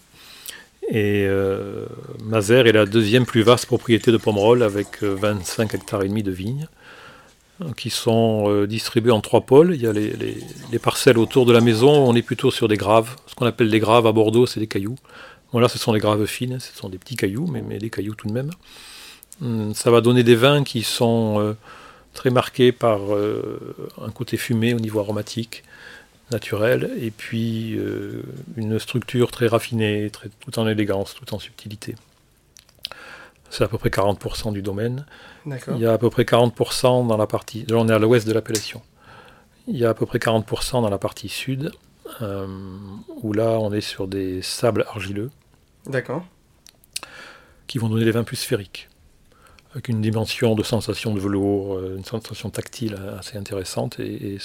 Et 0.90 1.24
euh, 1.26 1.86
est 2.30 2.72
la 2.72 2.84
deuxième 2.84 3.24
plus 3.24 3.42
vaste 3.42 3.66
propriété 3.66 4.12
de 4.12 4.18
Pomerol 4.18 4.62
avec 4.62 5.02
25 5.02 5.72
euh, 5.74 5.76
hectares 5.78 6.02
et 6.02 6.08
demi 6.08 6.22
de 6.22 6.30
vignes 6.30 6.68
euh, 7.62 7.72
qui 7.76 7.88
sont 7.88 8.66
distribués 8.66 9.12
en 9.12 9.20
trois 9.20 9.42
pôles. 9.42 9.74
Il 9.74 9.80
y 9.80 9.86
a 9.86 9.92
les, 9.92 10.78
parcelles 10.82 11.18
autour 11.18 11.46
de 11.46 11.52
la 11.52 11.60
maison, 11.60 11.90
on 11.90 12.14
est 12.14 12.22
plutôt 12.22 12.50
sur 12.50 12.68
des 12.68 12.76
graves. 12.76 13.16
Ce 13.26 13.34
qu'on 13.34 13.46
appelle 13.46 13.70
des 13.70 13.80
graves 13.80 14.06
à 14.06 14.12
Bordeaux, 14.12 14.46
c'est 14.46 14.60
des 14.60 14.66
cailloux. 14.66 14.96
Bon 15.52 15.60
là, 15.60 15.68
ce 15.68 15.78
sont 15.78 15.92
des 15.92 16.00
graves 16.00 16.26
fines, 16.26 16.58
ce 16.60 16.76
sont 16.76 16.88
des 16.88 16.98
petits 16.98 17.16
cailloux, 17.16 17.46
mais, 17.46 17.62
mais 17.62 17.78
des 17.78 17.88
cailloux 17.88 18.14
tout 18.14 18.28
de 18.28 18.32
même. 18.32 18.50
Hum, 19.40 19.72
ça 19.74 19.90
va 19.90 20.00
donner 20.00 20.22
des 20.22 20.34
vins 20.34 20.64
qui 20.64 20.82
sont 20.82 21.56
très 22.12 22.30
marqués 22.30 22.72
par 22.72 23.00
un 24.02 24.10
côté 24.10 24.36
fumé 24.36 24.74
au 24.74 24.80
niveau 24.80 25.00
aromatique, 25.00 25.64
naturel, 26.34 26.90
et 27.00 27.10
puis 27.10 27.76
euh, 27.76 28.22
une 28.56 28.78
structure 28.78 29.30
très 29.30 29.46
raffinée, 29.46 30.10
très, 30.10 30.28
tout 30.40 30.58
en 30.58 30.66
élégance, 30.66 31.14
tout 31.14 31.32
en 31.32 31.38
subtilité. 31.38 31.94
C'est 33.50 33.62
à 33.62 33.68
peu 33.68 33.78
près 33.78 33.88
40% 33.88 34.52
du 34.52 34.62
domaine. 34.62 35.06
Il 35.46 35.78
y 35.78 35.86
a 35.86 35.92
à 35.92 35.98
peu 35.98 36.10
près 36.10 36.24
40% 36.24 37.06
dans 37.06 37.16
la 37.16 37.28
partie. 37.28 37.64
Là, 37.68 37.76
on 37.76 37.88
est 37.88 37.92
à 37.92 38.00
l'ouest 38.00 38.26
de 38.26 38.32
l'appellation. 38.32 38.82
Il 39.68 39.76
y 39.76 39.84
a 39.84 39.90
à 39.90 39.94
peu 39.94 40.06
près 40.06 40.18
40% 40.18 40.82
dans 40.82 40.90
la 40.90 40.98
partie 40.98 41.28
sud, 41.28 41.70
euh, 42.20 42.48
où 43.22 43.32
là, 43.32 43.50
on 43.60 43.72
est 43.72 43.80
sur 43.80 44.08
des 44.08 44.42
sables 44.42 44.84
argileux. 44.88 45.30
D'accord. 45.86 46.24
Qui 47.68 47.78
vont 47.78 47.88
donner 47.88 48.04
des 48.04 48.10
vins 48.10 48.24
plus 48.24 48.36
sphériques 48.36 48.88
avec 49.72 49.88
une 49.88 50.00
dimension 50.00 50.54
de 50.54 50.62
sensation 50.62 51.14
de 51.14 51.18
velours, 51.18 51.74
euh, 51.74 51.96
une 51.96 52.04
sensation 52.04 52.48
tactile 52.48 52.96
assez 53.18 53.36
intéressante, 53.36 53.98
et, 53.98 54.34
et 54.34 54.38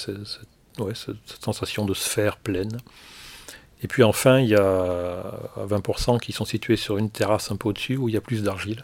ouais, 0.78 0.94
cette, 0.96 1.44
sensation 1.44 1.86
de 1.86 1.94
sphère 1.94 2.38
pleine. 2.38 2.78
Et 3.82 3.88
puis 3.88 4.04
enfin, 4.04 4.40
il 4.40 4.50
y 4.50 4.56
a 4.56 5.24
20% 5.58 6.20
qui 6.20 6.32
sont 6.34 6.46
situés 6.46 6.76
sur 6.76 6.98
une 6.98 7.10
terrasse 7.10 7.52
un 7.52 7.56
peu 7.56 7.70
au-dessus 7.70 7.96
où 7.96 8.10
il 8.10 8.14
y 8.14 8.18
a 8.18 8.22
plus 8.22 8.44
d'argile. 8.44 8.82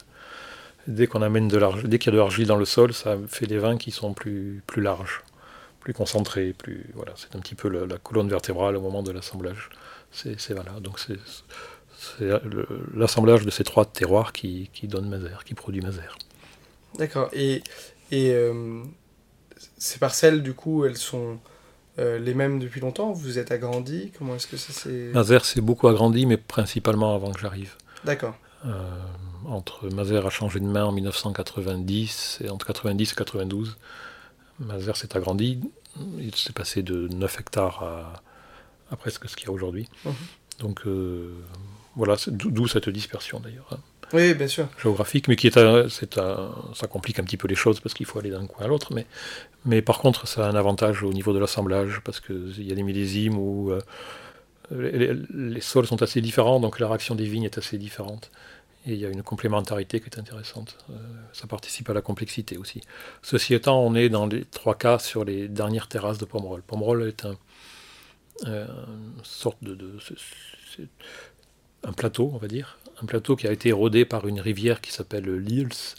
Dès 0.86 1.06
qu'on 1.06 1.20
amène 1.20 1.48
de 1.48 1.58
l'argile, 1.58 1.88
dès 1.88 1.98
qu'il 1.98 2.12
y 2.12 2.14
a 2.14 2.16
de 2.16 2.18
l'argile 2.18 2.46
dans 2.46 2.56
le 2.56 2.64
sol, 2.64 2.94
ça 2.94 3.16
fait 3.28 3.46
des 3.46 3.58
vins 3.58 3.76
qui 3.76 3.90
sont 3.90 4.14
plus, 4.14 4.62
plus 4.66 4.80
larges, 4.80 5.22
plus 5.80 5.92
concentrés, 5.92 6.54
plus 6.56 6.86
voilà, 6.94 7.12
c'est 7.16 7.36
un 7.36 7.40
petit 7.40 7.56
peu 7.56 7.68
la, 7.68 7.98
colonne 7.98 8.28
vertébrale 8.28 8.76
au 8.76 8.80
moment 8.80 9.02
de 9.02 9.10
l'assemblage. 9.10 9.68
C'est 10.12 10.52
voilà, 10.52 10.80
donc 10.80 10.98
c'est 10.98 11.18
l'assemblage 12.94 13.44
de 13.44 13.50
ces 13.50 13.64
trois 13.64 13.84
terroirs 13.84 14.32
qui, 14.32 14.70
qui 14.72 14.86
donne 14.86 15.08
Mazère, 15.08 15.44
qui 15.44 15.54
produit 15.54 15.82
Mazère. 15.82 16.16
D'accord. 16.98 17.28
Et, 17.32 17.62
et 18.10 18.30
euh, 18.32 18.82
ces 19.78 19.98
parcelles, 19.98 20.42
du 20.42 20.54
coup, 20.54 20.84
elles 20.84 20.96
sont 20.96 21.38
euh, 21.98 22.18
les 22.18 22.34
mêmes 22.34 22.58
depuis 22.58 22.80
longtemps 22.80 23.12
Vous 23.12 23.38
êtes 23.38 23.52
agrandi 23.52 24.12
Comment 24.18 24.36
est-ce 24.36 24.46
que 24.46 24.56
ça 24.56 24.72
s'est... 24.72 25.10
Mazère 25.14 25.44
s'est 25.44 25.60
beaucoup 25.60 25.88
agrandi, 25.88 26.26
mais 26.26 26.36
principalement 26.36 27.14
avant 27.14 27.32
que 27.32 27.40
j'arrive. 27.40 27.74
D'accord. 28.04 28.36
Euh, 28.66 28.70
entre 29.46 29.88
Mazère 29.88 30.26
a 30.26 30.30
changé 30.30 30.60
de 30.60 30.66
main 30.66 30.84
en 30.84 30.92
1990 30.92 32.40
et 32.44 32.50
entre 32.50 32.66
90 32.66 33.12
et 33.12 33.14
92, 33.14 33.76
Mazère 34.60 34.96
s'est 34.96 35.16
agrandi. 35.16 35.60
Il 36.18 36.34
s'est 36.34 36.52
passé 36.52 36.82
de 36.82 37.08
9 37.08 37.40
hectares 37.40 37.82
à, 38.90 38.96
presque 38.96 39.28
ce 39.28 39.36
qu'il 39.36 39.46
y 39.46 39.50
a 39.50 39.52
aujourd'hui. 39.52 39.88
Mhm. 40.04 40.14
Donc 40.60 40.86
euh, 40.86 41.34
voilà, 41.94 42.16
d'où 42.26 42.66
cette 42.66 42.88
dispersion 42.88 43.40
d'ailleurs. 43.40 43.68
Hein. 43.72 43.78
Oui, 44.12 44.34
bien 44.34 44.46
sûr. 44.46 44.68
Géographique, 44.80 45.28
mais 45.28 45.36
qui 45.36 45.46
est, 45.46 45.58
un, 45.58 45.88
ça 45.88 46.86
complique 46.86 47.18
un 47.18 47.24
petit 47.24 47.36
peu 47.36 47.48
les 47.48 47.54
choses 47.54 47.80
parce 47.80 47.94
qu'il 47.94 48.06
faut 48.06 48.18
aller 48.18 48.30
d'un 48.30 48.46
coin 48.46 48.64
à 48.66 48.68
l'autre. 48.68 48.92
Mais, 48.94 49.06
mais 49.66 49.82
par 49.82 49.98
contre, 49.98 50.28
ça 50.28 50.46
a 50.46 50.50
un 50.50 50.54
avantage 50.54 51.02
au 51.02 51.12
niveau 51.12 51.32
de 51.32 51.38
l'assemblage 51.38 52.00
parce 52.04 52.20
qu'il 52.20 52.62
y 52.62 52.72
a 52.72 52.74
des 52.74 52.84
millésimes 52.84 53.36
où 53.36 53.72
euh, 53.72 53.80
les, 54.70 55.60
sols 55.60 55.86
sont 55.86 56.02
assez 56.02 56.20
différents, 56.20 56.60
donc 56.60 56.78
la 56.78 56.88
réaction 56.88 57.14
des 57.16 57.24
vignes 57.24 57.44
est 57.44 57.58
assez 57.58 57.76
différente. 57.76 58.30
Et 58.86 58.92
il 58.92 59.00
y 59.00 59.04
a 59.04 59.08
une 59.08 59.24
complémentarité 59.24 59.98
qui 59.98 60.06
est 60.06 60.18
intéressante. 60.18 60.78
Euh, 60.90 60.94
ça 61.32 61.48
participe 61.48 61.90
à 61.90 61.94
la 61.94 62.00
complexité 62.00 62.56
aussi. 62.56 62.80
Ceci 63.22 63.54
étant, 63.54 63.80
on 63.80 63.96
est 63.96 64.08
dans 64.08 64.26
les 64.26 64.44
trois 64.44 64.76
cas 64.76 65.00
sur 65.00 65.24
les 65.24 65.48
dernières 65.48 65.88
terrasses 65.88 66.18
de 66.18 66.24
Pomerol. 66.24 66.62
Pomerol 66.62 67.08
est 67.08 67.24
un, 67.24 67.36
euh, 68.46 68.66
un 71.82 71.92
plateau, 71.92 72.30
on 72.32 72.38
va 72.38 72.46
dire, 72.46 72.78
un 73.02 73.06
plateau 73.06 73.34
qui 73.34 73.48
a 73.48 73.52
été 73.52 73.70
érodé 73.70 74.04
par 74.04 74.28
une 74.28 74.40
rivière 74.40 74.80
qui 74.80 74.92
s'appelle 74.92 75.28
l'Ils, 75.38 75.96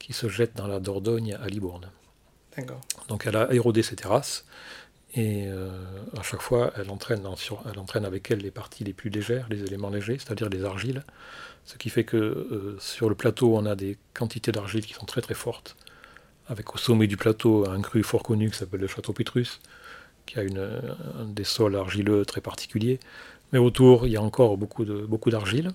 qui 0.00 0.12
se 0.12 0.28
jette 0.28 0.56
dans 0.56 0.66
la 0.66 0.80
Dordogne 0.80 1.38
à 1.40 1.46
Libourne. 1.46 1.88
Donc 3.08 3.26
elle 3.26 3.36
a 3.36 3.52
érodé 3.52 3.82
ses 3.82 3.96
terrasses, 3.96 4.44
et 5.14 5.46
euh, 5.46 5.70
à 6.18 6.22
chaque 6.22 6.42
fois, 6.42 6.72
elle 6.76 6.90
entraîne, 6.90 7.24
avec 8.04 8.30
elle 8.30 8.40
les 8.40 8.50
parties 8.50 8.84
les 8.84 8.92
plus 8.92 9.08
légères, 9.08 9.46
les 9.48 9.62
éléments 9.62 9.88
légers, 9.88 10.18
c'est-à-dire 10.18 10.50
les 10.50 10.64
argiles. 10.64 11.04
Ce 11.64 11.76
qui 11.76 11.88
fait 11.88 12.04
que 12.04 12.16
euh, 12.16 12.76
sur 12.80 13.08
le 13.08 13.14
plateau, 13.14 13.56
on 13.56 13.64
a 13.64 13.74
des 13.74 13.96
quantités 14.12 14.52
d'argile 14.52 14.84
qui 14.84 14.92
sont 14.92 15.06
très 15.06 15.22
très 15.22 15.34
fortes, 15.34 15.76
avec 16.48 16.74
au 16.74 16.78
sommet 16.78 17.06
du 17.06 17.16
plateau 17.16 17.68
un 17.68 17.80
cru 17.80 18.02
fort 18.02 18.22
connu 18.22 18.50
qui 18.50 18.58
s'appelle 18.58 18.80
le 18.80 18.88
Château 18.88 19.14
Pétrus, 19.14 19.60
qui 20.26 20.38
a 20.38 20.42
des 21.24 21.44
sols 21.44 21.76
argileux 21.76 22.24
très 22.24 22.40
particuliers. 22.40 23.00
Mais 23.52 23.58
autour, 23.58 24.06
il 24.06 24.12
y 24.12 24.16
a 24.16 24.22
encore 24.22 24.58
beaucoup 24.58 25.30
d'argile. 25.30 25.72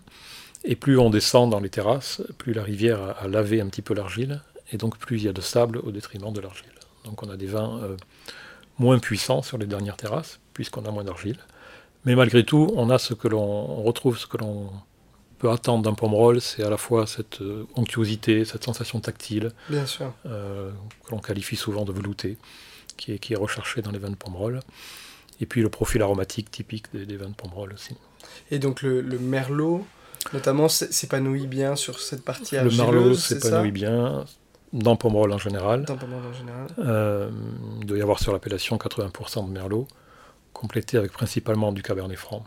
Et 0.64 0.76
plus 0.76 1.00
on 1.00 1.10
descend 1.10 1.50
dans 1.50 1.60
les 1.60 1.70
terrasses, 1.70 2.22
plus 2.38 2.54
la 2.54 2.64
rivière 2.64 3.16
a, 3.20 3.28
lavé 3.28 3.62
un 3.62 3.68
petit 3.68 3.82
peu 3.82 3.96
l'argile, 3.96 4.42
et 4.72 4.78
donc 4.78 4.98
plus 4.98 5.18
il 5.18 5.24
y 5.24 5.28
a 5.28 5.34
de 5.34 5.42
sable 5.42 5.78
au 5.80 5.92
détriment 5.92 6.32
de 6.34 6.42
l'argile. 6.42 6.72
Donc 7.06 7.24
on 7.24 7.30
a 7.30 7.38
des 7.38 7.48
vins 7.48 7.80
euh, 7.84 7.98
moins 8.78 9.00
puissants 9.00 9.42
sur 9.42 9.58
les 9.58 9.66
dernières 9.66 9.98
terrasses, 9.98 10.40
puisqu'on 10.54 10.86
a 10.86 10.92
moins 10.92 11.04
d'argile. 11.04 11.38
Mais 12.06 12.16
malgré 12.16 12.44
tout, 12.44 12.72
on 12.76 12.90
a 12.90 12.98
ce 12.98 13.14
que 13.14 13.28
l'on 13.28 13.82
retrouve, 13.84 14.18
ce 14.18 14.26
que 14.26 14.38
l'on 14.38 14.70
peut 15.38 15.50
attendre 15.50 15.84
d'un 15.84 15.94
pomerol, 15.94 16.42
c'est 16.42 16.64
à 16.64 16.70
la 16.70 16.78
fois 16.78 17.08
cette 17.08 17.42
euh, 17.42 17.66
onctuosité, 17.76 18.46
cette 18.46 18.64
sensation 18.64 19.00
tactile, 19.00 19.52
Bien 19.70 19.86
sûr. 19.86 20.14
Euh, 20.26 20.72
que 21.04 21.12
l'on 21.12 21.20
qualifie 21.20 21.56
souvent 21.56 21.84
de 21.84 21.92
velouté, 21.92 22.38
qui 22.98 23.14
est, 23.14 23.20
qui 23.20 23.34
est 23.34 23.38
recherché 23.38 23.82
dans 23.82 23.92
les 23.92 24.00
vins 24.00 24.10
de 24.10 24.16
pomerol, 24.16 24.60
et 25.40 25.46
puis 25.46 25.62
le 25.62 25.70
profil 25.70 26.02
aromatique 26.02 26.52
typique 26.52 26.86
des, 26.94 27.18
vins 27.18 27.30
de 27.30 27.36
pomerol 27.36 27.74
aussi. 27.74 27.96
Et 28.52 28.60
donc 28.60 28.84
le, 28.84 29.02
le 29.02 29.18
merlot, 29.18 29.86
Notamment 30.34 30.70
s'épanouit 30.70 31.48
bien 31.48 31.76
sur 31.76 32.00
cette 32.00 32.24
partie 32.24 32.56
Le 32.56 32.70
Merlot 32.70 33.16
s'épanouit 33.16 33.72
bien 33.72 34.26
dans 34.74 34.96
Pomerol 34.96 35.32
en 35.32 35.38
général. 35.38 35.86
Dans 35.86 35.98
Pomerol 35.98 36.26
en 36.26 36.34
général. 36.34 36.68
Euh, 36.80 37.30
il 37.80 37.86
doit 37.86 37.98
y 37.98 38.02
avoir 38.02 38.20
sur 38.20 38.34
l'appellation 38.34 38.78
80% 38.78 39.48
de 39.48 39.52
Merlot, 39.52 39.88
complété 40.54 40.98
avec 40.98 41.12
principalement 41.12 41.72
du 41.72 41.82
Cabernet 41.82 42.18
Franc, 42.18 42.44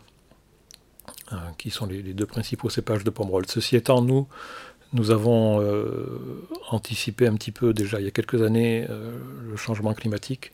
euh, 1.31 1.35
qui 1.57 1.69
sont 1.69 1.85
les, 1.85 2.01
deux 2.01 2.25
principaux 2.25 2.69
cépages 2.69 3.03
de 3.03 3.09
Pomerol. 3.09 3.45
Ceci 3.47 3.75
étant, 3.75 4.01
nous, 4.01 4.27
nous 4.93 5.11
avons 5.11 5.61
euh, 5.61 6.47
anticipé 6.69 7.27
un 7.27 7.35
petit 7.35 7.51
peu 7.51 7.73
déjà 7.73 7.99
il 7.99 8.05
y 8.05 8.07
a 8.07 8.11
quelques 8.11 8.41
années 8.41 8.87
le 8.87 9.55
changement 9.57 9.93
climatique 9.93 10.51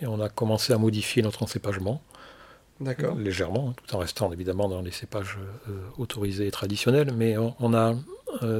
et 0.00 0.06
on 0.06 0.20
a 0.20 0.28
commencé 0.28 0.72
à 0.72 0.78
modifier 0.78 1.22
notre 1.22 1.42
encépagement. 1.42 2.02
Légèrement, 3.16 3.68
hein, 3.68 3.74
tout 3.76 3.94
en 3.94 3.98
restant 3.98 4.32
évidemment 4.32 4.68
dans 4.68 4.82
les 4.82 4.90
cépages 4.90 5.38
autorisés 5.96 6.48
et 6.48 6.50
traditionnels, 6.50 7.12
mais 7.14 7.36
on 7.38 7.74
a 7.74 7.94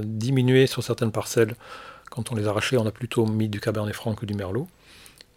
diminué 0.05 0.69
sur 0.69 0.85
certaines 0.85 1.11
parcelles 1.11 1.57
quand 2.15 2.31
on 2.31 2.37
les 2.37 2.47
arrachait, 2.47 2.77
on 2.77 2.87
a 2.87 2.93
plutôt 2.93 3.27
mis 3.27 3.49
du 3.49 3.59
Cabernet 3.61 3.93
Franc 3.93 4.15
que 4.15 4.25
du 4.25 4.35
Merlot. 4.35 4.69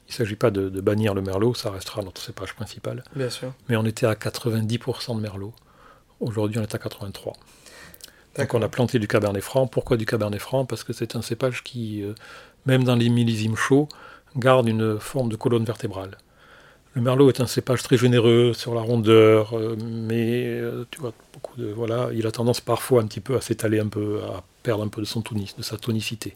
Il 0.08 0.12
ne 0.12 0.14
s'agit 0.14 0.36
pas 0.36 0.52
de, 0.52 0.70
bannir 0.80 1.16
le 1.16 1.24
Merlot, 1.24 1.56
ça 1.56 1.72
restera 1.72 2.04
notre 2.04 2.22
cépage 2.22 2.54
principal. 2.54 3.04
Bien 3.16 3.32
sûr. 3.32 3.52
Mais 3.68 3.76
on 3.76 3.84
était 3.84 4.06
à 4.06 4.14
90% 4.14 5.16
de 5.16 5.20
Merlot. 5.20 5.54
Aujourd'hui, 6.20 6.60
on 6.60 6.62
est 6.62 6.76
à 6.76 6.78
83%. 6.78 7.34
Donc 8.38 8.54
on 8.54 8.62
a 8.62 8.70
planté 8.70 9.00
du 9.00 9.08
Cabernet 9.08 9.42
Franc. 9.42 9.66
Pourquoi 9.66 9.98
du 9.98 10.06
Cabernet 10.06 10.40
Franc? 10.40 10.66
Parce 10.66 10.84
que 10.84 10.94
c'est 10.94 11.16
un 11.16 11.24
cépage 11.24 11.64
qui, 11.64 12.04
euh, 12.04 12.14
même 12.68 12.84
dans 12.84 12.96
les 12.96 13.10
millésimes 13.10 13.56
chauds, 13.56 13.90
garde 14.36 14.70
une 14.70 15.00
forme 15.00 15.30
de 15.30 15.36
colonne 15.36 15.66
vertébrale. 15.66 16.20
Le 16.94 17.02
Merlot 17.02 17.30
est 17.30 17.42
un 17.42 17.48
cépage 17.48 17.82
très 17.82 17.98
généreux 17.98 18.54
sur 18.54 18.76
la 18.76 18.82
rondeur, 18.82 19.58
euh, 19.58 19.76
mais 19.84 20.46
euh, 20.46 20.86
tu 20.92 21.00
vois, 21.00 21.14
beaucoup 21.34 21.60
de, 21.60 21.68
voilà, 21.72 22.10
il 22.14 22.28
a 22.28 22.32
tendance 22.32 22.62
parfois 22.62 23.02
un 23.02 23.08
petit 23.08 23.20
peu 23.20 23.36
à 23.36 23.42
s'étaler 23.42 23.80
un 23.80 23.88
peu, 23.88 24.22
à 24.24 24.44
perdre 24.62 24.84
un 24.84 24.88
peu 24.88 25.02
de, 25.02 25.08
son 25.08 25.22
tonis, 25.22 25.54
de 25.58 25.64
sa 25.64 25.78
tonicité. 25.78 26.36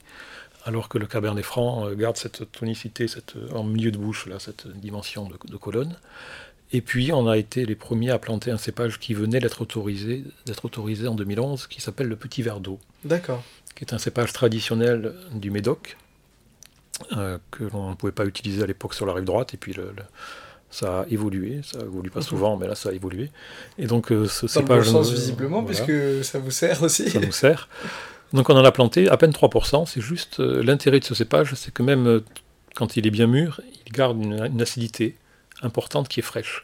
Alors 0.65 0.89
que 0.89 0.97
le 0.97 1.07
Cabernet 1.07 1.43
Franc 1.43 1.87
euh, 1.87 1.95
garde 1.95 2.17
cette 2.17 2.51
tonicité 2.51 3.07
cette, 3.07 3.35
euh, 3.35 3.51
en 3.53 3.63
milieu 3.63 3.91
de 3.91 3.97
bouche, 3.97 4.27
là, 4.27 4.39
cette 4.39 4.67
dimension 4.67 5.27
de, 5.27 5.57
colonne. 5.57 5.95
Et 6.71 6.81
puis, 6.81 7.11
on 7.11 7.27
a 7.27 7.37
été 7.37 7.65
les 7.65 7.75
premiers 7.75 8.11
à 8.11 8.19
planter 8.19 8.51
un 8.51 8.57
cépage 8.57 8.99
qui 8.99 9.13
venait 9.13 9.39
d'être 9.39 9.61
autorisé, 9.61 10.23
d'être 10.45 10.63
autorisé 10.65 11.07
en 11.07 11.15
2011, 11.15 11.67
qui 11.67 11.81
s'appelle 11.81 12.07
le 12.07 12.15
Petit 12.15 12.43
Verre 12.43 12.59
d'eau. 12.59 12.79
D'accord. 13.03 13.43
Qui 13.75 13.83
est 13.83 13.93
un 13.93 13.97
cépage 13.97 14.31
traditionnel 14.31 15.13
du 15.33 15.51
Médoc, 15.51 15.97
euh, 17.13 17.39
que 17.49 17.65
l'on 17.65 17.89
ne 17.89 17.95
pouvait 17.95 18.13
pas 18.13 18.25
utiliser 18.25 18.63
à 18.63 18.67
l'époque 18.67 18.93
sur 18.93 19.05
la 19.05 19.13
rive 19.13 19.25
droite. 19.25 19.53
Et 19.53 19.57
puis, 19.57 19.73
le, 19.73 19.93
ça 20.69 21.01
a 21.01 21.05
évolué, 21.09 21.59
ça 21.63 21.79
évolue 21.81 22.09
pas 22.09 22.21
mhm. 22.21 22.25
souvent, 22.25 22.55
mais 22.55 22.67
là 22.67 22.75
ça 22.75 22.89
a 22.89 22.91
évolué. 22.93 23.29
Et 23.77 23.87
donc 23.87 24.07
ce 24.07 24.47
cépage. 24.47 24.89
Dans 24.89 24.99
le 24.99 25.05
sens 25.05 25.11
visiblement, 25.11 25.63
puisque 25.63 25.91
ça 26.23 26.39
vous 26.39 26.51
sert 26.51 26.81
aussi. 26.81 27.09
Ça 27.09 27.19
nous 27.19 27.33
sert. 27.33 27.67
Donc 28.33 28.49
on 28.49 28.55
en 28.55 28.63
a 28.63 28.71
planté 28.71 29.09
à 29.09 29.17
peine 29.17 29.31
3%. 29.31 29.85
C'est 29.85 30.01
juste 30.01 30.39
euh, 30.39 30.63
l'intérêt 30.63 30.99
de 30.99 31.05
ce 31.05 31.13
cépage, 31.13 31.53
c'est 31.55 31.73
que 31.73 31.83
même 31.83 32.07
euh, 32.07 32.23
quand 32.75 32.95
il 32.95 33.05
est 33.05 33.11
bien 33.11 33.27
mûr, 33.27 33.61
il 33.85 33.91
garde 33.91 34.21
une, 34.21 34.61
acidité 34.61 35.15
importante 35.61 36.07
qui 36.07 36.19
est 36.21 36.23
fraîche. 36.23 36.63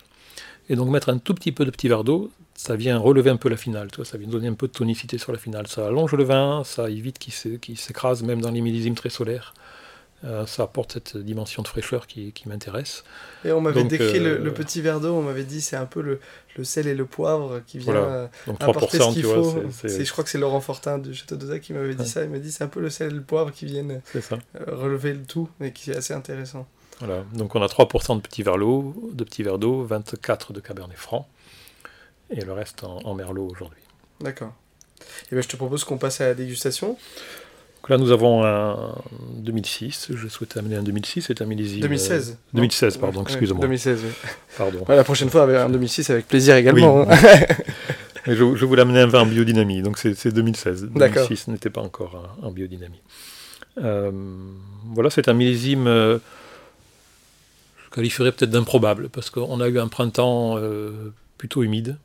Et 0.70 0.76
donc 0.76 0.90
mettre 0.90 1.10
un 1.10 1.18
tout 1.18 1.34
petit 1.34 1.52
peu 1.52 1.66
de 1.66 1.72
petit 1.72 1.88
verre 1.88 2.04
d'eau, 2.04 2.32
ça 2.56 2.76
vient 2.76 2.98
relever 2.98 3.30
un 3.30 3.38
peu 3.38 3.50
la 3.50 3.58
finale, 3.58 3.90
ça 4.04 4.18
vient 4.18 4.28
donner 4.28 4.48
un 4.48 4.54
peu 4.54 4.68
de 4.68 4.72
tonicité 4.72 5.18
sur 5.18 5.32
la 5.32 5.38
finale. 5.38 5.68
Ça 5.68 5.88
allonge 5.88 6.14
le 6.14 6.24
vin, 6.24 6.64
ça 6.66 6.90
évite 6.90 7.20
qu'il 7.20 7.78
s'écrase 7.78 8.24
même 8.24 8.42
dans 8.42 8.52
les 8.52 8.62
millésimes 8.62 8.96
très 8.96 9.10
solaires. 9.10 9.54
Euh, 10.24 10.48
ça 10.48 10.64
apporte 10.64 10.94
cette 10.94 11.16
dimension 11.16 11.62
de 11.62 11.68
fraîcheur 11.68 12.08
qui, 12.08 12.34
m'intéresse. 12.48 13.04
Et 13.46 13.52
on 13.52 13.62
m'avait 13.62 13.84
décrit 13.84 14.20
le, 14.20 14.48
euh, 14.48 14.52
petit 14.52 14.82
verre 14.82 15.00
d'eau, 15.00 15.14
on 15.14 15.22
m'avait 15.22 15.44
dit 15.44 15.62
c'est 15.62 15.76
un 15.76 15.86
peu 15.86 16.02
le, 16.02 16.20
le, 16.58 16.64
sel 16.64 16.88
et 16.88 16.96
le 16.96 17.06
poivre 17.06 17.62
qui 17.68 17.78
vient 17.78 17.94
euh, 17.94 18.28
apporter 18.60 18.98
ce 18.98 19.14
qu'il 19.14 19.24
faut. 19.24 19.64
je 19.84 20.12
crois 20.12 20.24
que 20.24 20.30
c'est 20.32 20.40
Laurent 20.40 20.60
Fortin 20.60 20.98
du 20.98 21.14
Château 21.14 21.36
de 21.36 21.46
Zac 21.46 21.62
qui 21.62 21.74
m'avait 21.74 21.94
dit 21.94 22.08
ça. 22.08 22.24
Il 22.24 22.32
m'a 22.32 22.40
dit 22.40 22.52
c'est 22.52 22.64
un 22.64 22.68
peu 22.68 22.80
le 22.80 22.90
sel 22.90 23.12
et 23.12 23.16
le 23.16 23.22
poivre 23.22 23.52
qui 23.52 23.68
viennent 23.68 24.02
relever 24.66 25.14
le 25.14 25.24
tout, 25.24 25.50
mais 25.60 25.72
qui 25.72 25.92
est 25.92 25.98
assez 25.98 26.16
intéressant. 26.16 26.68
Voilà, 27.00 27.24
donc 27.34 27.54
on 27.56 27.62
a 27.62 27.68
3% 27.68 28.16
de 28.16 28.22
petit 28.22 28.42
verre 28.42 28.58
d'eau, 28.58 29.12
de 29.14 29.24
petit 29.24 29.44
verre 29.44 29.60
d'eau, 29.60 29.84
24 29.84 30.52
de 30.52 30.60
Cabernet 30.60 30.98
Franc, 30.98 31.30
et 32.32 32.42
le 32.42 32.54
reste 32.54 32.84
en, 32.84 33.14
Merlot 33.14 33.48
aujourd'hui. 33.48 33.84
D'accord. 34.20 34.54
Et 35.32 35.36
ben, 35.36 35.44
je 35.44 35.48
te 35.48 35.56
propose 35.56 35.84
qu'on 35.84 36.00
passe 36.00 36.22
à 36.22 36.26
la 36.26 36.34
dégustation 36.34 36.98
là, 37.90 37.98
nous 37.98 38.12
avons 38.12 38.44
un 38.46 38.96
2006. 39.38 40.12
Je 40.14 40.28
souhaitais 40.28 40.60
amener 40.60 40.76
un 40.76 40.84
2006. 40.84 41.22
C'est 41.28 41.42
un 41.42 41.46
millésime. 41.46 41.82
2016. 41.82 42.38
2016, 42.54 42.98
pardon, 42.98 43.24
excusez-moi. 43.24 43.62
2016, 43.62 44.02
oui. 44.04 44.30
Pardon. 44.58 44.86
la 44.88 45.04
prochaine 45.04 45.30
fois, 45.30 45.44
un 45.44 45.70
2006 45.70 46.10
avec 46.10 46.28
plaisir 46.28 46.56
également. 46.56 47.02
Hein. 47.10 47.16
je, 48.26 48.56
je, 48.56 48.66
voulais 48.66 48.82
amener 48.82 49.02
un 49.02 49.08
vin 49.08 49.22
en 49.22 49.26
biodynamie, 49.26 49.82
donc 49.82 49.98
c'est 49.98 50.28
2016. 50.28 50.90
2006 50.94 51.48
n'était 51.50 51.70
pas 51.70 51.82
encore 51.82 52.36
en, 52.42 52.52
biodynamie. 52.52 53.02
Euh, 53.80 54.12
voilà, 54.94 55.10
c'est 55.10 55.28
un 55.30 55.34
millésime. 55.34 55.88
Euh, 55.88 56.18
je 57.86 57.90
qualifierais 57.92 58.32
peut-être 58.32 58.52
d'improbable, 58.52 59.10
parce 59.10 59.30
qu'on 59.30 59.62
a 59.62 59.68
eu 59.68 59.80
un 59.80 59.88
printemps 59.88 60.58
euh, 60.58 61.14
plutôt 61.38 61.64
humide, 61.64 61.98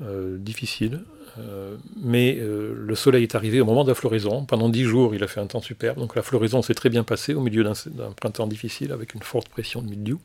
difficile. 0.00 1.00
Euh, 1.40 1.76
mais 2.02 2.36
euh, 2.38 2.74
le 2.76 2.94
soleil 2.94 3.22
est 3.22 3.34
arrivé 3.34 3.60
au 3.60 3.64
moment 3.64 3.84
de 3.84 3.88
la 3.88 3.94
floraison. 3.94 4.44
Pendant 4.44 4.68
dix 4.68 4.84
jours, 4.84 5.14
il 5.14 5.22
a 5.22 5.26
fait 5.26 5.40
un 5.40 5.46
temps 5.46 5.60
superbe. 5.60 5.98
Donc 5.98 6.16
la 6.16 6.22
floraison 6.22 6.62
s'est 6.62 6.74
très 6.74 6.88
bien 6.88 7.04
passée 7.04 7.34
au 7.34 7.40
milieu 7.40 7.62
d'un 7.64 8.10
printemps 8.12 8.46
difficile 8.46 8.92
avec 8.92 9.14
une 9.14 9.22
forte 9.22 9.48
pression 9.48 9.82
de 9.82 9.88
milieu. 9.88 10.18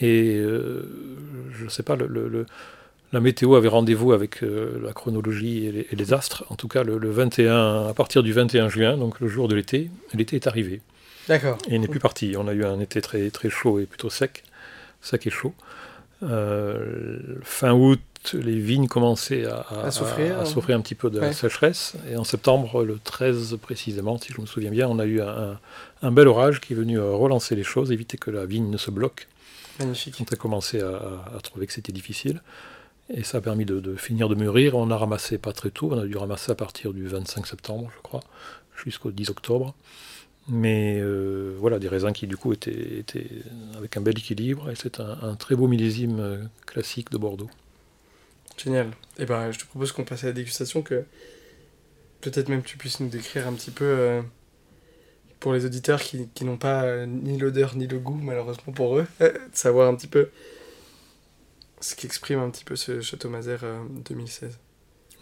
Et 0.00 0.36
euh, 0.36 0.82
je 1.52 1.64
ne 1.64 1.68
sais 1.68 1.82
pas, 1.82 1.96
le, 1.96 2.46
la 3.12 3.20
météo 3.20 3.56
avait 3.56 3.68
rendez-vous 3.68 4.12
avec 4.12 4.42
la 4.42 4.92
chronologie 4.92 5.66
et 5.66 5.96
les, 5.96 6.12
astres. 6.12 6.44
En 6.50 6.54
tout 6.54 6.68
cas, 6.68 6.84
le, 6.84 7.10
21, 7.10 7.86
à 7.88 7.94
partir 7.94 8.22
du 8.22 8.32
21 8.32 8.68
juin, 8.68 8.96
donc 8.96 9.20
le 9.20 9.28
jour 9.28 9.48
de 9.48 9.56
l'été, 9.56 9.90
l'été 10.14 10.36
est 10.36 10.46
arrivé. 10.46 10.80
D'accord. 11.26 11.58
Et 11.68 11.74
il 11.74 11.80
n'est 11.80 11.88
plus 11.88 12.00
parti. 12.00 12.34
On 12.38 12.46
a 12.48 12.52
eu 12.52 12.64
un 12.64 12.80
été 12.80 13.00
très, 13.00 13.30
très 13.30 13.50
chaud 13.50 13.80
et 13.80 13.86
plutôt 13.86 14.08
sec, 14.08 14.44
sec 15.00 15.26
et 15.26 15.30
chaud. 15.30 15.54
fin 16.20 17.72
août, 17.72 18.00
les 18.34 18.58
vignes 18.58 18.88
commençaient 18.88 19.46
à, 19.46 19.90
souffrir, 19.90 20.76
un 20.76 20.80
petit 20.80 20.94
peu 20.94 21.10
de 21.10 21.18
la 21.18 21.32
sécheresse. 21.32 21.94
Et 22.10 22.16
en 22.16 22.24
septembre, 22.24 22.84
le 22.84 22.98
13 22.98 23.56
précisément, 23.60 24.18
si 24.18 24.32
je 24.32 24.40
me 24.40 24.46
souviens 24.46 24.70
bien, 24.70 24.88
on 24.88 24.98
a 24.98 25.06
eu 25.06 25.20
un, 25.20 26.10
bel 26.10 26.28
orage 26.28 26.60
qui 26.60 26.72
est 26.72 26.76
venu 26.76 26.98
euh, 26.98 27.12
relancer 27.12 27.56
les 27.56 27.62
choses, 27.62 27.92
éviter 27.92 28.18
que 28.18 28.30
la 28.30 28.46
vigne 28.46 28.70
ne 28.70 28.76
se 28.76 28.90
bloque. 28.90 29.28
Magnifique. 29.78 30.16
On 30.20 30.32
a 30.32 30.36
commencé 30.36 30.80
à, 30.80 31.38
trouver 31.42 31.66
que 31.66 31.72
c'était 31.72 31.92
difficile. 31.92 32.42
Et 33.10 33.22
ça 33.22 33.38
a 33.38 33.40
permis 33.40 33.64
de, 33.64 33.96
finir 33.96 34.28
de 34.28 34.34
mûrir. 34.34 34.74
On 34.76 34.90
a 34.90 34.96
ramassé 34.96 35.38
pas 35.38 35.52
très 35.52 35.70
tôt, 35.70 35.90
on 35.92 35.98
a 35.98 36.06
dû 36.06 36.16
ramasser 36.16 36.52
à 36.52 36.54
partir 36.54 36.92
du 36.92 37.06
25 37.06 37.46
septembre, 37.46 37.90
je 37.96 38.02
crois, 38.02 38.20
jusqu'au 38.76 39.10
10 39.10 39.30
octobre. 39.30 39.74
Mais 40.48 40.98
euh, 40.98 41.54
voilà, 41.58 41.78
des 41.78 41.88
raisins 41.88 42.12
qui 42.12 42.26
du 42.26 42.36
coup 42.36 42.52
étaient, 42.52 43.04
avec 43.76 43.96
un 43.96 44.00
bel 44.00 44.18
équilibre. 44.18 44.70
Et 44.70 44.74
c'est 44.74 45.00
un, 45.00 45.34
très 45.36 45.54
beau 45.54 45.68
millésime 45.68 46.20
euh, 46.20 46.38
classique 46.66 47.10
de 47.10 47.18
Bordeaux. 47.18 47.50
Génial. 48.58 48.88
Et 49.18 49.22
eh 49.22 49.24
ben, 49.24 49.50
je 49.52 49.58
te 49.58 49.64
propose 49.64 49.92
qu'on 49.92 50.04
passe 50.04 50.24
à 50.24 50.28
la 50.28 50.32
dégustation, 50.32 50.82
que 50.82 51.04
peut-être 52.20 52.48
même 52.48 52.62
tu 52.62 52.76
puisses 52.76 53.00
nous 53.00 53.08
décrire 53.08 53.46
un 53.46 53.52
petit 53.52 53.70
peu, 53.70 53.84
euh, 53.84 54.22
pour 55.40 55.52
les 55.52 55.64
auditeurs 55.64 56.00
qui, 56.00 56.28
n'ont 56.42 56.56
pas 56.56 56.82
euh, 56.82 57.06
ni 57.06 57.38
l'odeur 57.38 57.76
ni 57.76 57.86
le 57.86 57.98
goût, 57.98 58.18
malheureusement 58.20 58.72
pour 58.72 58.98
eux, 58.98 59.06
de 59.20 59.32
savoir 59.52 59.88
un 59.88 59.94
petit 59.94 60.08
peu 60.08 60.30
ce 61.80 61.94
qu'exprime 61.94 62.40
un 62.40 62.50
petit 62.50 62.64
peu 62.64 62.74
ce 62.74 63.00
Château 63.00 63.28
Mazère 63.28 63.64
2016. 64.08 64.42
Euh, 64.42 64.56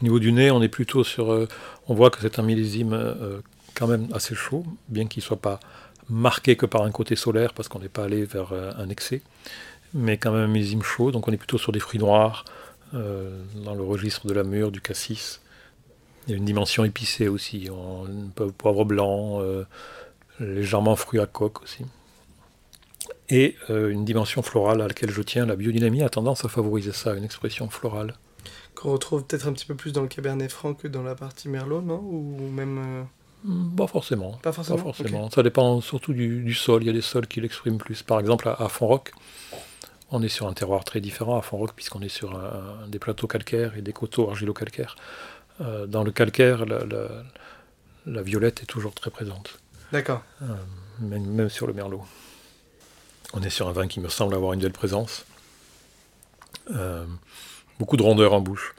Au 0.01 0.05
niveau 0.05 0.18
du 0.18 0.33
nez, 0.33 0.51
on 0.51 0.62
est 0.62 0.70
plutôt 0.70 1.05
sur. 1.05 1.46
on 1.87 1.94
voit 1.94 2.11
que 2.11 2.18
c'est 2.22 2.38
un 2.38 2.42
millésime 2.42 3.42
quand 3.75 3.87
même 3.87 4.09
assez 4.14 4.35
chaud, 4.35 4.64
bien 4.88 5.07
qu'il 5.07 5.20
ne 5.20 5.27
soit 5.27 5.37
pas 5.37 5.61
marqué 6.09 6.57
que 6.57 6.64
par 6.64 6.83
un 6.83 6.90
côté 6.90 7.14
solaire, 7.14 7.53
parce 7.53 7.68
qu'on 7.68 7.81
n'est 7.81 7.90
pas 7.90 8.05
allé 8.05 8.25
vers 8.25 8.55
un 8.55 8.88
excès, 8.88 9.20
mais 9.92 10.16
quand 10.16 10.33
même 10.33 10.44
un 10.44 10.46
millésime 10.49 10.83
chaud, 10.83 11.11
donc 11.11 11.29
on 11.29 11.33
est 11.33 11.37
plutôt 11.37 11.59
sur 11.59 11.72
des 11.72 11.81
fruits 11.81 12.01
noirs, 12.01 12.46
euh, 12.94 13.42
dans 13.64 13.75
le 13.75 13.83
registre 13.83 14.27
de 14.27 14.33
la 14.33 14.44
mûre, 14.44 14.70
du 14.70 14.81
cassis. 14.81 15.40
Il 16.27 16.33
y 16.33 16.35
a 16.35 16.37
une 16.37 16.44
dimension 16.44 16.85
épicée 16.85 17.29
aussi, 17.29 17.68
peu 18.35 18.51
poivre 18.51 18.85
blanc, 18.85 19.40
euh, 19.40 19.64
légèrement 20.40 20.96
fruits 20.96 21.20
à 21.20 21.27
coque 21.27 21.62
aussi. 21.62 21.85
Et 23.29 23.57
euh, 23.70 23.90
une 23.90 24.05
dimension 24.05 24.42
florale 24.42 24.81
à 24.81 24.88
laquelle 24.88 25.11
je 25.11 25.22
tiens, 25.22 25.46
la 25.46 25.57
biodynamie 25.57 26.03
a 26.03 26.09
tendance 26.09 26.44
à 26.44 26.49
favoriser 26.49 26.92
ça, 26.92 27.14
une 27.14 27.25
expression 27.25 27.68
florale. 27.68 28.14
Qu'on 28.75 28.92
retrouve 28.92 29.25
peut-être 29.25 29.49
un 29.49 29.53
petit 29.53 29.66
peu 29.66 29.75
plus 29.75 29.92
dans 29.92 30.03
le 30.03 30.09
Cabernet 30.09 30.51
Franc 30.51 30.75
que 30.75 30.88
dans 30.88 31.03
la 31.03 31.14
partie 31.14 31.49
Merlot, 31.49 31.83
non? 31.83 31.99
Ou 31.99 32.51
même... 32.51 33.07
Pas 33.77 33.87
forcément. 33.87 34.33
Pas 34.42 34.53
forcément. 34.53 35.30
Ça 35.30 35.43
dépend 35.43 35.80
surtout 35.80 36.12
du, 36.12 36.55
sol. 36.55 36.82
Il 36.82 36.87
y 36.87 36.91
a 36.91 36.93
des 36.93 37.01
sols 37.01 37.28
qui 37.28 37.41
l'expriment 37.41 37.78
plus. 37.78 38.03
Par 38.03 38.18
exemple, 38.18 38.49
à, 38.49 38.55
à 38.55 38.68
Fontroc, 38.68 39.12
on 40.11 40.23
est 40.23 40.29
sur 40.29 40.47
un 40.47 40.53
terroir 40.53 40.85
très 40.85 41.01
différent 41.01 41.39
à 41.39 41.43
Font-Roc, 41.43 41.73
puisqu'on 41.75 42.01
est 42.01 42.09
sur 42.09 42.41
des 42.89 42.99
plateaux 42.99 43.27
calcaires 43.27 43.77
et 43.77 43.83
des 43.83 43.93
coteaux 43.93 44.29
argilo-calcaires. 44.31 44.97
Euh, 45.61 45.87
dans 45.87 46.03
le 46.03 46.11
calcaire, 46.11 46.65
la, 46.67 48.23
violette 48.23 48.63
est 48.63 48.67
toujours 48.67 48.95
très 48.95 49.11
présente. 49.11 49.59
D'accord. 49.93 50.23
Euh, 50.43 50.47
même, 51.01 51.49
sur 51.49 51.67
le 51.67 51.73
merlot. 51.73 52.05
On 53.33 53.43
est 53.43 53.51
sur 53.51 53.69
un 53.69 53.73
vin 53.73 53.89
qui 53.89 54.01
me 54.01 54.09
semble 54.09 54.35
avoir 54.35 54.53
une 54.53 54.61
belle 54.61 54.73
présence. 54.73 55.25
Euh, 56.71 57.05
beaucoup 57.79 57.97
de 57.97 58.03
rondeur 58.03 58.33
en 58.33 58.41
bouche. 58.41 58.75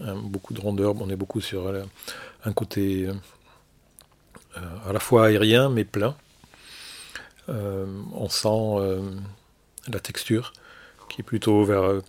beaucoup 0.00 0.52
de 0.52 0.60
rondeur. 0.60 0.94
On 1.00 1.08
est 1.08 1.16
beaucoup 1.16 1.40
sur 1.40 1.72
un 2.44 2.52
côté 2.52 3.08
à 4.54 4.92
la 4.92 5.00
fois 5.00 5.26
aérien 5.26 5.68
mais 5.70 5.84
plein. 5.84 6.16
on 7.48 8.28
sent 8.28 9.10
la 9.88 10.00
texture 10.00 10.52
qui 11.08 11.20
est 11.20 11.24
plutôt 11.24 11.64
vers. 11.64 12.00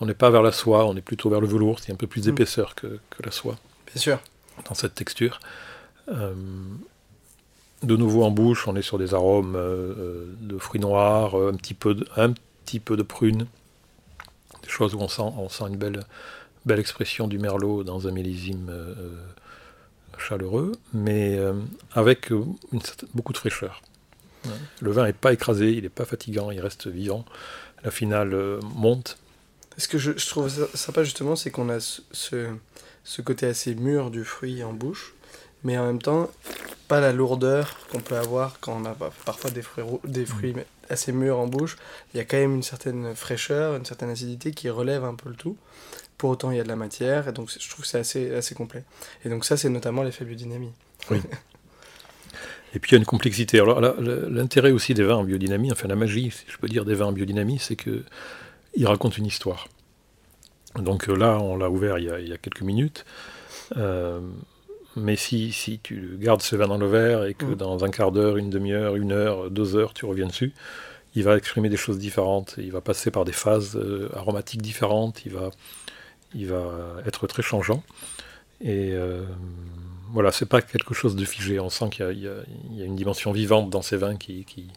on 0.00 0.06
n'est 0.06 0.14
pas 0.14 0.30
vers 0.30 0.42
la 0.42 0.52
soie, 0.52 0.86
on 0.86 0.96
est 0.96 1.02
plutôt 1.02 1.30
vers 1.30 1.40
le 1.40 1.46
velours, 1.46 1.78
c'est 1.80 1.92
un 1.92 1.96
peu 1.96 2.06
plus 2.06 2.24
d'épaisseur 2.24 2.74
que, 2.74 2.98
que, 3.10 3.22
la 3.22 3.30
soie. 3.30 3.56
Bien 3.86 4.00
sûr. 4.00 4.20
Dans 4.68 4.74
cette 4.74 4.94
texture. 4.94 5.40
De 7.82 7.96
nouveau 7.96 8.24
en 8.24 8.30
bouche, 8.30 8.68
on 8.68 8.76
est 8.76 8.82
sur 8.82 8.98
des 8.98 9.14
arômes 9.14 9.56
euh, 9.56 9.94
euh, 9.96 10.34
de 10.40 10.58
fruits 10.58 10.80
noirs, 10.80 11.38
euh, 11.38 11.50
un 11.50 11.56
petit 11.56 11.72
peu 11.72 11.94
de, 11.94 12.06
un 12.16 12.32
petit 12.64 12.78
peu 12.78 12.96
de 12.96 13.02
prune, 13.02 13.46
des 14.62 14.68
choses 14.68 14.94
où 14.94 14.98
on 14.98 15.08
sent, 15.08 15.22
on 15.22 15.48
sent 15.48 15.64
une 15.68 15.78
belle, 15.78 16.00
belle 16.66 16.78
expression 16.78 17.26
du 17.26 17.38
merlot 17.38 17.82
dans 17.82 18.06
un 18.06 18.10
millésime 18.10 18.70
chaleureux, 20.18 20.72
mais 20.92 21.38
avec 21.94 22.28
une 22.30 22.80
beaucoup 23.14 23.32
de 23.32 23.38
fraîcheur. 23.38 23.80
Le 24.80 24.90
vin 24.90 25.04
n'est 25.04 25.14
pas 25.14 25.32
écrasé, 25.32 25.72
il 25.72 25.82
n'est 25.82 25.88
pas 25.88 26.04
fatigant, 26.04 26.50
il 26.50 26.60
reste 26.60 26.86
vivant. 26.86 27.24
La 27.84 27.90
finale 27.90 28.58
monte. 28.74 29.18
Ce 29.76 29.88
que 29.88 29.98
je, 29.98 30.10
trouve 30.12 30.50
sympa 30.74 31.04
justement, 31.04 31.36
c'est 31.36 31.50
qu'on 31.50 31.70
a 31.70 31.80
ce, 31.80 32.48
ce 33.04 33.22
côté 33.22 33.46
assez 33.46 33.74
mûr 33.74 34.10
du 34.10 34.24
fruit 34.24 34.62
en 34.62 34.72
bouche, 34.72 35.14
mais 35.64 35.78
en 35.78 35.86
même 35.86 36.02
temps, 36.02 36.30
pas 36.88 37.00
la 37.00 37.12
lourdeur 37.12 37.76
qu'on 37.90 38.00
peut 38.00 38.16
avoir 38.16 38.58
quand 38.60 38.80
on 38.80 38.84
a 38.84 38.94
parfois 39.24 39.50
des 39.50 39.62
fruits, 39.62 39.84
des 40.04 40.26
fruits 40.26 40.54
mm. 40.54 40.64
assez 40.88 41.12
mûrs 41.12 41.38
en 41.38 41.46
bouche. 41.46 41.76
Il 42.12 42.16
y 42.16 42.20
a 42.20 42.24
quand 42.24 42.36
même 42.36 42.56
une 42.56 42.62
certaine 42.62 43.14
fraîcheur, 43.14 43.76
une 43.76 43.84
certaine 43.84 44.10
acidité 44.10 44.50
qui 44.50 44.68
relève 44.68 45.04
un 45.04 45.14
peu 45.14 45.28
le 45.28 45.36
tout. 45.36 45.56
Pour 46.18 46.30
autant, 46.30 46.50
il 46.50 46.56
y 46.56 46.60
a 46.60 46.64
de 46.64 46.68
la 46.68 46.76
matière, 46.76 47.28
et 47.28 47.32
donc 47.32 47.50
je 47.50 47.70
trouve 47.70 47.84
que 47.84 47.90
c'est 47.90 48.00
assez, 48.00 48.34
assez 48.34 48.54
complet. 48.54 48.84
Et 49.24 49.28
donc 49.28 49.44
ça, 49.44 49.56
c'est 49.56 49.70
notamment 49.70 50.02
l'effet 50.02 50.24
biodynamie. 50.24 50.72
Oui. 51.10 51.20
Et 52.74 52.78
puis 52.78 52.90
il 52.90 52.94
y 52.94 52.96
a 52.96 52.98
une 52.98 53.06
complexité. 53.06 53.60
Alors 53.60 53.80
l'intérêt 53.80 54.70
aussi 54.70 54.94
des 54.94 55.02
vins 55.02 55.16
en 55.16 55.24
biodynamie, 55.24 55.72
enfin 55.72 55.88
la 55.88 55.96
magie, 55.96 56.30
si 56.30 56.44
je 56.48 56.56
peux 56.58 56.68
dire, 56.68 56.84
des 56.84 56.94
vins 56.94 57.06
en 57.06 57.12
biodynamie, 57.12 57.58
c'est 57.58 57.76
qu'ils 57.76 58.86
racontent 58.86 59.16
une 59.16 59.26
histoire. 59.26 59.68
Donc 60.76 61.08
là, 61.08 61.38
on 61.40 61.56
l'a 61.56 61.68
ouvert 61.68 61.98
il 61.98 62.04
y, 62.04 62.10
a, 62.10 62.20
il 62.20 62.28
y, 62.28 62.32
a, 62.32 62.38
quelques 62.38 62.62
minutes. 62.62 63.04
Euh, 63.76 64.20
mais 64.96 65.16
si, 65.16 65.52
si 65.52 65.80
tu 65.80 66.16
gardes 66.18 66.42
ce 66.42 66.54
vin 66.54 66.68
dans 66.68 66.78
le 66.78 66.86
verre 66.86 67.24
et 67.24 67.34
que 67.34 67.44
mm. 67.44 67.54
dans 67.56 67.84
un 67.84 67.90
quart 67.90 68.12
d'heure, 68.12 68.36
une 68.36 68.50
demi-heure, 68.50 68.94
une 68.96 69.12
heure, 69.12 69.50
deux 69.50 69.76
heures, 69.76 69.94
tu 69.94 70.04
reviens 70.04 70.26
dessus, 70.26 70.52
il 71.16 71.24
va 71.24 71.36
exprimer 71.36 71.68
des 71.68 71.76
choses 71.76 71.98
différentes. 71.98 72.54
Il 72.58 72.70
va 72.70 72.80
passer 72.80 73.10
par 73.10 73.24
des 73.24 73.32
phases 73.32 73.76
euh, 73.76 74.08
aromatiques 74.14 74.62
différentes. 74.62 75.26
Il 75.26 75.32
va, 75.32 75.50
il 76.34 76.46
va 76.46 76.62
être 77.04 77.26
très 77.26 77.42
changeant. 77.42 77.82
Et 78.60 78.92
euh, 78.92 79.24
voilà, 80.12 80.32
c'est 80.32 80.46
pas 80.46 80.62
quelque 80.62 80.94
chose 80.94 81.16
de 81.16 81.24
figé. 81.24 81.60
On 81.60 81.70
sent 81.70 81.90
qu'il 81.90 82.06
y, 82.12 82.76
y, 82.76 82.82
a 82.82 82.84
une 82.84 82.96
dimension 82.96 83.32
vivante 83.32 83.70
dans 83.70 83.82
ces 83.82 83.96
vins 83.96 84.16
qui, 84.16 84.44
qui, 84.44 84.68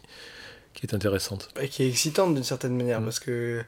qui 0.74 0.86
est 0.86 0.94
intéressante. 0.94 1.48
Et 1.60 1.68
qui 1.68 1.82
est 1.82 1.88
excitante 1.88 2.34
d'une 2.34 2.44
certaine 2.44 2.76
manière, 2.76 3.00
mm. 3.00 3.04
parce 3.04 3.20
que 3.20 3.62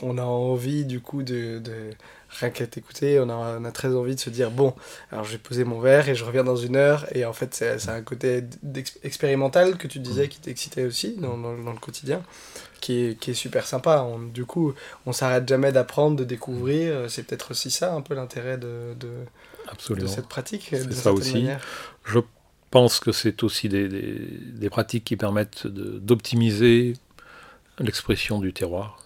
on 0.00 0.18
a 0.18 0.22
envie 0.22 0.84
du 0.84 1.00
coup 1.00 1.22
de 1.24 1.60
rien 2.28 2.50
qu'à 2.50 2.66
t'écouter, 2.66 3.18
on 3.20 3.28
a, 3.28 3.58
on 3.58 3.64
a 3.64 3.72
très 3.72 3.94
envie 3.94 4.14
de 4.14 4.20
se 4.20 4.30
dire 4.30 4.50
bon, 4.50 4.74
alors 5.10 5.24
je 5.24 5.32
vais 5.32 5.38
poser 5.38 5.64
mon 5.64 5.80
verre 5.80 6.08
et 6.08 6.14
je 6.14 6.24
reviens 6.24 6.44
dans 6.44 6.56
une 6.56 6.76
heure. 6.76 7.06
Et 7.14 7.24
en 7.24 7.32
fait, 7.32 7.54
c'est 7.54 7.88
un 7.88 8.02
côté 8.02 8.44
expérimental 9.02 9.76
que 9.76 9.88
tu 9.88 9.98
disais 9.98 10.28
qui 10.28 10.38
t'excitait 10.40 10.84
aussi 10.84 11.16
dans, 11.16 11.36
dans, 11.36 11.72
le 11.72 11.78
quotidien, 11.78 12.22
qui 12.80 13.06
est, 13.06 13.18
qui 13.18 13.32
est 13.32 13.34
super 13.34 13.66
sympa. 13.66 14.02
On, 14.02 14.18
du 14.18 14.44
coup, 14.44 14.74
on 15.06 15.12
s'arrête 15.12 15.48
jamais 15.48 15.72
d'apprendre, 15.72 16.16
de 16.16 16.24
découvrir. 16.24 17.10
C'est 17.10 17.24
peut-être 17.24 17.52
aussi 17.52 17.70
ça 17.70 17.94
un 17.94 18.02
peu 18.02 18.14
l'intérêt 18.14 18.58
de, 18.58 18.94
de, 18.98 19.10
de, 19.94 20.06
cette 20.06 20.28
pratique. 20.28 20.68
C'est 20.70 20.92
ça 20.92 21.12
aussi. 21.12 21.46
Je 22.04 22.20
pense 22.70 23.00
que 23.00 23.12
c'est 23.12 23.42
aussi 23.42 23.68
des, 23.68 23.88
des, 23.88 24.18
des, 24.18 24.70
pratiques 24.70 25.04
qui 25.04 25.16
permettent 25.16 25.66
d'optimiser 25.66 26.94
l'expression 27.78 28.38
du 28.38 28.52
terroir. 28.52 28.98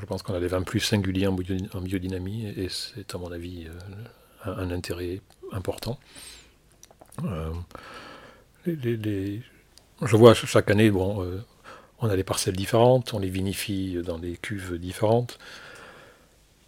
Je 0.00 0.04
pense 0.04 0.22
qu'on 0.22 0.34
a 0.34 0.40
des 0.40 0.48
vins 0.48 0.62
plus 0.62 0.80
singuliers 0.80 1.28
en, 1.28 1.32
biodynamie 1.32 2.46
et 2.56 2.68
c'est 2.68 3.14
à 3.14 3.18
mon 3.18 3.30
avis 3.30 3.66
euh, 3.66 4.54
un, 4.56 4.70
intérêt 4.70 5.20
important. 5.52 5.98
Euh, 7.24 7.52
je 8.66 10.16
vois 10.16 10.34
chaque 10.34 10.70
année, 10.70 10.90
bon, 10.90 11.22
euh, 11.22 11.40
on 12.00 12.08
a 12.08 12.16
des 12.16 12.24
parcelles 12.24 12.56
différentes, 12.56 13.14
on 13.14 13.20
les 13.20 13.30
vinifie 13.30 13.98
dans 14.04 14.18
des 14.18 14.36
cuves 14.36 14.78
différentes, 14.78 15.38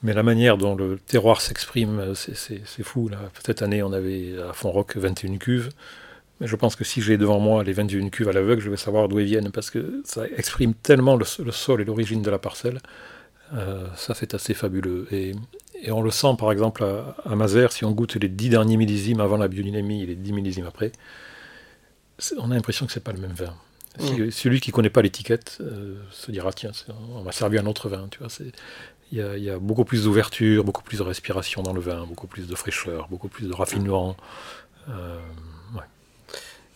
mais 0.02 0.14
la 0.14 0.22
manière 0.22 0.58
dont 0.58 0.76
le 0.76 0.98
terroir 0.98 1.40
s'exprime, 1.40 2.14
c'est 2.14 2.82
fou. 2.82 3.08
Là. 3.08 3.18
Cette 3.44 3.62
année, 3.62 3.82
on 3.82 3.92
avait 3.92 4.36
à 4.48 4.52
Font-Roc 4.52 4.96
21 4.96 5.38
cuves. 5.38 5.70
Mais 6.40 6.46
je 6.46 6.54
pense 6.54 6.76
que 6.76 6.84
si 6.84 7.02
j'ai 7.02 7.16
devant 7.16 7.40
moi 7.40 7.64
les 7.64 7.72
21 7.72 8.08
cuves 8.10 8.28
à 8.28 8.32
l'aveugle, 8.32 8.62
je 8.62 8.70
vais 8.70 8.76
savoir 8.76 9.08
d'où 9.08 9.18
elles 9.18 9.26
viennent, 9.26 9.50
parce 9.50 9.70
que 9.70 10.02
ça 10.04 10.24
exprime 10.36 10.72
tellement 10.74 11.16
le, 11.16 11.24
sol 11.24 11.80
et 11.80 11.84
l'origine 11.84 12.22
de 12.22 12.30
la 12.30 12.38
parcelle. 12.38 12.80
Euh, 13.54 13.86
ça, 13.96 14.14
c'est 14.14 14.34
assez 14.34 14.54
fabuleux. 14.54 15.08
Et, 15.10 15.34
on 15.90 16.02
le 16.02 16.10
sent, 16.10 16.34
par 16.38 16.52
exemple, 16.52 16.84
à, 16.84 17.16
à, 17.24 17.68
si 17.70 17.84
on 17.84 17.92
goûte 17.92 18.16
les 18.16 18.28
10 18.28 18.50
derniers 18.50 18.76
millésimes 18.76 19.20
avant 19.20 19.36
la 19.36 19.48
biodynamie 19.48 20.02
et 20.02 20.06
les 20.06 20.16
10 20.16 20.32
millésimes 20.32 20.66
après, 20.66 20.92
on 22.38 22.50
a 22.50 22.54
l'impression 22.54 22.86
que 22.86 22.92
c'est 22.92 23.02
pas 23.02 23.12
le 23.12 23.20
même 23.20 23.32
vin. 23.32 23.54
Celui 24.30 24.60
qui 24.60 24.70
connaît 24.70 24.90
pas 24.90 25.02
l'étiquette 25.02 25.58
euh, 25.60 25.96
se 26.10 26.30
dira 26.30 26.52
tiens, 26.52 26.70
on 27.14 27.22
m'a 27.22 27.32
servi 27.32 27.58
un 27.58 27.66
autre 27.66 27.88
vin. 27.88 28.06
Tu 28.10 28.20
vois, 28.20 28.28
il 29.10 29.18
y, 29.18 29.50
a 29.50 29.58
beaucoup 29.58 29.84
plus 29.84 30.04
d'ouverture, 30.04 30.64
beaucoup 30.64 30.82
plus 30.82 30.98
de 30.98 31.02
respiration 31.02 31.62
dans 31.62 31.72
le 31.72 31.80
vin, 31.80 32.04
beaucoup 32.06 32.26
plus 32.26 32.46
de 32.46 32.54
fraîcheur, 32.54 33.08
beaucoup 33.08 33.28
plus 33.28 33.48
de 33.48 33.54
raffinement. 33.54 34.16
Euh, 34.90 35.18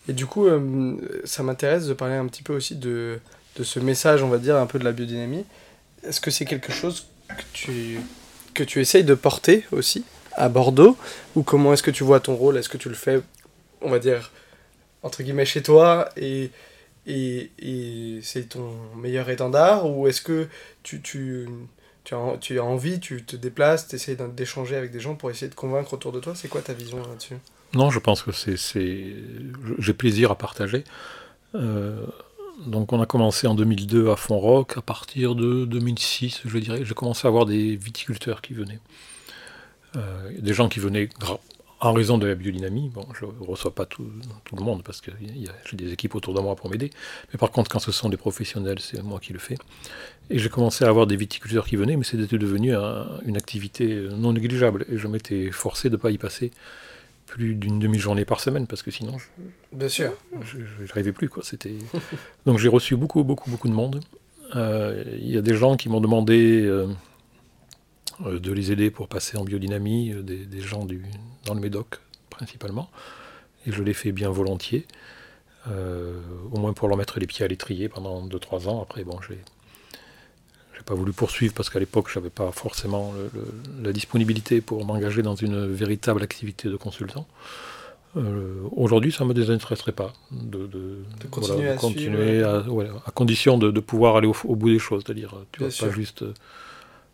et 0.07 0.13
du 0.13 0.25
coup, 0.25 0.47
euh, 0.47 0.97
ça 1.23 1.43
m'intéresse 1.43 1.87
de 1.87 1.93
parler 1.93 2.15
un 2.15 2.27
petit 2.27 2.43
peu 2.43 2.53
aussi 2.53 2.75
de, 2.75 3.19
de, 3.55 3.63
ce 3.63 3.79
message, 3.79 4.21
on 4.21 4.27
va 4.27 4.37
dire, 4.37 4.57
un 4.57 4.65
peu 4.65 4.79
de 4.79 4.83
la 4.83 4.91
biodynamie. 4.91 5.45
Est-ce 6.03 6.19
que 6.19 6.31
c'est 6.31 6.45
quelque 6.45 6.73
chose 6.73 7.07
que 7.29 7.43
tu, 7.53 7.99
que 8.53 8.63
tu 8.63 8.81
essayes 8.81 9.05
de 9.05 9.13
porter 9.13 9.65
aussi 9.71 10.03
à 10.33 10.49
Bordeaux? 10.49 10.97
Ou 11.35 11.43
comment 11.43 11.71
est-ce 11.73 11.83
que 11.83 11.91
tu 11.91 12.03
vois 12.03 12.19
ton 12.19 12.35
rôle? 12.35 12.57
Est-ce 12.57 12.69
que 12.69 12.77
tu 12.77 12.89
le 12.89 12.95
fais, 12.95 13.21
on 13.81 13.89
va 13.89 13.99
dire, 13.99 14.31
entre 15.03 15.23
guillemets, 15.23 15.45
chez 15.45 15.63
toi 15.63 16.09
et, 16.17 16.51
et, 17.07 17.51
et 17.59 18.19
c'est 18.23 18.49
ton 18.49 18.73
meilleur 18.97 19.29
étendard? 19.29 19.89
Ou 19.89 20.07
est-ce 20.07 20.21
que 20.21 20.49
tu, 20.83 21.01
tu, 22.03 22.15
as, 22.59 22.63
envie, 22.63 22.99
tu 22.99 23.23
te 23.23 23.35
déplaces, 23.35 23.87
tu 23.87 23.95
essayes 23.95 24.17
d'échanger 24.35 24.75
avec 24.75 24.91
des 24.91 24.99
gens 24.99 25.15
pour 25.15 25.31
essayer 25.31 25.49
de 25.49 25.55
convaincre 25.55 25.93
autour 25.93 26.11
de 26.11 26.19
toi 26.19 26.33
C'est 26.35 26.47
quoi 26.47 26.61
ta 26.61 26.73
vision 26.73 26.97
là-dessus? 26.97 27.37
Non, 27.73 27.89
je 27.89 27.99
pense 27.99 28.21
que 28.21 28.31
c'est, 28.31 28.55
j'ai 29.79 29.93
plaisir 29.93 30.31
à 30.31 30.37
partager. 30.37 30.83
Euh, 31.55 32.05
donc 32.67 32.93
on 32.93 33.01
a 33.01 33.05
commencé 33.05 33.47
en 33.47 33.55
2002 33.55 34.09
à 34.09 34.15
Font-Roc, 34.15 34.77
à 34.77 34.81
partir 34.81 35.33
de 35.35 35.65
2006, 35.65 36.41
je 36.45 36.57
dirais, 36.57 36.85
j'ai 36.85 36.93
commencé 36.93 37.25
à 37.25 37.29
avoir 37.29 37.45
des 37.45 37.75
viticulteurs 37.75 38.41
qui 38.41 38.53
venaient. 38.53 38.79
Euh, 39.95 40.31
des 40.39 40.53
gens 40.53 40.69
qui 40.69 40.79
venaient 40.79 41.09
en 41.83 41.91
raison 41.91 42.17
de 42.17 42.25
la 42.25 42.35
biodynamie. 42.35 42.89
Bon, 42.89 43.05
je 43.13 43.25
ne 43.25 43.45
reçois 43.45 43.75
pas 43.75 43.85
tout, 43.85 44.09
le 44.55 44.63
monde 44.63 44.83
parce 44.83 45.01
que 45.01 45.11
j'ai 45.19 45.77
des 45.77 45.91
équipes 45.91 46.15
autour 46.15 46.33
de 46.33 46.39
moi 46.39 46.55
pour 46.55 46.69
m'aider. 46.69 46.89
Mais 47.31 47.37
par 47.37 47.51
contre, 47.51 47.69
quand 47.69 47.79
ce 47.79 47.91
sont 47.91 48.09
des 48.09 48.17
professionnels, 48.17 48.79
c'est 48.79 49.01
moi 49.03 49.19
qui 49.19 49.33
le 49.33 49.39
fais. 49.39 49.57
Et 50.33 50.39
j'ai 50.39 50.49
commencé 50.49 50.83
à 50.83 50.89
avoir 50.89 51.05
des 51.05 51.15
viticulteurs 51.15 51.65
qui 51.65 51.75
venaient, 51.75 51.95
mais 51.95 52.03
c'était 52.03 52.39
devenu 52.39 52.73
une 52.73 53.37
activité 53.37 54.07
non 54.17 54.33
négligeable. 54.33 54.83
Et 54.89 54.97
je 54.97 55.07
m'étais 55.07 55.51
forcé 55.51 55.89
de 55.89 55.95
ne 55.95 56.01
pas 56.01 56.09
y 56.09 56.17
passer 56.17 56.49
plus 57.27 57.55
d'une 57.55 57.79
demi-journée 57.79 58.25
par 58.25 58.39
semaine 58.39 58.67
parce 58.67 58.83
que 58.83 58.91
sinon 58.91 59.17
je, 59.17 59.25
bien 59.71 59.87
sûr. 59.87 60.11
je 60.41 60.85
n'arrivais 60.87 61.11
plus 61.11 61.29
quoi. 61.29 61.43
C'était 61.43 61.75
donc 62.45 62.59
j'ai 62.59 62.67
reçu 62.67 62.95
beaucoup 62.95 63.23
beaucoup 63.23 63.49
beaucoup 63.49 63.67
de 63.67 63.73
monde. 63.73 64.01
Euh, 64.55 65.03
il 65.19 65.29
y 65.29 65.37
a 65.37 65.41
des 65.41 65.55
gens 65.55 65.77
qui 65.77 65.89
m'ont 65.89 66.01
demandé 66.01 66.61
euh, 66.61 66.87
euh, 68.25 68.39
de 68.39 68.51
les 68.51 68.71
aider 68.71 68.91
pour 68.91 69.07
passer 69.07 69.37
en 69.37 69.43
biodynamie 69.43 70.13
des, 70.21 70.45
des, 70.45 70.61
gens 70.61 70.85
du 70.85 71.03
dans 71.45 71.53
le 71.53 71.61
Médoc 71.61 71.99
principalement. 72.29 72.89
Et 73.65 73.71
je 73.71 73.81
l'ai 73.81 73.93
fait 73.93 74.11
bien 74.11 74.29
volontiers 74.29 74.85
au 75.65 76.59
moins 76.59 76.73
pour 76.73 76.89
leur 76.89 76.97
mettre 76.97 77.19
les 77.19 77.27
pieds 77.27 77.45
à 77.45 77.47
l'étrier 77.47 77.87
pendant 77.87 78.27
2-3 78.27 78.67
ans. 78.67 78.81
Après 78.81 79.05
bon 79.05 79.17
j'ai 79.27 79.39
pas 80.85 80.93
voulu 80.93 81.13
poursuivre 81.13 81.53
parce 81.53 81.69
qu'à 81.69 81.79
l'époque, 81.79 82.07
je 82.09 82.19
n'avais 82.19 82.29
pas 82.29 82.51
forcément 82.51 83.13
la 83.81 83.91
disponibilité 83.91 84.61
pour 84.61 84.85
m'engager 84.85 85.21
dans 85.21 85.35
une 85.35 85.67
véritable 85.67 86.23
activité 86.23 86.69
de 86.69 86.75
consultant. 86.75 87.27
Euh, 88.15 88.61
aujourd'hui, 88.75 89.11
ça 89.11 89.23
ne 89.23 89.29
me 89.29 89.33
désintéresserait 89.33 89.91
pas 89.91 90.13
de, 90.31 90.69
continuer, 91.31 92.43
à, 92.43 92.63
à, 93.05 93.11
condition 93.11 93.57
de, 93.57 93.79
pouvoir 93.79 94.17
aller 94.17 94.27
au, 94.27 94.55
bout 94.55 94.69
des 94.69 94.79
choses, 94.79 95.03
c'est-à-dire 95.05 95.35
pas 95.57 95.89
juste 95.89 96.23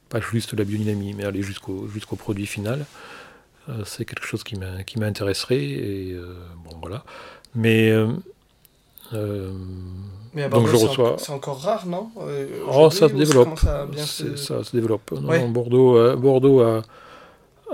pas 0.09 0.20
juste 0.20 0.53
la 0.53 0.63
biodynamie, 0.63 1.13
mais 1.13 1.24
aller 1.24 1.41
jusqu'au 1.41 1.88
jusqu'au 1.88 2.15
produit 2.15 2.47
final. 2.47 2.86
Euh, 3.70 3.84
c'est 3.86 4.03
quelque 4.03 4.26
chose 4.26 4.43
qui 4.43 4.57
m'intéresserait 4.99 5.63
et 5.63 6.11
euh, 6.13 6.34
bon 6.65 6.76
voilà. 6.82 7.05
Mais 7.55 7.93
mais 9.12 10.43
à 10.43 10.49
Bordeaux, 10.49 10.78
reçois... 10.78 11.16
c'est 11.18 11.32
encore 11.32 11.60
rare, 11.62 11.86
non 11.88 12.12
euh, 12.22 12.47
Oh, 12.72 12.89
ça 12.89 13.10
se 13.10 13.14
développe. 13.14 13.60
Ça, 13.60 13.88
se... 14.64 14.76
développe. 14.76 15.14
Bordeaux, 15.49 16.16
Bordeaux 16.18 16.62
a, 16.62 16.84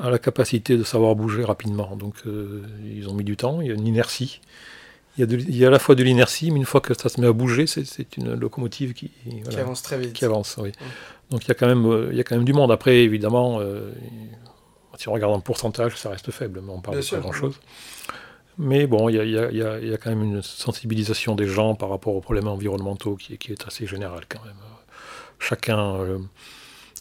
a 0.01 0.09
la 0.09 0.19
capacité 0.19 0.77
de 0.77 0.83
savoir 0.83 1.15
bouger 1.15 1.43
rapidement. 1.43 1.95
Donc 1.95 2.15
ils 2.85 3.07
ont 3.09 3.13
mis 3.13 3.23
du 3.23 3.37
temps, 3.37 3.61
il 3.61 3.67
y 3.67 3.71
a 3.71 3.73
une 3.73 3.87
inertie. 3.87 4.41
Il 5.17 5.55
y, 5.55 5.63
a 5.63 5.67
à 5.69 5.71
la 5.71 5.79
fois 5.79 5.95
de 5.95 6.03
l'inertie, 6.03 6.51
mais 6.51 6.57
une 6.57 6.65
fois 6.65 6.81
que 6.81 6.93
ça 6.93 7.07
se 7.07 7.21
met 7.21 7.27
à 7.27 7.31
bouger, 7.31 7.67
c'est 7.67 8.17
une 8.17 8.33
locomotive 8.33 8.93
qui, 8.93 9.11
avance 9.57 9.81
très 9.81 9.97
vite. 9.97 10.11
Qui 10.11 10.25
avance, 10.25 10.57
oui. 10.61 10.73
Donc 11.29 11.45
il 11.45 11.47
y, 11.47 11.51
a 11.51 11.53
quand 11.53 11.67
même, 11.67 12.09
il 12.11 12.17
y 12.17 12.19
a 12.19 12.23
quand 12.25 12.35
même 12.35 12.43
du 12.43 12.51
monde. 12.51 12.69
Après, 12.69 12.97
évidemment, 12.97 13.61
si 14.97 15.09
on 15.09 15.13
regarde 15.13 15.33
en 15.33 15.39
pourcentage, 15.39 15.97
ça 15.97 16.09
reste 16.09 16.31
faible, 16.31 16.61
mais 16.63 16.71
on 16.71 16.81
parle 16.81 16.99
de 16.99 17.09
pas 17.09 17.17
grand-chose. 17.17 17.59
Mais 18.57 18.87
bon, 18.87 19.09
il 19.09 19.15
y, 19.15 19.37
a, 19.37 19.97
quand 19.97 20.09
même 20.09 20.23
une 20.23 20.41
sensibilisation 20.41 21.35
des 21.35 21.47
gens 21.47 21.75
par 21.75 21.89
rapport 21.89 22.15
aux 22.15 22.21
problèmes 22.21 22.47
environnementaux 22.47 23.15
qui, 23.15 23.33
est 23.33 23.67
assez 23.67 23.85
générale 23.85 24.23
quand 24.29 24.43
même. 24.45 24.55
Chacun 25.39 25.95
euh, 25.95 26.19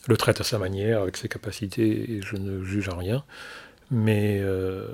le 0.08 0.16
traite 0.16 0.40
à 0.40 0.44
sa 0.44 0.58
manière, 0.58 1.02
avec 1.02 1.16
ses 1.16 1.28
capacités, 1.28 2.12
et 2.12 2.22
je 2.22 2.36
ne 2.36 2.64
juge 2.64 2.88
en 2.88 2.96
rien. 2.96 3.24
Mais, 3.90 4.40
euh, 4.40 4.88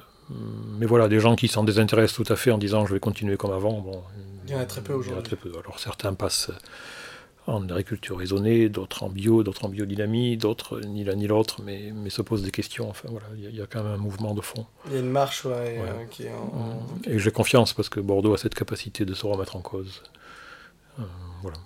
mais 0.78 0.84
voilà, 0.84 1.08
des 1.08 1.20
gens 1.20 1.34
qui 1.34 1.48
s'en 1.48 1.64
désintéressent 1.64 2.24
tout 2.24 2.32
à 2.32 2.36
fait 2.36 2.50
en 2.50 2.58
disant 2.58 2.84
je 2.84 2.92
vais 2.92 3.00
continuer 3.00 3.36
comme 3.36 3.52
avant, 3.52 3.80
bon, 3.80 4.02
il 4.46 4.52
y 4.52 4.56
en 4.56 4.60
a 4.60 4.66
très 4.66 4.82
peu 4.82 4.92
aujourd'hui. 4.92 5.36
Alors 5.64 5.78
certains 5.78 6.12
passent 6.12 6.50
en 7.50 7.68
agriculture 7.68 8.18
raisonnée, 8.18 8.68
d'autres 8.68 9.02
en 9.02 9.08
bio, 9.08 9.42
d'autres 9.42 9.64
en 9.64 9.68
biodynamie, 9.68 10.36
d'autres 10.36 10.80
ni 10.80 11.04
l'un 11.04 11.16
ni 11.16 11.26
l'autre, 11.26 11.60
mais, 11.64 11.92
mais 11.94 12.10
se 12.10 12.22
posent 12.22 12.42
des 12.42 12.50
questions. 12.50 12.88
Enfin 12.88 13.08
voilà, 13.10 13.26
il 13.36 13.54
y, 13.54 13.60
a 13.60 13.66
quand 13.66 13.82
même 13.82 13.92
un 13.92 13.96
mouvement 13.98 14.34
de 14.34 14.40
fond. 14.40 14.66
Il 14.86 14.92
y 14.92 14.96
a 14.96 15.00
une 15.00 15.10
marche 15.10 15.44
ouais, 15.44 15.78
euh, 15.78 16.04
qui 16.10 16.24
est 16.24 16.32
en... 16.32 16.86
Et 17.06 17.18
j'ai 17.18 17.30
confiance 17.30 17.72
parce 17.72 17.88
que 17.88 17.98
Bordeaux 17.98 18.34
a 18.34 18.38
cette 18.38 18.54
capacité 18.54 19.04
de 19.04 19.14
se 19.14 19.26
remettre 19.26 19.56
en 19.56 19.60
cause. 19.60 20.02
Euh, 20.98 21.02
voilà. 21.42 21.58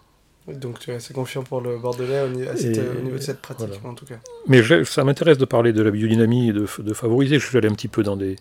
Donc 0.49 0.79
tu 0.79 0.91
es 0.91 0.95
assez 0.95 1.13
confiant 1.13 1.43
pour 1.43 1.61
le 1.61 1.79
Bordelais 1.79 2.23
au 2.23 2.29
niveau, 2.29 2.51
de 2.53 3.19
cette 3.19 3.41
pratique 3.41 3.85
en 3.85 3.95
tout 3.95 4.07
cas. 4.07 4.19
Mais 4.47 4.63
ça 4.85 5.05
m'intéresse 5.05 5.39
de 5.39 5.45
parler 5.45 5.73
de 5.73 5.83
la 5.83 5.91
biodynamie 5.91 6.49
et 6.49 6.53
de, 6.53 6.67
de, 6.79 6.95
favoriser. 6.95 7.39
Je 7.39 7.47
suis 7.47 7.57
allé 7.57 7.69
un 7.69 7.75
petit 7.75 7.89
peu 7.89 8.03
dans 8.03 8.17
des, 8.17 8.37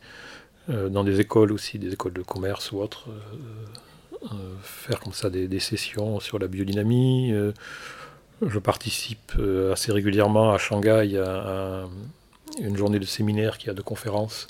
euh, 0.70 0.90
dans 0.90 1.04
des 1.04 1.20
écoles 1.20 1.52
aussi, 1.52 1.80
des 1.80 1.94
écoles 1.94 2.14
de 2.14 2.22
commerce 2.22 2.72
ou 2.72 2.80
autres. 2.80 3.08
Euh, 4.32 4.56
faire 4.62 5.00
comme 5.00 5.14
ça 5.14 5.30
des, 5.30 5.60
sessions 5.60 6.20
sur 6.20 6.40
la 6.40 6.48
biodynamie. 6.48 7.32
Euh, 7.34 7.52
je 8.46 8.60
participe 8.60 9.34
euh, 9.38 9.74
assez 9.74 9.92
régulièrement 9.92 10.54
à 10.54 10.58
Shanghai 10.58 11.18
à, 11.18 11.84
une 12.60 12.78
journée 12.78 13.00
de 13.00 13.06
séminaire 13.06 13.58
qui 13.58 13.70
a 13.70 13.74
de 13.74 13.82
conférences 13.82 14.48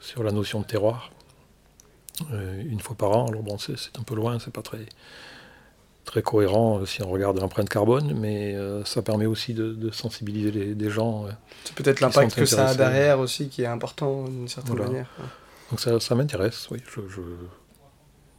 sur 0.00 0.22
la 0.22 0.30
notion 0.30 0.60
de 0.60 0.66
terroir, 0.66 1.10
une 2.30 2.80
fois 2.80 2.94
par 2.96 3.10
an. 3.16 3.26
Alors 3.26 3.42
bon, 3.42 3.58
c'est 3.58 3.98
un 3.98 4.02
peu 4.02 4.14
loin, 4.14 4.38
c'est 4.38 4.52
pas 4.52 4.62
très, 4.62 4.86
très 6.04 6.22
cohérent 6.22 6.84
si 6.84 7.02
on 7.02 7.10
regarde 7.10 7.40
l'empreinte 7.40 7.68
carbone, 7.68 8.12
mais 8.14 8.54
ça 8.84 9.02
permet 9.02 9.26
aussi 9.26 9.54
de, 9.54 9.90
sensibiliser 9.90 10.50
les, 10.50 10.74
des 10.74 10.90
gens. 10.90 11.26
c'est 11.64 11.74
peut-être 11.74 12.00
l'impact 12.00 12.34
que 12.34 12.44
ça 12.44 12.68
a 12.68 12.74
derrière 12.74 13.18
aussi 13.18 13.48
qui 13.48 13.62
est 13.62 13.66
important 13.66 14.24
d'une 14.24 14.48
certaine 14.48 14.76
manière. 14.76 15.08
Donc 15.70 15.80
ça, 15.80 15.98
ça 16.00 16.14
m'intéresse, 16.14 16.68
oui. 16.70 16.80
je, 16.86 17.00
je 17.08 17.20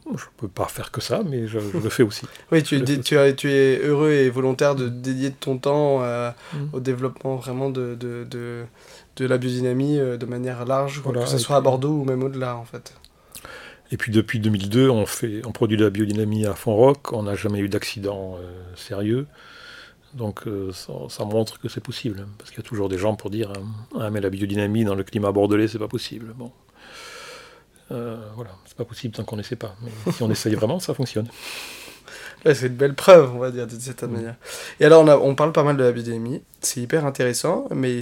ne 0.08 0.16
peux 0.36 0.48
pas 0.48 0.66
faire 0.66 0.90
que 0.90 1.00
ça, 1.00 1.22
mais 1.24 1.46
je, 1.46 1.58
le 1.58 1.90
fais 1.90 2.02
aussi. 2.02 2.26
oui, 2.52 2.62
tu, 2.62 2.82
tu, 2.82 3.00
tu, 3.00 3.50
es 3.50 3.78
heureux 3.82 4.10
et 4.10 4.30
volontaire 4.30 4.74
de 4.74 4.88
dédier 4.88 5.30
ton 5.30 5.58
temps 5.58 6.02
euh, 6.02 6.30
mm. 6.52 6.56
au 6.72 6.80
développement 6.80 7.36
vraiment 7.36 7.70
de, 7.70 7.94
de, 7.94 8.26
de, 8.28 8.64
de, 9.16 9.26
la 9.26 9.38
biodynamie 9.38 9.98
euh, 9.98 10.16
de 10.16 10.26
manière 10.26 10.64
large, 10.64 11.02
que 11.02 11.26
ce 11.26 11.38
soit 11.38 11.56
à 11.56 11.60
Bordeaux 11.60 12.00
ou 12.00 12.04
même 12.04 12.22
au-delà 12.22 12.56
en 12.56 12.64
fait. 12.64 12.94
Et 13.92 13.96
puis 13.96 14.12
depuis 14.12 14.38
2002, 14.38 14.88
on, 14.88 15.04
fait, 15.04 15.42
on 15.44 15.52
produit 15.52 15.76
de 15.76 15.84
la 15.84 15.90
biodynamie 15.90 16.46
à 16.46 16.54
Font-Roc, 16.54 17.12
on 17.12 17.24
n'a 17.24 17.34
jamais 17.34 17.58
eu 17.58 17.68
d'accident 17.68 18.36
euh, 18.40 18.76
sérieux. 18.76 19.26
Donc 20.14 20.42
ça, 20.72 21.24
montre 21.24 21.60
que 21.60 21.68
c'est 21.68 21.80
possible, 21.80 22.26
parce 22.36 22.50
qu'il 22.50 22.58
y 22.58 22.66
a 22.66 22.68
toujours 22.68 22.88
des 22.88 22.98
gens 22.98 23.14
pour 23.14 23.30
dire 23.30 23.52
ah, 23.96 24.10
mais 24.10 24.20
la 24.20 24.28
biodynamie 24.28 24.84
dans 24.84 24.96
le 24.96 25.04
climat 25.04 25.30
bordelais, 25.30 25.68
c'est 25.68 25.78
pas 25.78 25.86
possible. 25.86 26.34
Bon. 26.36 26.50
Euh, 27.90 28.16
voilà, 28.36 28.50
c'est 28.66 28.76
pas 28.76 28.84
possible 28.84 29.14
tant 29.14 29.24
qu'on 29.24 29.36
n'essaie 29.36 29.56
pas. 29.56 29.74
Mais 29.82 30.12
si 30.12 30.22
on 30.22 30.30
essaye 30.30 30.54
vraiment, 30.54 30.78
ça 30.78 30.94
fonctionne. 30.94 31.28
c'est 32.44 32.66
une 32.66 32.76
belle 32.76 32.94
preuve, 32.94 33.34
on 33.34 33.38
va 33.38 33.50
dire, 33.50 33.66
de 33.66 33.78
cette 33.78 34.02
mm. 34.02 34.10
manière. 34.10 34.36
Et 34.78 34.84
alors, 34.84 35.02
on, 35.02 35.08
a, 35.08 35.16
on, 35.16 35.34
parle 35.34 35.52
pas 35.52 35.62
mal 35.62 35.76
de 35.76 35.82
la 35.82 35.92
biodynamie, 35.92 36.42
c'est 36.60 36.80
hyper 36.80 37.04
intéressant, 37.04 37.66
mais 37.74 38.00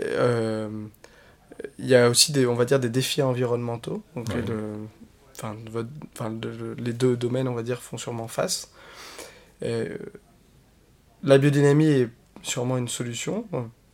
euh, 0.00 0.68
il 1.78 1.86
y 1.86 1.94
a 1.94 2.08
aussi, 2.08 2.32
des, 2.32 2.46
on 2.46 2.54
va 2.54 2.64
dire, 2.64 2.80
des 2.80 2.88
défis 2.88 3.22
environnementaux. 3.22 4.02
Donc, 4.16 4.28
les 6.78 6.92
deux 6.92 7.16
domaines, 7.16 7.48
on 7.48 7.54
va 7.54 7.62
dire, 7.62 7.80
font 7.80 7.96
sûrement 7.96 8.28
face. 8.28 8.70
la 9.62 11.38
biodynamie 11.38 11.86
est 11.86 12.08
sûrement 12.42 12.76
une 12.76 12.88
solution, 12.88 13.46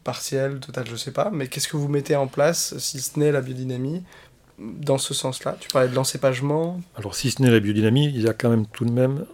partielle, 0.05 0.61
totale, 0.61 0.87
je 0.87 0.97
sais 0.97 1.11
pas, 1.11 1.31
mais 1.33 1.49
qu'est-ce 1.49 1.67
que 1.67 1.77
vous 1.77 1.89
mettez 1.89 2.15
en 2.15 2.29
place, 2.29 2.77
si 2.79 3.01
ce 3.01 3.19
n'est 3.19 3.33
la 3.33 3.41
biodynamie, 3.41 4.05
dans 4.59 4.99
ce 4.99 5.15
sens-là 5.15 5.57
Tu 5.61 5.69
parlais 5.69 5.89
de 5.89 5.95
l'encépagement. 5.95 6.81
Alors, 6.97 7.15
si 7.15 7.31
ce 7.31 7.43
n'est 7.43 7.51
la 7.51 7.61
biodynamie, 7.61 8.07
il 8.07 8.23
y 8.23 8.29
a 8.29 8.35
quand 8.35 8.51
même 8.51 8.67
tout 8.67 8.85
de 8.85 8.91
même 8.91 9.25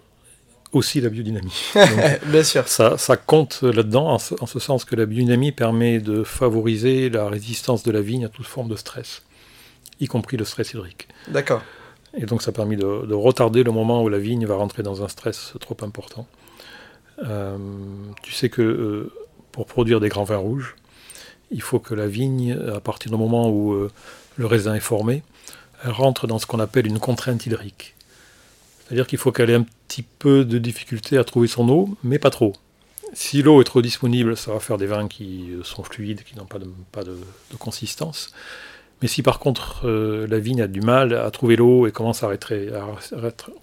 aussi 0.72 1.00
la 1.00 1.08
biodynamie. 1.08 1.72
Bien 2.26 2.44
sûr. 2.44 2.66
Ça, 2.68 2.96
ça 2.96 3.16
compte 3.16 3.62
là-dedans, 3.62 4.14
en, 4.14 4.18
ce 4.18 4.58
sens 4.58 4.84
que 4.84 4.94
la 4.96 5.06
biodynamie 5.06 5.52
permet 5.52 5.98
de 5.98 6.22
favoriser 6.22 7.10
la 7.10 7.28
résistance 7.28 7.82
de 7.82 7.90
la 7.90 8.00
vigne 8.00 8.24
à 8.24 8.28
toute 8.28 8.46
forme 8.46 8.68
de 8.68 8.76
stress, 8.76 9.22
y 10.00 10.06
compris 10.06 10.36
le 10.36 10.44
stress 10.44 10.72
hydrique. 10.72 11.08
D'accord. 11.28 11.62
Et 12.16 12.26
donc, 12.26 12.42
ça 12.42 12.50
a 12.50 12.52
permis 12.52 12.76
de, 12.76 13.14
retarder 13.14 13.62
le 13.62 13.72
moment 13.72 14.02
où 14.02 14.08
la 14.08 14.18
vigne 14.18 14.46
va 14.46 14.56
rentrer 14.56 14.82
dans 14.82 15.02
un 15.02 15.08
stress 15.08 15.54
trop 15.60 15.76
important. 15.82 16.26
Euh, 17.24 17.58
tu 18.22 18.32
sais 18.32 18.48
que 18.48 18.62
euh, 18.62 19.12
pour 19.52 19.66
produire 19.66 20.00
des 20.00 20.08
grands 20.08 20.24
vins 20.24 20.38
rouges, 20.38 20.76
il 21.50 21.62
faut 21.62 21.78
que 21.78 21.94
la 21.94 22.06
vigne, 22.06 22.56
à 22.74 22.80
partir 22.80 23.10
du 23.10 23.18
moment 23.18 23.50
où 23.50 23.72
euh, 23.72 23.90
le 24.40 24.46
raisin 24.46 24.74
est 24.74 24.80
formé, 24.80 25.22
elle 25.84 25.90
rentre 25.90 26.26
dans 26.26 26.38
ce 26.38 26.46
qu'on 26.46 26.60
appelle 26.60 26.86
une 26.86 26.98
contrainte 26.98 27.44
hydrique. 27.44 27.94
C'est-à-dire 28.82 29.06
qu'il 29.06 29.18
faut 29.18 29.32
qu'elle 29.32 29.50
ait 29.50 29.54
un 29.54 29.66
petit 29.86 30.02
peu 30.02 30.46
de 30.46 30.56
difficulté 30.56 31.18
à 31.18 31.24
trouver 31.24 31.46
son 31.46 31.68
eau, 31.68 31.96
mais 32.02 32.18
pas 32.18 32.30
trop. 32.30 32.54
Si 33.12 33.42
l'eau 33.42 33.60
est 33.60 33.64
trop 33.64 33.82
disponible, 33.82 34.38
ça 34.38 34.52
va 34.52 34.60
faire 34.60 34.78
des 34.78 34.86
vins 34.86 35.08
qui 35.08 35.50
sont 35.62 35.84
fluides, 35.84 36.22
qui 36.24 36.36
n'ont 36.36 36.46
pas, 36.46 36.58
de, 36.58 37.16
consistance. 37.58 38.32
Mais 39.02 39.08
si 39.08 39.22
par 39.22 39.40
contre 39.40 39.82
euh, 39.84 40.26
la 40.26 40.38
vigne 40.38 40.62
a 40.62 40.66
du 40.66 40.80
mal 40.80 41.14
à 41.14 41.30
trouver 41.30 41.56
l'eau 41.56 41.86
et 41.86 41.92
commence 41.92 42.22
à, 42.22 42.30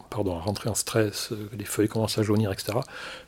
pardon, 0.09 0.35
à, 0.35 0.39
rentrer 0.39 0.69
en 0.69 0.75
stress, 0.75 1.31
euh, 1.31 1.49
les 1.57 1.65
feuilles 1.65 1.87
commencent 1.87 2.17
à 2.17 2.23
jaunir, 2.23 2.51
etc., 2.51 2.79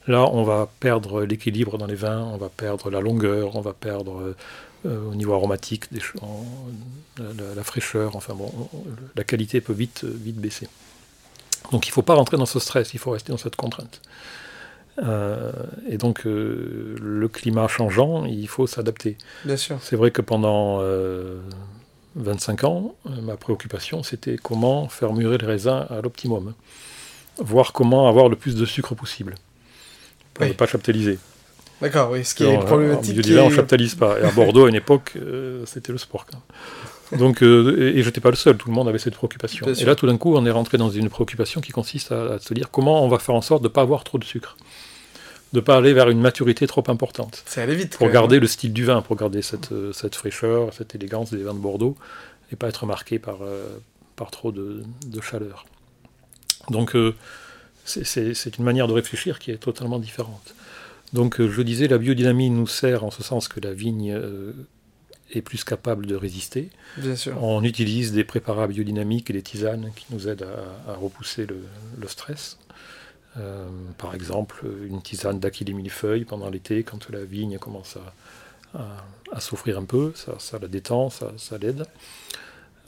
là 0.08 0.26
on 0.26 0.44
va 0.44 0.70
perdre 0.80 1.24
l'équilibre 1.24 1.78
dans 1.78 1.86
les 1.86 1.96
vins, 1.96 2.24
on 2.34 2.38
va 2.38 2.50
perdre 2.50 2.90
la 2.90 3.00
longueur, 3.00 3.56
on 3.56 3.62
va 3.62 3.74
perdre 3.74 4.20
euh, 4.22 4.32
euh, 4.32 4.34
au 4.86 5.16
niveau 5.16 5.34
aromatique, 5.34 5.92
des, 5.92 6.02
la, 7.18 7.64
fraîcheur, 7.64 8.16
enfin 8.16 8.34
bon, 8.34 8.52
la 9.16 9.24
qualité 9.24 9.62
peut 9.62 9.74
vite, 9.74 10.06
vite 10.06 10.38
baisser. 10.38 10.68
Donc 11.72 11.88
il 11.88 11.90
ne 11.90 11.94
faut 11.94 12.02
pas 12.02 12.16
rentrer 12.16 12.38
dans 12.38 12.46
ce 12.46 12.60
stress, 12.60 12.94
il 12.94 13.00
faut 13.00 13.12
rester 13.12 13.32
dans 13.32 13.38
cette 13.38 13.56
contrainte. 13.56 14.02
Euh, 15.04 15.52
et 15.88 15.98
donc 15.98 16.26
euh, 16.26 16.96
le 17.02 17.28
climat 17.28 17.68
changeant, 17.68 18.26
il 18.26 18.48
faut 18.48 18.68
s'adapter. 18.68 19.18
Bien 19.46 19.58
sûr. 19.58 19.78
C'est 19.82 19.96
vrai 19.96 20.12
que 20.12 20.22
pendant 20.22 20.82
25 22.16 22.64
ans, 22.64 22.96
ma 23.06 23.38
préoccupation 23.38 24.04
c'était 24.04 24.38
comment 24.38 24.88
faire 24.88 25.14
mûrir 25.14 25.38
les 25.40 25.46
raisins 25.46 25.86
à 25.90 26.02
l'optimum, 26.02 26.54
voir 27.38 27.74
comment 27.74 28.08
avoir 28.08 28.30
le 28.30 28.36
plus 28.36 28.56
de 28.56 28.66
sucre 28.66 28.96
possible 28.96 29.36
pour 30.34 30.46
ne 30.46 30.54
pas 30.54 30.68
chaptaliser. 30.68 31.20
D'accord, 31.82 32.12
oui, 32.12 32.26
ce 32.26 32.36
qui 32.36 32.44
est 32.44 32.58
problématique. 32.58 33.16
Je 33.16 33.22
disais, 33.22 33.40
on 33.40 33.50
chaptalise 33.50 33.96
pas. 33.96 34.20
Et 34.20 34.24
à 34.24 34.32
Bordeaux, 34.32 34.66
à 34.66 34.70
une 34.70 34.76
époque, 34.76 35.14
euh, 35.16 35.64
c'était 35.66 35.92
le 35.92 35.98
sport. 35.98 36.26
Donc, 37.18 37.42
euh, 37.42 37.94
et, 37.96 38.02
je 38.02 38.08
n'étais 38.08 38.22
pas 38.22 38.30
le 38.30 38.36
seul, 38.36 38.58
tout 38.58 38.68
le 38.68 38.76
monde 38.76 38.88
avait 38.88 39.00
cette 39.00 39.16
préoccupation. 39.16 39.66
Et 39.66 39.86
là, 39.86 39.96
tout 39.96 40.06
d'un 40.06 40.18
coup, 40.18 40.36
on 40.36 40.46
est 40.46 40.52
rentré 40.52 40.78
dans 40.78 40.90
une 40.90 41.10
préoccupation 41.10 41.62
qui 41.62 41.72
consiste 41.72 42.12
à, 42.12 42.40
se 42.40 42.54
dire 42.54 42.70
comment 42.70 43.04
on 43.04 43.08
va 43.08 43.18
faire 43.18 43.36
en 43.36 43.42
sorte 43.42 43.64
de 43.64 43.68
ne 43.68 43.74
pas 43.74 43.82
avoir 43.82 44.04
trop 44.04 44.18
de 44.18 44.24
sucre, 44.24 44.58
de 45.54 45.60
ne 45.60 45.64
pas 45.64 45.78
aller 45.78 45.94
vers 45.94 46.10
une 46.10 46.20
maturité 46.20 46.68
trop 46.68 46.84
importante. 46.88 47.44
C'est 47.46 47.62
aller 47.62 47.76
vite. 47.76 47.98
Pour 47.98 48.10
garder 48.10 48.40
le 48.40 48.48
style 48.48 48.74
du 48.74 48.86
vin, 48.86 49.02
pour 49.02 49.16
garder 49.16 49.42
cette, 49.42 49.72
euh, 49.72 49.94
cette, 49.94 50.16
fraîcheur, 50.16 50.74
cette 50.74 50.94
élégance 50.96 51.32
des 51.32 51.44
vins 51.44 51.54
de 51.54 51.60
Bordeaux, 51.60 51.96
et 52.52 52.56
pas 52.56 52.68
être 52.68 52.86
marqué 52.86 53.20
par, 53.20 53.38
par 54.16 54.32
trop 54.32 54.52
de, 54.52 54.82
de, 55.06 55.22
chaleur. 55.22 55.66
Donc, 56.70 56.96
c'est 57.86 58.58
une 58.58 58.64
manière 58.64 58.88
de 58.88 58.94
réfléchir 58.94 59.38
qui 59.38 59.52
est 59.52 59.58
totalement 59.58 60.00
différente. 60.00 60.56
Donc 61.14 61.40
euh, 61.40 61.50
je 61.50 61.62
disais, 61.62 61.88
la 61.88 61.98
biodynamie 61.98 62.50
nous 62.50 62.68
sert 62.68 63.04
en 63.04 63.12
ce 63.12 63.24
sens 63.24 63.48
que 63.48 63.60
la 63.60 63.74
vigne 63.74 64.12
euh, 64.12 64.54
est 65.32 65.42
plus 65.42 65.64
capable 65.64 66.06
de 66.06 66.16
résister. 66.16 66.70
Bien 66.98 67.16
sûr. 67.16 67.42
On 67.44 67.64
utilise 67.64 68.12
des 68.12 68.24
préparats 68.24 68.68
biodynamiques 68.68 69.30
et 69.30 69.34
des 69.34 69.42
tisanes 69.42 69.92
qui 69.96 70.06
nous 70.12 70.28
aident 70.28 70.48
à, 70.88 70.94
repousser 70.94 71.46
le, 71.46 72.08
stress. 72.08 72.58
Euh, 73.38 73.68
par 73.98 74.16
exemple, 74.16 74.66
une 74.88 75.02
tisane 75.02 75.40
d'aquil 75.40 75.74
millefeuille 75.76 76.26
pendant 76.26 76.50
l'été, 76.50 76.84
quand 76.84 77.10
la 77.10 77.24
vigne 77.24 77.58
commence 77.58 77.98
à, 78.74 79.40
souffrir 79.40 79.78
un 79.78 79.86
peu, 79.86 80.14
ça, 80.16 80.60
la 80.60 80.68
détend, 80.68 81.10
ça, 81.10 81.58
l'aide. 81.60 81.86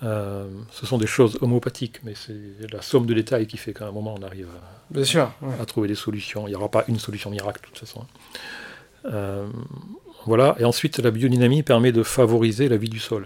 Ce 0.01 0.85
sont 0.85 0.97
des 0.97 1.07
choses 1.07 1.37
homopathiques, 1.41 2.01
mais 2.03 2.13
c'est 2.15 2.71
la 2.71 2.81
somme 2.81 3.05
de 3.05 3.13
détails 3.13 3.47
qui 3.47 3.57
fait 3.57 3.73
qu'à 3.73 3.87
un 3.87 3.91
moment 3.91 4.15
on 4.17 4.23
arrive 4.23 4.47
à, 4.47 4.93
Bien 4.93 5.03
sûr, 5.03 5.31
à 5.59 5.65
trouver 5.65 5.87
des 5.87 5.95
solutions. 5.95 6.47
Il 6.47 6.51
n'y 6.51 6.55
aura 6.55 6.69
pas 6.69 6.83
une 6.87 6.99
solution 6.99 7.29
miracle 7.29 7.61
de 7.61 7.67
toute 7.67 7.77
façon. 7.77 8.05
Euh, 9.05 9.47
voilà. 10.25 10.55
Et 10.59 10.65
ensuite, 10.65 10.99
la 10.99 11.11
biodynamie 11.11 11.63
permet 11.63 11.91
de 11.91 12.03
favoriser 12.03 12.69
la 12.69 12.77
vie 12.77 12.89
du 12.89 12.99
sol. 12.99 13.25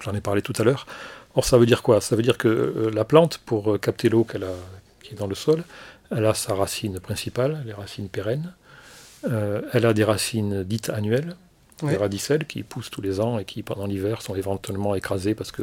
J'en 0.00 0.14
ai 0.14 0.20
parlé 0.20 0.42
tout 0.42 0.52
à 0.58 0.62
l'heure. 0.62 0.86
Or, 1.34 1.44
ça 1.44 1.58
veut 1.58 1.66
dire 1.66 1.82
quoi? 1.82 2.00
Ça 2.00 2.16
veut 2.16 2.22
dire 2.22 2.38
que 2.38 2.48
euh, 2.48 2.90
la 2.92 3.04
plante, 3.04 3.38
pour 3.38 3.74
euh, 3.74 3.78
capter 3.78 4.08
l'eau 4.08 4.24
qu'elle 4.24 4.44
a, 4.44 4.54
qui 5.02 5.14
est 5.14 5.16
dans 5.16 5.26
le 5.26 5.34
sol, 5.34 5.64
elle 6.10 6.24
a 6.24 6.34
sa 6.34 6.54
racine 6.54 7.00
principale, 7.00 7.62
les 7.66 7.72
racines 7.72 8.08
pérennes. 8.08 8.52
Euh, 9.30 9.62
elle 9.72 9.86
a 9.86 9.92
des 9.92 10.04
racines 10.04 10.62
dites 10.62 10.90
annuelles, 10.90 11.36
des 11.82 11.96
radicelles 11.96 12.46
qui 12.46 12.62
poussent 12.62 12.90
tous 12.90 13.02
les 13.02 13.20
ans 13.20 13.38
et 13.38 13.44
qui, 13.44 13.62
pendant 13.62 13.86
l'hiver, 13.86 14.22
sont 14.22 14.34
éventuellement 14.34 14.94
écrasées 14.94 15.34
parce 15.34 15.52
que 15.52 15.62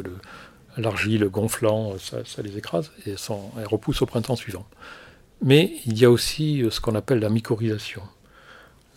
l'argile 0.76 1.24
gonflant, 1.26 1.94
ça, 1.98 2.42
les 2.42 2.56
écrase 2.58 2.92
et 3.06 3.16
sont, 3.16 3.50
elles 3.58 3.66
repoussent 3.66 4.02
au 4.02 4.06
printemps 4.06 4.36
suivant. 4.36 4.66
Mais 5.42 5.72
il 5.86 5.98
y 5.98 6.04
a 6.04 6.10
aussi 6.10 6.64
ce 6.70 6.80
qu'on 6.80 6.94
appelle 6.94 7.18
la 7.18 7.30
mycorhisation. 7.30 8.02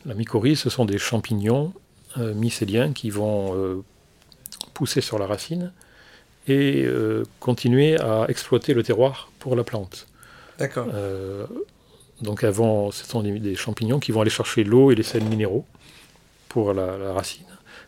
La 0.05 0.13
mycorhize, 0.13 0.59
ce 0.59 0.69
sont 0.69 0.85
des 0.85 0.97
champignons 0.97 1.73
mycéliens 2.15 2.93
qui 2.93 3.09
vont 3.09 3.83
pousser 4.73 5.01
sur 5.01 5.17
la 5.17 5.25
racine 5.25 5.71
et 6.47 6.83
euh, 6.85 7.23
continuer 7.39 7.99
à 7.99 8.25
exploiter 8.29 8.73
le 8.73 8.83
terroir 8.83 9.31
pour 9.39 9.55
la 9.55 9.63
plante. 9.63 10.07
D'accord. 10.59 10.87
Euh, 10.93 11.45
donc 12.21 12.43
avant, 12.43 12.91
ce 12.91 13.05
sont 13.05 13.21
des, 13.21 13.55
champignons 13.55 13.99
qui 13.99 14.11
vont 14.11 14.21
aller 14.21 14.29
chercher 14.29 14.63
l'eau 14.63 14.91
et 14.91 14.95
les 14.95 15.03
sels 15.03 15.23
minéraux 15.23 15.65
pour 16.49 16.73
la, 16.73 17.13
racine. 17.13 17.45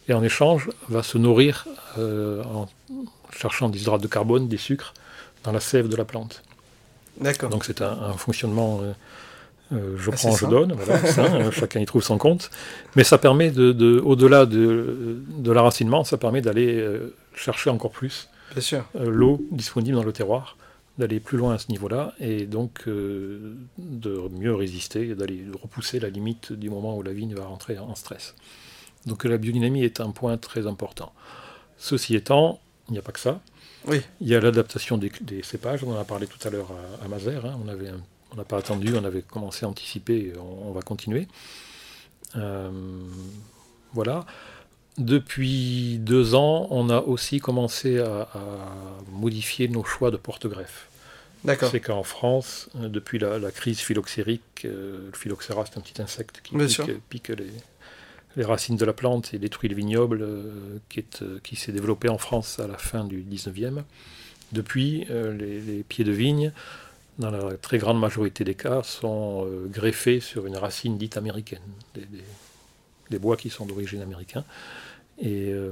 Et 0.07 0.13
en 0.13 0.23
échange, 0.23 0.69
va 0.89 1.03
se 1.03 1.17
nourrir 1.17 1.67
euh, 1.97 2.43
en 2.43 2.67
cherchant 3.31 3.69
des 3.69 3.81
hydrates 3.81 4.01
de 4.01 4.07
carbone, 4.07 4.47
des 4.47 4.57
sucres, 4.57 4.93
dans 5.43 5.51
la 5.51 5.59
sève 5.59 5.87
de 5.87 5.95
la 5.95 6.05
plante. 6.05 6.43
D'accord. 7.19 7.49
Donc 7.49 7.65
c'est 7.65 7.81
un, 7.81 8.13
fonctionnement, 8.13 8.81
je 9.71 10.09
prends, 10.09 10.35
je 10.35 10.45
donne, 10.45 10.73
voilà, 10.73 11.51
chacun 11.51 11.79
y 11.79 11.85
trouve 11.85 12.03
son 12.03 12.17
compte. 12.17 12.49
Mais 12.95 13.03
ça 13.03 13.17
permet, 13.17 13.51
de, 13.51 14.01
au-delà 14.03 14.45
de, 14.45 15.19
de 15.27 15.51
l'enracinement, 15.51 16.03
ça 16.03 16.17
permet 16.17 16.41
d'aller 16.41 16.83
chercher 17.35 17.69
encore 17.69 17.91
plus. 17.91 18.29
Euh, 18.57 18.81
l'eau 19.09 19.41
disponible 19.51 19.95
dans 19.95 20.03
le 20.03 20.11
terroir, 20.11 20.57
d'aller 20.99 21.19
plus 21.19 21.37
loin 21.37 21.55
à 21.55 21.57
ce 21.57 21.69
niveau-là, 21.69 22.13
et 22.19 22.45
donc 22.45 22.87
euh, 22.87 23.55
de 23.77 24.21
mieux 24.31 24.53
résister, 24.53 25.15
d'aller 25.15 25.45
repousser 25.61 25.99
la 25.99 26.09
limite 26.09 26.53
du 26.53 26.69
moment 26.69 26.95
où 26.97 27.01
la 27.01 27.13
vigne 27.13 27.33
va 27.33 27.45
rentrer 27.45 27.79
en 27.79 27.95
stress. 27.95 28.35
Donc 29.05 29.23
la 29.23 29.37
biodynamie 29.37 29.83
est 29.83 30.01
un 30.01 30.11
point 30.11 30.37
très 30.37 30.67
important. 30.67 31.13
Ceci 31.77 32.15
étant, 32.15 32.59
il 32.89 32.93
n'y 32.93 32.99
a 32.99 33.01
pas 33.01 33.13
que 33.13 33.19
ça. 33.19 33.39
Oui. 33.87 34.01
Il 34.19 34.27
y 34.27 34.35
a 34.35 34.41
l'adaptation 34.41 34.97
des, 34.97 35.11
cépages, 35.41 35.83
on 35.85 35.93
en 35.93 35.99
a 35.99 36.03
parlé 36.03 36.27
tout 36.27 36.45
à 36.45 36.51
l'heure 36.51 36.71
à, 37.01 37.07
Mazère, 37.07 37.45
hein. 37.45 37.57
on 38.31 38.35
n'a 38.35 38.43
pas 38.43 38.57
attendu, 38.57 38.93
on 38.95 39.05
avait 39.05 39.21
commencé 39.21 39.65
à 39.65 39.69
anticiper, 39.69 40.33
on, 40.37 40.71
va 40.71 40.81
continuer. 40.81 41.27
Euh, 42.35 42.69
voilà. 43.93 44.25
Depuis 44.97 45.97
deux 45.97 46.35
ans, 46.35 46.67
on 46.71 46.89
a 46.89 46.99
aussi 46.99 47.39
commencé 47.39 47.99
à, 47.99 48.27
modifier 49.13 49.69
nos 49.69 49.85
choix 49.85 50.11
de 50.11 50.17
porte-greffe. 50.17 50.88
C'est 51.45 51.79
qu'en 51.79 52.03
France, 52.03 52.69
euh, 52.75 52.89
depuis 52.89 53.19
la, 53.19 53.51
crise 53.51 53.79
phylloxérique, 53.79 54.65
euh, 54.65 55.07
le 55.11 55.17
phylloxéra 55.17 55.65
c'est 55.65 55.77
un 55.77 55.81
petit 55.81 56.01
insecte 56.01 56.41
qui 56.43 56.55
pique, 57.09 57.29
les, 58.35 58.43
racines 58.43 58.77
de 58.77 58.85
la 58.85 58.93
plante 58.93 59.33
et 59.33 59.39
détruit 59.39 59.69
le 59.69 59.75
vignoble 59.75 60.21
euh, 60.21 60.77
qui, 61.43 61.55
s'est 61.55 61.71
développé 61.71 62.09
en 62.09 62.17
France 62.17 62.59
à 62.59 62.67
la 62.67 62.77
fin 62.77 63.03
du 63.05 63.21
19e. 63.21 63.83
Depuis, 64.51 65.05
les, 65.09 65.83
pieds 65.87 66.03
de 66.03 66.11
vigne, 66.11 66.51
dans 67.19 67.29
la 67.29 67.55
très 67.57 67.77
grande 67.77 67.99
majorité 67.99 68.43
des 68.43 68.55
cas, 68.55 68.81
sont 68.81 69.47
greffés 69.67 70.21
sur 70.21 70.47
une 70.47 70.57
racine 70.57 70.97
dite 70.97 71.17
américaine, 71.17 71.61
des 73.11 73.19
bois 73.19 73.37
qui 73.37 73.51
sont 73.51 73.67
d'origine 73.67 74.01
américaine. 74.01 74.43
Et 75.21 75.51
euh, 75.51 75.71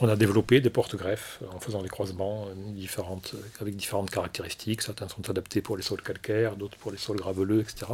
on 0.00 0.08
a 0.08 0.16
développé 0.16 0.60
des 0.60 0.70
porte-greffes 0.70 1.40
en 1.52 1.58
faisant 1.58 1.82
des 1.82 1.88
croisements 1.88 2.46
euh, 2.46 2.72
différentes, 2.72 3.34
avec 3.60 3.76
différentes 3.76 4.10
caractéristiques. 4.10 4.82
Certains 4.82 5.08
sont 5.08 5.28
adaptés 5.28 5.60
pour 5.60 5.76
les 5.76 5.82
sols 5.82 6.02
calcaires, 6.02 6.56
d'autres 6.56 6.76
pour 6.78 6.92
les 6.92 6.98
sols 6.98 7.16
graveleux, 7.16 7.60
etc. 7.60 7.86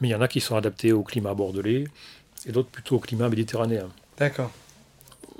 Mais 0.00 0.08
il 0.08 0.10
y 0.12 0.14
en 0.14 0.20
a 0.20 0.28
qui 0.28 0.40
sont 0.40 0.56
adaptés 0.56 0.92
au 0.92 1.02
climat 1.02 1.34
bordelais 1.34 1.84
et 2.46 2.52
d'autres 2.52 2.68
plutôt 2.68 2.96
au 2.96 3.00
climat 3.00 3.28
méditerranéen. 3.28 3.88
D'accord. 4.18 4.50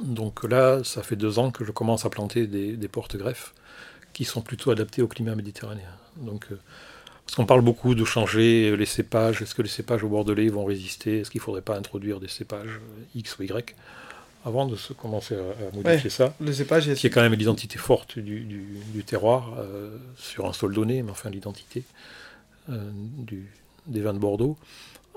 Donc 0.03 0.43
là, 0.45 0.83
ça 0.83 1.03
fait 1.03 1.17
deux 1.17 1.39
ans 1.39 1.51
que 1.51 1.65
je 1.65 1.71
commence 1.71 2.05
à 2.05 2.11
planter 2.11 2.47
des, 2.47 2.89
porte-greffes 2.89 3.55
qui 4.13 4.25
sont 4.25 4.41
plutôt 4.41 4.71
adaptés 4.71 5.03
au 5.03 5.09
climat 5.09 5.35
méditerranéen. 5.37 5.91
Donc, 6.17 6.47
euh, 6.51 6.59
parce 7.25 7.37
qu'on 7.37 7.47
parle 7.47 7.63
beaucoup 7.63 7.95
de 7.95 8.05
changer 8.05 8.77
les 8.77 8.87
cépages. 8.87 9.43
Est-ce 9.43 9.55
que 9.55 9.63
les 9.63 9.69
cépages 9.69 10.03
au 10.03 10.09
bordelais 10.09 10.49
vont 10.49 10.65
résister? 10.65 11.21
Est-ce 11.21 11.31
qu'il 11.31 11.41
ne 11.41 11.45
faudrait 11.45 11.63
pas 11.63 11.77
introduire 11.77 12.21
des 12.21 12.29
cépages 12.29 12.81
X 13.15 13.39
ou 13.39 13.45
Y? 13.45 13.75
Avant 14.45 14.67
de 14.67 14.77
se 14.77 14.93
commencer 14.93 15.35
à, 15.35 15.75
modifier 15.75 16.11
ça, 16.11 16.35
le 16.41 16.53
cépage, 16.53 16.93
qui 16.95 17.07
est 17.07 17.11
quand 17.11 17.23
même 17.23 17.35
l'identité 17.35 17.79
forte 17.79 18.19
du, 18.19 19.05
terroir 19.07 19.55
euh, 19.59 19.97
sur 20.17 20.47
un 20.47 20.53
sol 20.53 20.75
donné, 20.75 21.03
mais 21.03 21.11
enfin 21.11 21.31
l'identité 21.31 21.83
euh, 22.69 22.91
des 23.87 24.01
vins 24.01 24.15
de 24.15 24.19
Bordeaux. 24.19 24.57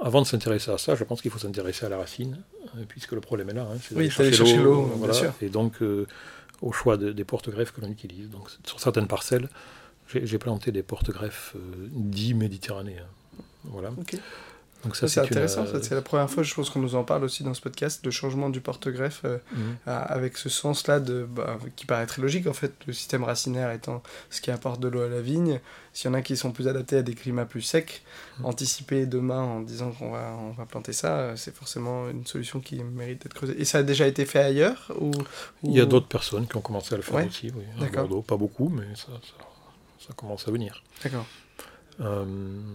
Avant 0.01 0.21
de 0.21 0.27
s'intéresser 0.27 0.71
à 0.71 0.77
ça, 0.77 0.95
je 0.95 1.03
pense 1.03 1.21
qu'il 1.21 1.31
faut 1.31 1.39
s'intéresser 1.39 1.85
à 1.85 1.89
la 1.89 1.97
racine, 1.97 2.37
euh, 2.77 2.83
puisque 2.87 3.11
le 3.11 3.21
problème 3.21 3.49
est 3.49 3.53
là. 3.53 3.67
Hein, 3.69 3.77
c'est 3.81 3.95
oui, 3.95 4.09
chercher 4.09 4.57
l'eau, 4.57 4.85
bien 5.03 5.13
sûr. 5.13 5.33
Et 5.41 5.49
donc 5.49 5.81
au 6.61 6.71
choix 6.71 6.97
des 6.97 7.23
porte-greffes 7.23 7.71
que 7.71 7.81
l'on 7.81 7.89
utilise. 7.89 8.29
Donc 8.29 8.49
sur 8.65 8.79
certaines 8.79 9.07
parcelles, 9.07 9.49
j'ai 10.07 10.37
planté 10.37 10.71
des 10.71 10.83
porte-greffes 10.83 11.55
dits 11.91 12.33
méditerranéens. 12.33 13.07
Voilà. 13.65 13.91
C'est 14.93 15.19
intéressant, 15.19 15.65
euh, 15.65 15.79
c'est 15.81 15.95
la 15.95 16.01
première 16.01 16.29
fois, 16.29 16.43
je 16.43 16.53
pense 16.53 16.69
qu'on 16.69 16.79
nous 16.79 16.95
en 16.95 17.03
parle 17.03 17.23
aussi 17.23 17.43
dans 17.43 17.53
ce 17.53 17.61
podcast, 17.61 18.05
le 18.05 18.11
changement 18.11 18.49
du 18.49 18.61
porte-greffe 18.61 19.21
euh, 19.25 19.37
mhm. 19.53 19.77
avec 19.85 20.37
ce 20.37 20.49
sens-là 20.49 20.99
de, 20.99 21.27
bah, 21.29 21.57
qui 21.75 21.85
paraît 21.85 22.05
très 22.05 22.21
logique 22.21 22.47
en 22.47 22.53
fait, 22.53 22.73
le 22.85 22.93
système 22.93 23.23
racinaire 23.23 23.71
étant 23.71 24.03
ce 24.29 24.41
qui 24.41 24.51
apporte 24.51 24.79
de 24.79 24.87
l'eau 24.87 25.01
à 25.01 25.09
la 25.09 25.21
vigne. 25.21 25.59
S'il 25.93 26.11
y 26.11 26.13
en 26.13 26.13
a 26.13 26.21
qui 26.21 26.37
sont 26.37 26.51
plus 26.51 26.67
adaptés 26.67 26.97
à 26.97 27.01
des 27.01 27.15
climats 27.15 27.45
plus 27.45 27.61
secs, 27.61 28.03
mhm. 28.39 28.45
anticiper 28.45 29.05
demain 29.05 29.41
en 29.41 29.61
disant 29.61 29.91
qu'on 29.91 30.11
va, 30.11 30.35
on 30.39 30.51
va 30.51 30.65
planter 30.65 30.93
ça, 30.93 31.17
euh, 31.17 31.35
c'est 31.35 31.55
forcément 31.55 32.09
une 32.09 32.25
solution 32.25 32.59
qui 32.59 32.83
mérite 32.83 33.23
d'être 33.23 33.33
creusée. 33.33 33.59
Et 33.59 33.65
ça 33.65 33.79
a 33.79 33.83
déjà 33.83 34.07
été 34.07 34.25
fait 34.25 34.39
ailleurs 34.39 34.91
ou, 34.99 35.11
Il 35.63 35.73
y 35.73 35.81
a 35.81 35.85
d'autres 35.85 36.07
personnes 36.07 36.47
qui 36.47 36.55
ont 36.55 36.61
commencé 36.61 36.93
à 36.93 36.97
le 36.97 37.03
faire 37.03 37.25
aussi, 37.25 37.51
oui, 37.55 37.63
à 37.83 37.89
Bordeaux, 37.89 38.21
pas 38.21 38.37
beaucoup, 38.37 38.69
mais 38.69 38.85
ça, 38.95 39.11
ça 39.99 40.13
commence 40.15 40.47
à 40.47 40.51
venir. 40.51 40.83
D'accord. 41.03 41.25
Euh, 42.01 42.25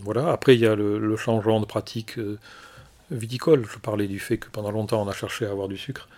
voilà. 0.02 0.32
Après, 0.32 0.54
il 0.54 0.60
y 0.60 0.66
a 0.66 0.74
le, 0.74 1.16
changement 1.16 1.60
de 1.60 1.66
pratique 1.66 2.18
euh, 2.18 2.38
viticole. 3.10 3.66
Je 3.70 3.78
parlais 3.78 4.06
du 4.06 4.18
fait 4.18 4.38
que 4.38 4.48
pendant 4.50 4.70
longtemps, 4.70 5.02
on 5.02 5.08
a 5.08 5.12
cherché 5.12 5.46
à 5.46 5.50
avoir 5.50 5.68
du 5.68 5.76
sucre. 5.76 6.08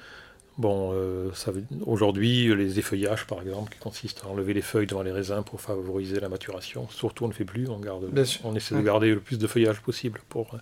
Bon, 0.56 0.92
euh, 0.94 1.30
aujourd'hui, 1.84 2.54
les 2.54 2.78
effeuillages, 2.78 3.26
par 3.26 3.42
exemple, 3.42 3.72
qui 3.72 3.78
consistent 3.80 4.22
à 4.24 4.28
enlever 4.28 4.54
les 4.54 4.62
feuilles 4.62 4.86
devant 4.86 5.02
les 5.02 5.10
raisins 5.10 5.42
pour 5.44 5.60
favoriser 5.60 6.20
la 6.20 6.28
maturation, 6.28 6.88
surtout 6.90 7.24
on 7.24 7.28
ne 7.28 7.32
fait 7.32 7.44
plus, 7.44 7.68
on, 7.68 7.80
garde, 7.80 8.04
on 8.44 8.54
essaie 8.54 8.76
de 8.76 8.80
garder 8.80 9.12
le 9.12 9.20
plus 9.20 9.36
de 9.36 9.48
feuillage 9.48 9.80
possible 9.80 10.20
pour 10.28 10.56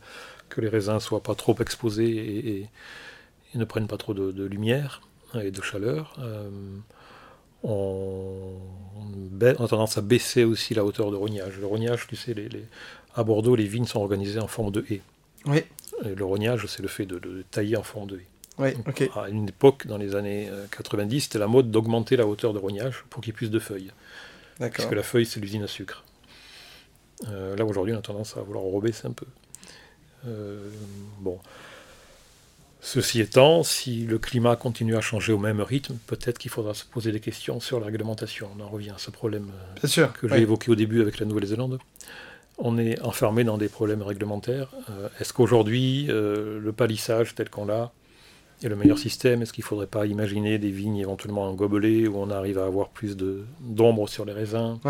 que 0.49 0.63
les 0.63 0.71
raisins 0.71 0.99
soient 0.99 1.23
pas 1.23 1.35
trop 1.35 1.55
exposés 1.61 2.09
et, 2.49 2.69
ne 3.55 3.67
prennent 3.67 3.87
pas 3.87 3.99
trop 3.99 4.15
de, 4.15 4.45
lumière 4.45 5.03
et 5.39 5.51
de 5.51 5.61
chaleur 5.61 6.19
on, 7.63 8.57
a 9.41 9.55
tendance 9.55 9.99
à 9.99 10.01
baisser 10.01 10.45
aussi 10.45 10.75
la 10.75 10.85
hauteur 10.85 11.11
de 11.11 11.17
rognage. 11.17 11.59
Le 11.59 11.67
rognage, 11.67 12.07
tu 12.07 12.17
sais, 12.17 12.35
les, 12.35 12.49
à 13.15 13.25
Bordeaux, 13.25 13.57
les 13.57 13.67
vignes 13.67 13.87
sont 13.87 14.01
organisées 14.01 14.41
en 14.41 14.47
forme 14.47 14.71
de 14.71 14.85
haie. 14.91 15.01
Oui. 15.47 15.65
le 16.05 16.25
rognage, 16.25 16.67
c'est 16.67 16.83
le 16.83 16.89
fait 16.89 17.07
de, 17.07 17.45
tailler 17.51 17.77
en 17.77 17.83
forme 17.83 18.09
de 18.09 18.17
haie. 18.19 18.27
Oui, 18.59 18.71
ok. 18.87 19.11
À 19.17 19.29
une 19.29 19.49
époque, 19.49 19.87
dans 19.87 19.97
les 19.97 20.15
années 20.15 20.51
90, 20.77 21.17
euh, 21.17 21.21
c'était 21.21 21.39
la 21.39 21.47
mode 21.47 21.71
d'augmenter 21.71 22.17
la 22.17 22.27
hauteur 22.27 22.53
de 22.53 22.59
rognage 22.59 23.05
pour 23.11 23.23
qu'il 23.23 23.33
y 23.33 23.35
ait 23.35 23.37
plus 23.37 23.51
de 23.51 23.59
feuilles. 23.59 23.91
D'accord. 24.61 24.77
Parce 24.77 24.91
que 24.91 24.95
la 24.95 25.03
feuille, 25.03 25.27
c'est 25.27 25.41
l'usine 25.41 25.63
à 25.63 25.67
sucre. 25.67 26.05
Euh, 27.29 27.57
là, 27.57 27.65
aujourd'hui, 27.65 27.95
on 27.95 27.99
a 27.99 28.03
tendance 28.03 28.37
à 28.37 28.43
vouloir 28.43 28.65
rebaisser 28.65 29.07
un 29.07 29.13
peu. 29.13 29.27
Euh, 30.27 30.69
bon. 31.21 31.39
Ceci 32.85 33.21
étant, 33.21 33.63
si 33.63 34.07
le 34.07 34.19
climat 34.19 34.57
continue 34.57 34.97
à 34.97 35.01
changer 35.01 35.33
au 35.33 35.39
même 35.39 35.61
rythme, 35.61 35.95
peut-être 36.09 36.37
qu'il 36.37 36.51
faudra 36.51 36.75
se 36.75 36.85
poser 36.85 37.13
des 37.13 37.21
questions 37.21 37.61
sur 37.61 37.79
la 37.79 37.87
réglementation. 37.87 38.49
On 38.59 38.61
en 38.61 38.69
revient 38.69 38.91
à 38.91 38.99
ce 38.99 39.13
problème 39.13 39.53
euh, 39.85 40.09
que 40.21 40.29
j'ai 40.29 40.41
évoqué 40.41 40.69
au 40.69 40.75
début 40.75 41.01
avec 41.01 41.21
la 41.21 41.27
Nouvelle-Zélande. 41.27 41.79
On 42.59 42.77
est 42.79 43.01
enfermé 43.01 43.45
dans 43.45 43.57
des 43.57 43.69
problèmes 43.69 44.03
réglementaires. 44.03 44.67
Euh, 44.91 45.09
est-ce 45.21 45.33
qu'aujourd'hui, 45.33 46.09
euh, 46.09 46.59
le 46.59 46.73
palissage 46.73 47.37
tel 47.37 47.51
qu'on 47.51 47.67
l'a 47.67 47.93
est 48.65 48.69
le 48.69 48.75
meilleur 48.75 48.99
système? 48.99 49.43
Est-ce 49.43 49.53
qu'il 49.53 49.63
ne 49.63 49.69
faudrait 49.69 49.87
pas 49.87 50.05
imaginer 50.07 50.59
des 50.59 50.71
vignes 50.73 50.99
éventuellement 50.99 51.45
en 51.45 51.55
gobelet 51.55 52.09
où 52.09 52.17
on 52.17 52.31
arrive 52.31 52.59
à 52.59 52.65
avoir 52.65 52.89
plus 52.89 53.17
d'ombre 53.17 54.09
sur 54.09 54.25
les 54.25 54.33
raisins 54.33 54.81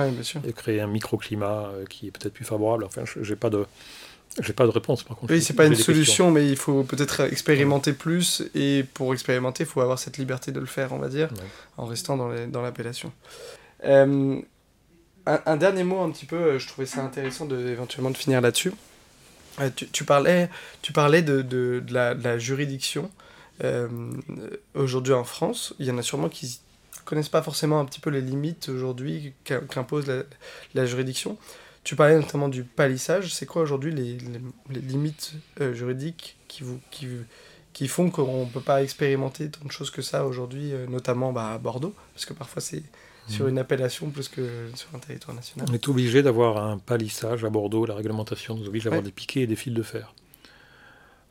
et 0.47 0.53
créer 0.55 0.81
un 0.81 0.87
microclimat 0.87 1.71
qui 1.91 2.07
est 2.07 2.11
peut-être 2.11 2.33
plus 2.33 2.47
favorable? 2.47 2.85
Enfin, 2.85 3.03
je 3.05 3.21
n'ai 3.21 3.37
pas 3.37 3.51
de 3.51 3.67
j'ai 4.41 4.53
pas 4.53 4.65
de 4.65 4.71
réponse 4.71 5.03
par 5.03 5.17
contre. 5.17 5.33
Oui, 5.33 5.43
c'est 5.43 5.55
pas 5.55 5.67
une 5.67 5.75
solution, 5.75 6.31
mais 6.31 6.49
il 6.49 6.57
faut 6.57 6.85
peut-être 6.85 7.21
expérimenter 7.21 7.93
plus. 7.93 8.43
Et 8.55 8.85
pour 8.95 9.13
expérimenter, 9.13 9.65
il 9.65 9.67
faut 9.67 9.81
avoir 9.81 9.99
cette 9.99 10.19
liberté 10.19 10.53
de 10.53 10.61
le 10.61 10.67
faire, 10.67 10.93
on 10.93 10.99
va 10.99 11.09
dire, 11.09 11.29
en 11.77 11.87
restant 11.87 12.17
dans 12.17 12.63
l'appellation. 12.63 13.13
Euh, 13.85 14.41
un, 15.27 15.57
dernier 15.57 15.85
mot, 15.85 16.01
un 16.01 16.11
petit 16.11 16.27
peu, 16.27 16.37
euh, 16.37 16.59
je 16.59 16.67
trouvais 16.67 16.87
ça 16.87 17.03
intéressant 17.03 17.47
de, 17.47 17.69
éventuellement 17.69 18.11
de 18.11 18.17
finir 18.17 18.41
là-dessus. 18.41 18.73
Tu, 19.93 20.05
parlais, 20.05 20.49
tu 20.81 20.93
parlais 20.93 21.23
de, 21.23 21.43
de, 21.43 21.83
la, 21.91 22.39
juridiction. 22.39 23.11
aujourd'hui 24.75 25.13
en 25.13 25.25
France, 25.25 25.75
il 25.79 25.87
y 25.87 25.91
en 25.91 25.99
a 25.99 26.03
sûrement 26.03 26.31
qui 26.31 26.61
connaissent 27.05 27.29
pas 27.29 27.43
forcément 27.43 27.81
un 27.81 27.85
petit 27.85 28.01
peu 28.01 28.11
les 28.11 28.21
limites 28.21 28.69
aujourd'hui 28.69 29.35
qu'impose 29.45 30.07
la, 30.75 30.87
juridiction. 30.87 31.37
Tu 31.85 31.97
parlais 31.97 32.17
notamment 32.17 32.49
du 32.49 32.63
palissage. 32.63 33.35
C'est 33.35 33.47
quoi 33.47 33.63
aujourd'hui 33.63 33.93
les, 33.93 34.19
les, 34.71 34.81
limites 34.81 35.35
euh, 35.61 35.75
juridiques 35.75 36.37
qui, 36.47 36.63
vous, 36.63 36.79
qui, 36.91 37.09
qui 37.73 37.89
font 37.89 38.11
qu'on 38.11 38.47
ne 38.47 38.51
peut 38.51 38.61
pas 38.61 38.83
expérimenter 38.83 39.51
tant 39.51 39.65
de 39.65 39.73
choses 39.73 39.91
que 39.91 40.03
ça 40.03 40.25
aujourd'hui, 40.25 40.73
euh, 40.73 40.87
notamment 40.87 41.33
bah, 41.33 41.53
à 41.53 41.59
Bordeaux? 41.59 41.95
Parce 42.15 42.25
que 42.25 42.35
parfois 42.35 42.63
c'est 42.63 42.83
sur 43.29 43.47
mmh. 43.47 43.49
une 43.49 43.59
appellation 43.59 44.11
plus 44.11 44.29
que 44.29 44.71
sur 44.75 44.89
un 44.95 44.99
territoire 44.99 45.35
national. 45.35 45.67
On 45.71 45.75
est 45.75 45.89
obligé 45.89 46.23
d'avoir 46.23 46.65
un 46.65 46.79
palissage 46.79 47.45
à 47.45 47.51
Bordeaux. 47.51 47.87
La 47.87 47.95
réglementation 47.95 48.57
nous 48.57 48.67
oblige 48.67 48.87
à 48.87 48.91
avoir 48.91 49.03
des 49.03 49.13
piquets 49.13 49.41
et 49.41 49.47
des 49.47 49.57
fils 49.57 49.75
de 49.75 49.83
fer. 49.83 50.15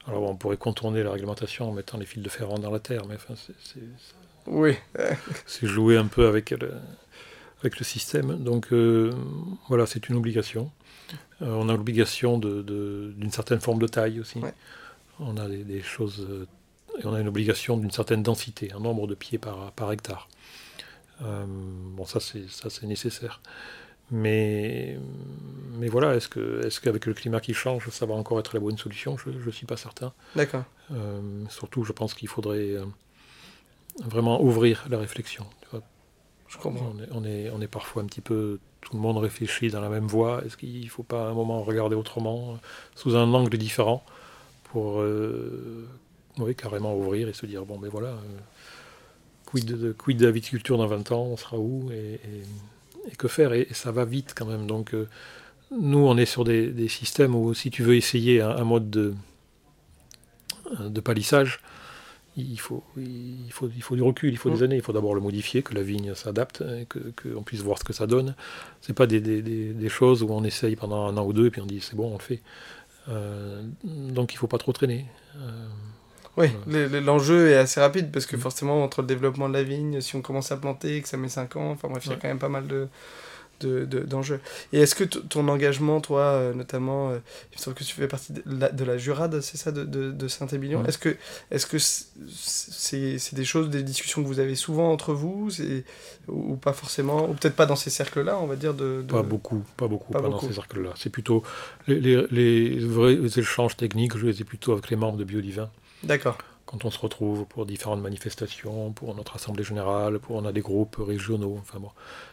Alors 0.07 0.23
on 0.23 0.35
pourrait 0.35 0.57
contourner 0.57 1.03
la 1.03 1.11
réglementation 1.11 1.69
en 1.69 1.73
mettant 1.73 1.97
les 1.97 2.05
fils 2.05 2.23
de 2.23 2.29
fer 2.29 2.47
dans 2.47 2.71
la 2.71 2.79
terre, 2.79 3.05
mais 3.07 3.15
enfin, 3.15 3.35
c'est 3.35 3.79
oui. 4.47 4.75
c'est 5.45 5.67
jouer 5.67 5.97
un 5.97 6.07
peu 6.07 6.27
avec 6.27 6.49
le, 6.51 6.73
avec 7.61 7.79
le 7.79 7.85
système. 7.85 8.43
Donc 8.43 8.71
euh, 8.71 9.13
voilà, 9.67 9.85
c'est 9.85 10.09
une 10.09 10.15
obligation. 10.15 10.71
Euh, 11.41 11.47
on 11.47 11.69
a 11.69 11.73
l'obligation 11.73 12.37
d'une 12.37 12.63
de, 12.63 13.29
certaine 13.29 13.59
forme 13.59 13.79
de 13.79 13.87
taille 13.87 14.19
aussi. 14.19 14.39
On 15.19 15.37
a 15.37 15.47
des, 15.47 15.81
choses. 15.81 16.25
Euh, 16.29 16.47
et 16.99 17.05
on 17.05 17.13
a 17.13 17.21
une 17.21 17.27
obligation 17.27 17.77
d'une 17.77 17.91
certaine 17.91 18.23
densité, 18.23 18.71
un 18.73 18.79
nombre 18.79 19.07
de 19.07 19.15
pieds 19.15 19.37
par, 19.37 19.71
par 19.71 19.91
hectare. 19.91 20.27
bon, 21.19 22.05
ça 22.05 22.19
c'est 22.19 22.83
nécessaire. 22.83 23.41
Mais, 24.13 24.97
mais 25.79 25.87
voilà, 25.87 26.15
est-ce 26.15 26.27
que 26.27 26.65
est 26.65 26.79
qu'avec 26.81 27.05
le 27.05 27.13
climat 27.13 27.39
qui 27.39 27.53
change, 27.53 27.87
ça 27.91 28.05
va 28.05 28.13
encore 28.13 28.39
être 28.39 28.53
la 28.53 28.59
bonne 28.59 28.77
solution? 28.77 29.17
Je 29.17 29.29
ne 29.29 29.51
suis 29.51 29.65
pas 29.65 29.77
certain. 29.77 30.11
D'accord. 30.35 30.65
surtout, 31.49 31.85
je 31.85 31.93
pense 31.93 32.13
qu'il 32.13 32.27
faudrait 32.27 32.75
vraiment 34.03 34.41
ouvrir 34.41 34.85
la 34.89 34.97
réflexion. 34.97 35.45
Je 36.51 36.57
comprends. 36.57 36.93
On 37.11 37.23
est, 37.23 37.67
parfois 37.67 38.03
un 38.03 38.05
petit 38.05 38.21
peu. 38.21 38.59
Tout 38.81 38.95
le 38.95 39.01
monde 39.01 39.17
réfléchit 39.17 39.69
dans 39.69 39.79
la 39.79 39.89
même 39.89 40.07
voie. 40.07 40.43
Est-ce 40.45 40.57
qu'il 40.57 40.83
ne 40.83 40.89
faut 40.89 41.03
pas 41.03 41.29
un 41.29 41.33
moment 41.33 41.63
regarder 41.63 41.95
autrement, 41.95 42.59
sous 42.95 43.15
un 43.15 43.33
angle 43.33 43.57
différent, 43.57 44.03
pour 44.65 44.99
euh, 44.99 45.87
carrément 46.57 46.95
ouvrir 46.95 47.29
et 47.29 47.33
se 47.33 47.45
dire 47.45 47.63
bon, 47.65 47.77
ben 47.77 47.89
voilà, 47.89 48.09
euh, 48.09 48.39
quid, 49.45 49.65
de, 49.65 50.25
la 50.25 50.31
viticulture 50.31 50.77
dans 50.77 50.87
20 50.87 51.11
ans, 51.13 51.23
on 51.23 51.37
sera 51.37 51.57
où 51.57 51.89
et, 51.91 52.19
que 53.17 53.27
faire 53.27 53.53
et, 53.53 53.67
ça 53.71 53.91
va 53.91 54.03
vite 54.03 54.33
quand 54.35 54.45
même. 54.45 54.67
Donc, 54.67 54.93
euh, 54.93 55.07
nous, 55.71 55.99
on 55.99 56.17
est 56.17 56.25
sur 56.25 56.43
des, 56.43 56.87
systèmes 56.89 57.33
où 57.33 57.53
si 57.53 57.71
tu 57.71 57.81
veux 57.81 57.95
essayer 57.95 58.41
un, 58.41 58.65
mode 58.65 58.89
de, 58.89 59.13
de 60.79 60.99
palissage, 60.99 61.61
il 62.37 62.59
faut, 62.59 62.83
il, 62.97 63.51
faut, 63.51 63.69
il 63.75 63.81
faut 63.81 63.95
du 63.95 64.01
recul, 64.01 64.31
il 64.31 64.37
faut 64.37 64.49
des 64.49 64.61
mm. 64.61 64.63
années. 64.63 64.75
Il 64.77 64.81
faut 64.81 64.93
d'abord 64.93 65.15
le 65.15 65.21
modifier, 65.21 65.63
que 65.63 65.73
la 65.73 65.81
vigne 65.81 66.15
s'adapte, 66.15 66.63
qu'on 66.89 67.43
puisse 67.43 67.61
voir 67.61 67.77
ce 67.77 67.83
que 67.83 67.93
ça 67.93 68.07
donne. 68.07 68.35
Ce 68.81 68.91
pas 68.93 69.07
des, 69.07 69.19
des, 69.19 69.41
des, 69.41 69.89
choses 69.89 70.23
où 70.23 70.29
on 70.29 70.43
essaye 70.43 70.75
pendant 70.75 71.05
un 71.07 71.17
an 71.17 71.25
ou 71.25 71.33
deux 71.33 71.47
et 71.47 71.51
puis 71.51 71.61
on 71.61 71.65
dit 71.65 71.81
c'est 71.81 71.95
bon, 71.95 72.09
on 72.09 72.17
le 72.17 72.23
fait. 72.23 72.41
Euh, 73.09 73.61
donc 73.83 74.33
il 74.33 74.35
ne 74.35 74.39
faut 74.39 74.47
pas 74.47 74.57
trop 74.57 74.71
traîner. 74.71 75.05
Euh, 75.37 75.67
oui, 76.37 76.49
l'enjeu 77.03 77.49
est 77.49 77.57
assez 77.57 77.81
rapide 77.81 78.11
parce 78.11 78.25
que 78.25 78.37
mm. 78.37 78.39
forcément, 78.39 78.83
entre 78.83 79.01
le 79.01 79.07
développement 79.07 79.49
de 79.49 79.53
la 79.53 79.63
vigne, 79.63 79.99
si 79.99 80.15
on 80.15 80.21
commence 80.21 80.51
à 80.51 80.57
planter, 80.57 81.01
que 81.01 81.09
ça 81.09 81.17
met 81.17 81.29
5 81.29 81.55
ans, 81.57 81.71
enfin 81.71 81.89
bref, 81.89 82.05
il 82.05 82.11
y 82.11 82.13
a 82.13 82.17
quand 82.17 82.29
même 82.29 82.39
pas 82.39 82.49
mal 82.49 82.67
de, 82.67 82.87
d'enjeux. 83.65 84.39
et 84.73 84.79
est-ce 84.79 84.95
que 84.95 85.03
ton 85.03 85.47
engagement, 85.47 86.01
toi, 86.01 86.21
euh, 86.21 86.53
notamment, 86.53 87.09
euh, 87.09 87.19
il 87.51 87.57
me 87.57 87.61
semble 87.61 87.75
que 87.75 87.83
tu 87.83 87.93
fais 87.93 88.07
partie 88.07 88.33
de 88.33 88.41
la, 88.45 88.69
de 88.69 88.83
la 88.83 88.97
Jurade, 88.97 89.41
c'est 89.41 89.57
ça, 89.57 89.71
de, 89.71 89.83
de, 89.83 90.27
Saint-Émilion 90.27 90.85
Est-ce 90.85 90.97
que 90.97 91.15
est-ce 91.49 91.65
que 91.65 91.77
c'est 91.79 93.35
des 93.35 93.45
choses, 93.45 93.69
des 93.69 93.83
discussions 93.83 94.21
que 94.21 94.27
vous 94.27 94.39
avez 94.39 94.55
souvent 94.55 94.91
entre 94.91 95.13
vous 95.13 95.49
ou, 96.27 96.55
pas 96.55 96.73
forcément 96.73 97.29
Ou 97.29 97.33
peut-être 97.33 97.55
pas 97.55 97.65
dans 97.65 97.75
ces 97.75 97.89
cercles-là, 97.89 98.37
on 98.39 98.47
va 98.47 98.55
dire 98.55 98.73
de, 98.73 99.03
Pas 99.07 99.23
beaucoup, 99.23 99.63
pas 99.77 99.87
beaucoup, 99.87 100.11
pas, 100.13 100.21
dans 100.21 100.39
ces 100.39 100.53
cercles-là. 100.53 100.91
C'est 100.95 101.09
plutôt 101.09 101.43
les, 101.87 101.99
les, 101.99 102.27
les, 102.29 102.79
vrais 102.79 103.17
échanges 103.37 103.77
techniques, 103.77 104.17
je 104.17 104.25
les 104.25 104.41
ai 104.41 104.43
plutôt 104.43 104.71
avec 104.73 104.89
les 104.89 104.95
membres 104.95 105.17
de 105.17 105.23
Biodivin. 105.23 105.69
D'accord 106.03 106.37
quand 106.71 106.85
on 106.85 106.91
se 106.91 106.99
retrouve 106.99 107.45
pour 107.45 107.65
différentes 107.65 108.01
manifestations, 108.01 108.91
pour 108.93 109.13
notre 109.13 109.35
assemblée 109.35 109.63
générale, 109.63 110.19
pour 110.19 110.37
on 110.37 110.45
a 110.45 110.53
des 110.53 110.61
groupes 110.61 110.95
régionaux. 110.99 111.57
Enfin 111.59 111.79
bon, 111.79 111.91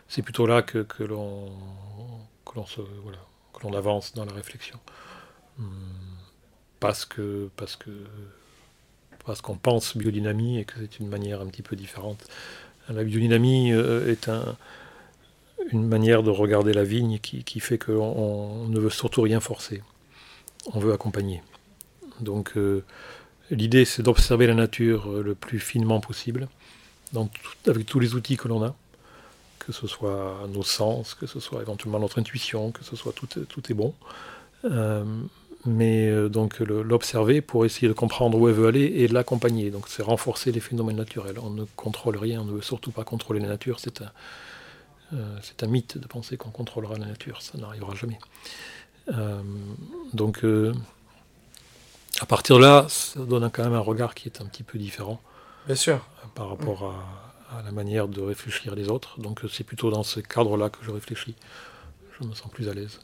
c'est 0.09 0.23
plutôt 0.23 0.47
là 0.47 0.63
que, 0.63 0.79
que 0.79 1.03
l'on 1.03 1.51
que 2.45 3.63
l'on 3.63 3.73
avance 3.75 4.15
dans 4.15 4.25
la 4.25 4.33
réflexion. 4.33 4.79
Hmm. 5.59 5.65
Parce 6.79 7.05
que 7.05 7.51
parce 7.57 7.75
que 7.75 7.91
parce 9.27 9.41
qu'on 9.41 9.57
pense 9.57 9.97
biodynamie 9.97 10.59
et 10.59 10.65
que 10.65 10.75
c'est 10.81 11.01
une 11.01 11.09
manière 11.09 11.41
un 11.41 11.47
petit 11.47 11.63
peu 11.63 11.75
différente. 11.75 12.25
La 12.89 13.05
biodynamie 13.05 13.73
euh, 13.73 14.11
est 14.11 14.29
un, 14.29 14.57
une 15.73 15.87
manière 15.87 16.23
de 16.23 16.31
regarder 16.31 16.73
la 16.73 16.85
vigne 16.85 17.19
qui, 17.19 17.45
qui 17.45 17.61
fait 17.61 17.77
qu'on 17.77 18.67
ne 18.69 18.79
veut 18.79 18.91
surtout 18.91 19.23
rien 19.23 19.41
forcer. 19.41 19.83
On 20.73 20.79
veut 20.79 20.93
accompagner. 20.93 21.43
Donc 22.21 22.57
euh, 22.57 22.85
L'idée, 23.51 23.85
c'est 23.85 24.03
d'observer 24.03 24.47
la 24.47 24.55
nature 24.55 25.11
euh, 25.11 25.23
le 25.23 25.35
plus 25.35 25.59
finement 25.59 26.01
possible, 26.01 26.49
avec 27.67 27.87
tous 27.87 28.01
les 28.01 28.15
outils 28.15 28.37
que 28.37 28.47
l'on 28.47 28.63
a, 28.63 28.75
que 29.59 29.73
ce 29.73 29.87
soit 29.87 30.47
nos 30.53 30.63
sens, 30.63 31.15
que 31.15 31.27
ce 31.27 31.41
soit 31.41 31.63
éventuellement 31.63 31.99
notre 31.99 32.19
intuition, 32.19 32.73
que 32.73 32.85
ce 32.85 32.95
soit 32.95 33.13
tout, 33.13 33.27
tout 33.27 33.73
est 33.73 33.75
bon. 33.75 33.95
Euh, 34.65 35.05
mais 35.65 36.09
euh, 36.09 36.29
donc 36.29 36.61
l'observer 36.61 37.41
pour 37.41 37.65
essayer 37.65 37.89
de 37.89 37.93
comprendre 37.95 38.39
où 38.39 38.49
elle 38.49 38.55
veut 38.55 38.69
aller 38.69 38.85
et 38.85 39.09
l'accompagner. 39.09 39.71
Donc 39.71 39.89
c'est 39.89 40.03
renforcer 40.03 40.53
les 40.53 40.61
phénomènes 40.61 40.97
naturels. 40.97 41.39
On 41.43 41.51
ne 41.51 41.65
contrôle 41.77 42.19
rien, 42.19 42.43
on 42.43 42.45
ne 42.45 42.53
veut 42.53 42.63
surtout 42.63 42.91
pas 42.91 43.05
contrôler 43.05 43.41
la 43.41 43.49
nature. 43.49 43.81
C'est 43.81 44.03
un, 44.03 44.13
un 45.13 45.67
mythe 45.67 45.97
de 45.97 46.07
penser 46.07 46.37
qu'on 46.37 46.51
contrôlera 46.51 46.99
la 46.99 47.07
nature, 47.07 47.41
ça 47.41 47.57
n'arrivera 47.57 47.95
jamais. 47.95 48.19
donc 50.13 50.45
à 52.21 52.27
partir 52.27 52.57
de 52.57 52.63
là, 52.63 52.87
ça 52.89 53.21
donne 53.21 53.51
quand 53.51 53.65
même 53.65 53.75
un 53.75 53.81
regard 53.81 54.15
qui 54.15 54.29
est 54.29 54.41
un 54.41 54.47
petit 54.47 54.63
peu 54.63 54.79
différent. 54.79 55.21
Bien 55.67 55.77
sûr. 55.77 55.95
Euh, 55.95 56.27
par 56.35 56.49
rapport 56.49 56.95
à, 57.51 57.63
la 57.63 57.73
manière 57.73 58.09
de 58.09 58.21
réfléchir 58.21 58.77
des 58.77 58.89
autres. 58.89 59.21
Donc 59.21 59.41
c'est 59.51 59.65
plutôt 59.65 59.91
dans 59.91 60.03
ce 60.03 60.21
cadre-là 60.21 60.69
que 60.71 60.79
je 60.83 60.91
réfléchis. 60.91 61.35
Je 62.21 62.27
me 62.27 62.35
sens 62.35 62.51
plus 62.51 62.69
à 62.69 62.75
l'aise. 62.75 63.01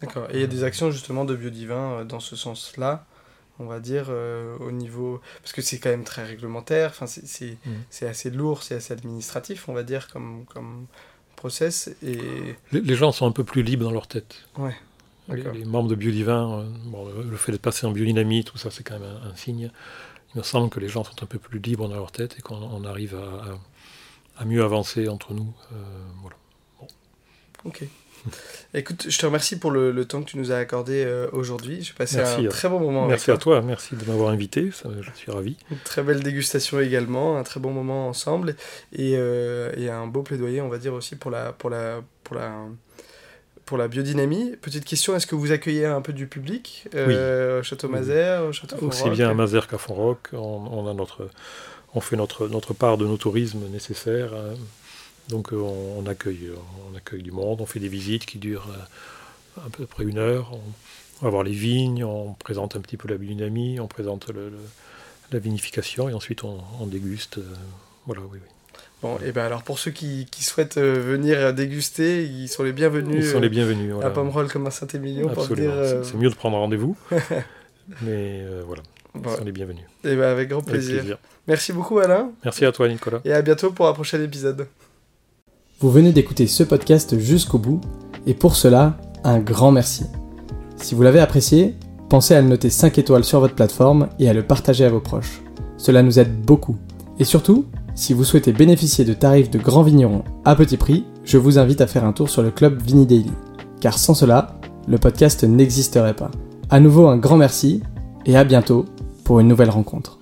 D'accord. 0.00 0.28
Et 0.30 0.34
il 0.34 0.40
y 0.40 0.44
a 0.44 0.48
des 0.48 0.64
actions 0.64 0.90
justement 0.90 1.24
de 1.24 1.34
biodivin 1.34 1.92
euh, 1.92 2.04
dans 2.04 2.20
ce 2.20 2.36
sens-là, 2.36 3.04
on 3.58 3.66
va 3.66 3.80
dire, 3.80 4.06
euh, 4.08 4.56
au 4.58 4.70
niveau... 4.70 5.20
Parce 5.42 5.52
que 5.52 5.62
c'est 5.62 5.78
quand 5.78 5.90
même 5.90 6.04
très 6.04 6.24
réglementaire, 6.24 6.90
enfin, 6.90 7.06
c'est 7.06 7.58
mmh. 7.66 8.06
assez 8.06 8.30
lourd, 8.30 8.62
c'est 8.62 8.76
assez 8.76 8.92
administratif, 8.92 9.68
on 9.68 9.74
va 9.74 9.82
dire, 9.82 10.08
comme, 10.08 10.44
comme 10.46 10.86
process. 11.36 11.90
Et... 12.02 12.18
Les, 12.72 12.80
les, 12.80 12.94
gens 12.94 13.10
sont 13.10 13.26
un 13.26 13.32
peu 13.32 13.44
plus 13.44 13.62
libres 13.62 13.84
dans 13.84 13.92
leur 13.92 14.06
tête. 14.06 14.36
Ouais. 14.56 14.76
Les, 15.28 15.64
membres 15.64 15.88
de 15.88 15.94
Biodivin, 15.94 16.60
euh, 16.60 17.22
le 17.28 17.36
fait 17.36 17.52
de 17.52 17.58
passer 17.58 17.86
en 17.86 17.90
biodynamie, 17.90 18.44
tout 18.44 18.56
ça, 18.56 18.70
c'est 18.70 18.82
quand 18.82 18.98
même 18.98 19.18
un, 19.30 19.36
signe. 19.36 19.70
Il 20.34 20.38
me 20.38 20.42
semble 20.42 20.70
que 20.70 20.80
les 20.80 20.88
gens 20.88 21.04
sont 21.04 21.22
un 21.22 21.26
peu 21.26 21.38
plus 21.38 21.58
libres 21.58 21.88
dans 21.88 21.96
leur 21.96 22.12
tête 22.12 22.36
et 22.38 22.42
qu'on 22.42 22.84
arrive 22.84 23.16
à, 24.38 24.44
mieux 24.44 24.62
avancer 24.62 25.08
entre 25.08 25.34
nous. 25.34 25.52
Euh, 25.72 25.76
voilà. 26.22 26.36
Ok. 27.64 27.84
Écoute, 28.74 29.06
je 29.08 29.18
te 29.18 29.26
remercie 29.26 29.58
pour 29.58 29.70
le, 29.70 30.04
temps 30.06 30.22
que 30.22 30.30
tu 30.30 30.38
nous 30.38 30.50
as 30.50 30.56
accordé 30.56 31.04
euh, 31.04 31.28
aujourd'hui. 31.32 31.82
J'ai 31.82 31.92
passé 31.92 32.20
un 32.20 32.48
très 32.48 32.68
bon 32.68 32.80
moment 32.80 33.06
merci 33.06 33.30
avec 33.30 33.42
toi. 33.42 33.60
Merci 33.60 33.88
à 33.88 33.96
toi, 33.96 33.96
merci 33.96 34.06
de 34.06 34.10
m'avoir 34.10 34.30
invité, 34.30 34.70
je 34.70 35.10
suis 35.14 35.30
ravi. 35.30 35.56
Une 35.70 35.78
très 35.78 36.02
belle 36.02 36.22
dégustation 36.22 36.80
également, 36.80 37.36
un 37.36 37.42
très 37.42 37.60
bon 37.60 37.72
moment 37.72 38.08
ensemble 38.08 38.56
et, 38.92 39.12
et 39.12 39.90
un 39.90 40.06
beau 40.06 40.22
plaidoyer, 40.22 40.60
on 40.62 40.68
va 40.68 40.78
dire 40.78 40.94
aussi 40.94 41.16
pour 41.16 41.30
la, 41.30 41.52
pour 41.52 41.70
la, 41.70 42.02
pour 42.24 42.36
la, 42.36 42.66
pour 43.68 43.76
la 43.76 43.86
biodynamie. 43.86 44.56
Petite 44.62 44.86
question, 44.86 45.14
est-ce 45.14 45.26
que 45.26 45.34
vous 45.34 45.52
accueillez 45.52 45.84
un 45.84 46.00
peu 46.00 46.14
du 46.14 46.26
public 46.26 46.88
euh, 46.94 47.62
Château 47.62 47.90
Mazère, 47.90 48.50
Château 48.54 48.76
Aussi 48.80 49.10
bien 49.10 49.28
à 49.28 49.34
Mazère 49.34 49.68
qu'à 49.68 49.76
Fonroc, 49.76 50.30
on, 50.32 50.88
a 50.88 50.94
notre, 50.94 51.28
on 51.94 52.00
fait 52.00 52.16
notre, 52.16 52.48
notre 52.48 52.72
part 52.72 52.96
de 52.96 53.06
nos 53.06 53.18
tourismes 53.18 53.68
nécessaires. 53.68 54.32
Hein. 54.32 54.54
Donc 55.28 55.52
euh, 55.52 55.56
on, 55.56 56.06
accueille, 56.06 56.50
on 56.90 56.96
accueille 56.96 57.22
du 57.22 57.30
monde, 57.30 57.60
on 57.60 57.66
fait 57.66 57.78
des 57.78 57.88
visites 57.88 58.24
qui 58.24 58.38
durent 58.38 58.68
euh, 58.70 59.66
à 59.66 59.68
peu 59.68 59.84
près 59.84 60.04
une 60.04 60.16
heure. 60.16 60.50
On, 61.20 61.24
va 61.26 61.28
voir 61.28 61.42
les 61.42 61.52
vignes, 61.52 62.04
on 62.04 62.32
présente 62.32 62.74
un 62.74 62.80
petit 62.80 62.96
peu 62.96 63.06
la 63.06 63.18
biodynamie, 63.18 63.80
on 63.80 63.86
présente 63.86 64.30
le, 64.30 64.50
la 65.30 65.38
vinification 65.40 66.08
et 66.08 66.14
ensuite 66.14 66.42
on, 66.42 66.86
déguste. 66.86 67.38
voilà, 68.06 68.22
oui, 68.22 68.38
oui. 68.42 68.48
Bon, 69.02 69.16
et 69.24 69.30
ben 69.30 69.44
alors 69.44 69.62
pour 69.62 69.78
ceux 69.78 69.92
qui, 69.92 70.26
qui 70.30 70.42
souhaitent 70.42 70.76
euh, 70.76 71.00
venir 71.00 71.54
déguster, 71.54 72.24
ils 72.24 72.48
sont 72.48 72.64
les 72.64 72.72
bienvenus. 72.72 73.24
Ils 73.24 73.30
sont 73.30 73.38
les 73.38 73.48
bienvenus. 73.48 73.94
À 74.02 74.10
Pomerol 74.10 74.48
comme 74.48 74.66
à 74.66 74.72
Saint-Émilion. 74.72 75.30
Euh, 75.50 76.02
c'est 76.02 76.16
mieux 76.16 76.30
de 76.30 76.34
prendre 76.34 76.56
rendez-vous. 76.56 76.96
mais 78.02 78.42
euh, 78.42 78.62
voilà, 78.66 78.82
ils 79.14 79.36
sont 79.36 79.44
les 79.44 79.52
bienvenus. 79.52 79.84
Et 80.02 80.16
ben 80.16 80.24
avec 80.24 80.48
grand 80.48 80.62
plaisir. 80.62 81.16
Merci 81.46 81.72
beaucoup 81.72 82.00
Alain. 82.00 82.32
Merci 82.44 82.64
à 82.64 82.72
toi 82.72 82.88
Nicolas. 82.88 83.20
Et 83.24 83.32
à 83.32 83.40
bientôt 83.40 83.70
pour 83.70 83.86
un 83.86 83.92
prochain 83.92 84.20
épisode. 84.20 84.66
Vous 85.80 85.92
venez 85.92 86.10
d'écouter 86.10 86.48
ce 86.48 86.64
podcast 86.64 87.16
jusqu'au 87.20 87.58
bout, 87.58 87.80
et 88.26 88.34
pour 88.34 88.56
cela, 88.56 88.98
un 89.22 89.38
grand 89.38 89.70
merci. 89.70 90.06
Si 90.76 90.96
vous 90.96 91.02
l'avez 91.02 91.20
apprécié, 91.20 91.76
pensez 92.08 92.34
à 92.34 92.40
le 92.40 92.48
noter 92.48 92.68
5 92.68 92.98
étoiles 92.98 93.22
sur 93.22 93.38
votre 93.38 93.54
plateforme 93.54 94.08
et 94.18 94.28
à 94.28 94.32
le 94.32 94.42
partager 94.42 94.84
à 94.84 94.88
vos 94.88 95.00
proches. 95.00 95.40
Cela 95.76 96.02
nous 96.02 96.18
aide 96.18 96.34
beaucoup. 96.42 96.76
Et 97.20 97.24
surtout, 97.24 97.64
si 97.98 98.14
vous 98.14 98.22
souhaitez 98.22 98.52
bénéficier 98.52 99.04
de 99.04 99.12
tarifs 99.12 99.50
de 99.50 99.58
grands 99.58 99.82
vignerons 99.82 100.22
à 100.44 100.54
petit 100.54 100.76
prix, 100.76 101.04
je 101.24 101.36
vous 101.36 101.58
invite 101.58 101.80
à 101.80 101.88
faire 101.88 102.04
un 102.04 102.12
tour 102.12 102.30
sur 102.30 102.42
le 102.42 102.52
club 102.52 102.80
Vini 102.80 103.06
Daily. 103.06 103.32
Car 103.80 103.98
sans 103.98 104.14
cela, 104.14 104.60
le 104.86 104.98
podcast 104.98 105.42
n'existerait 105.42 106.14
pas. 106.14 106.30
À 106.70 106.78
nouveau 106.78 107.08
un 107.08 107.16
grand 107.16 107.36
merci 107.36 107.82
et 108.24 108.36
à 108.36 108.44
bientôt 108.44 108.84
pour 109.24 109.40
une 109.40 109.48
nouvelle 109.48 109.70
rencontre. 109.70 110.17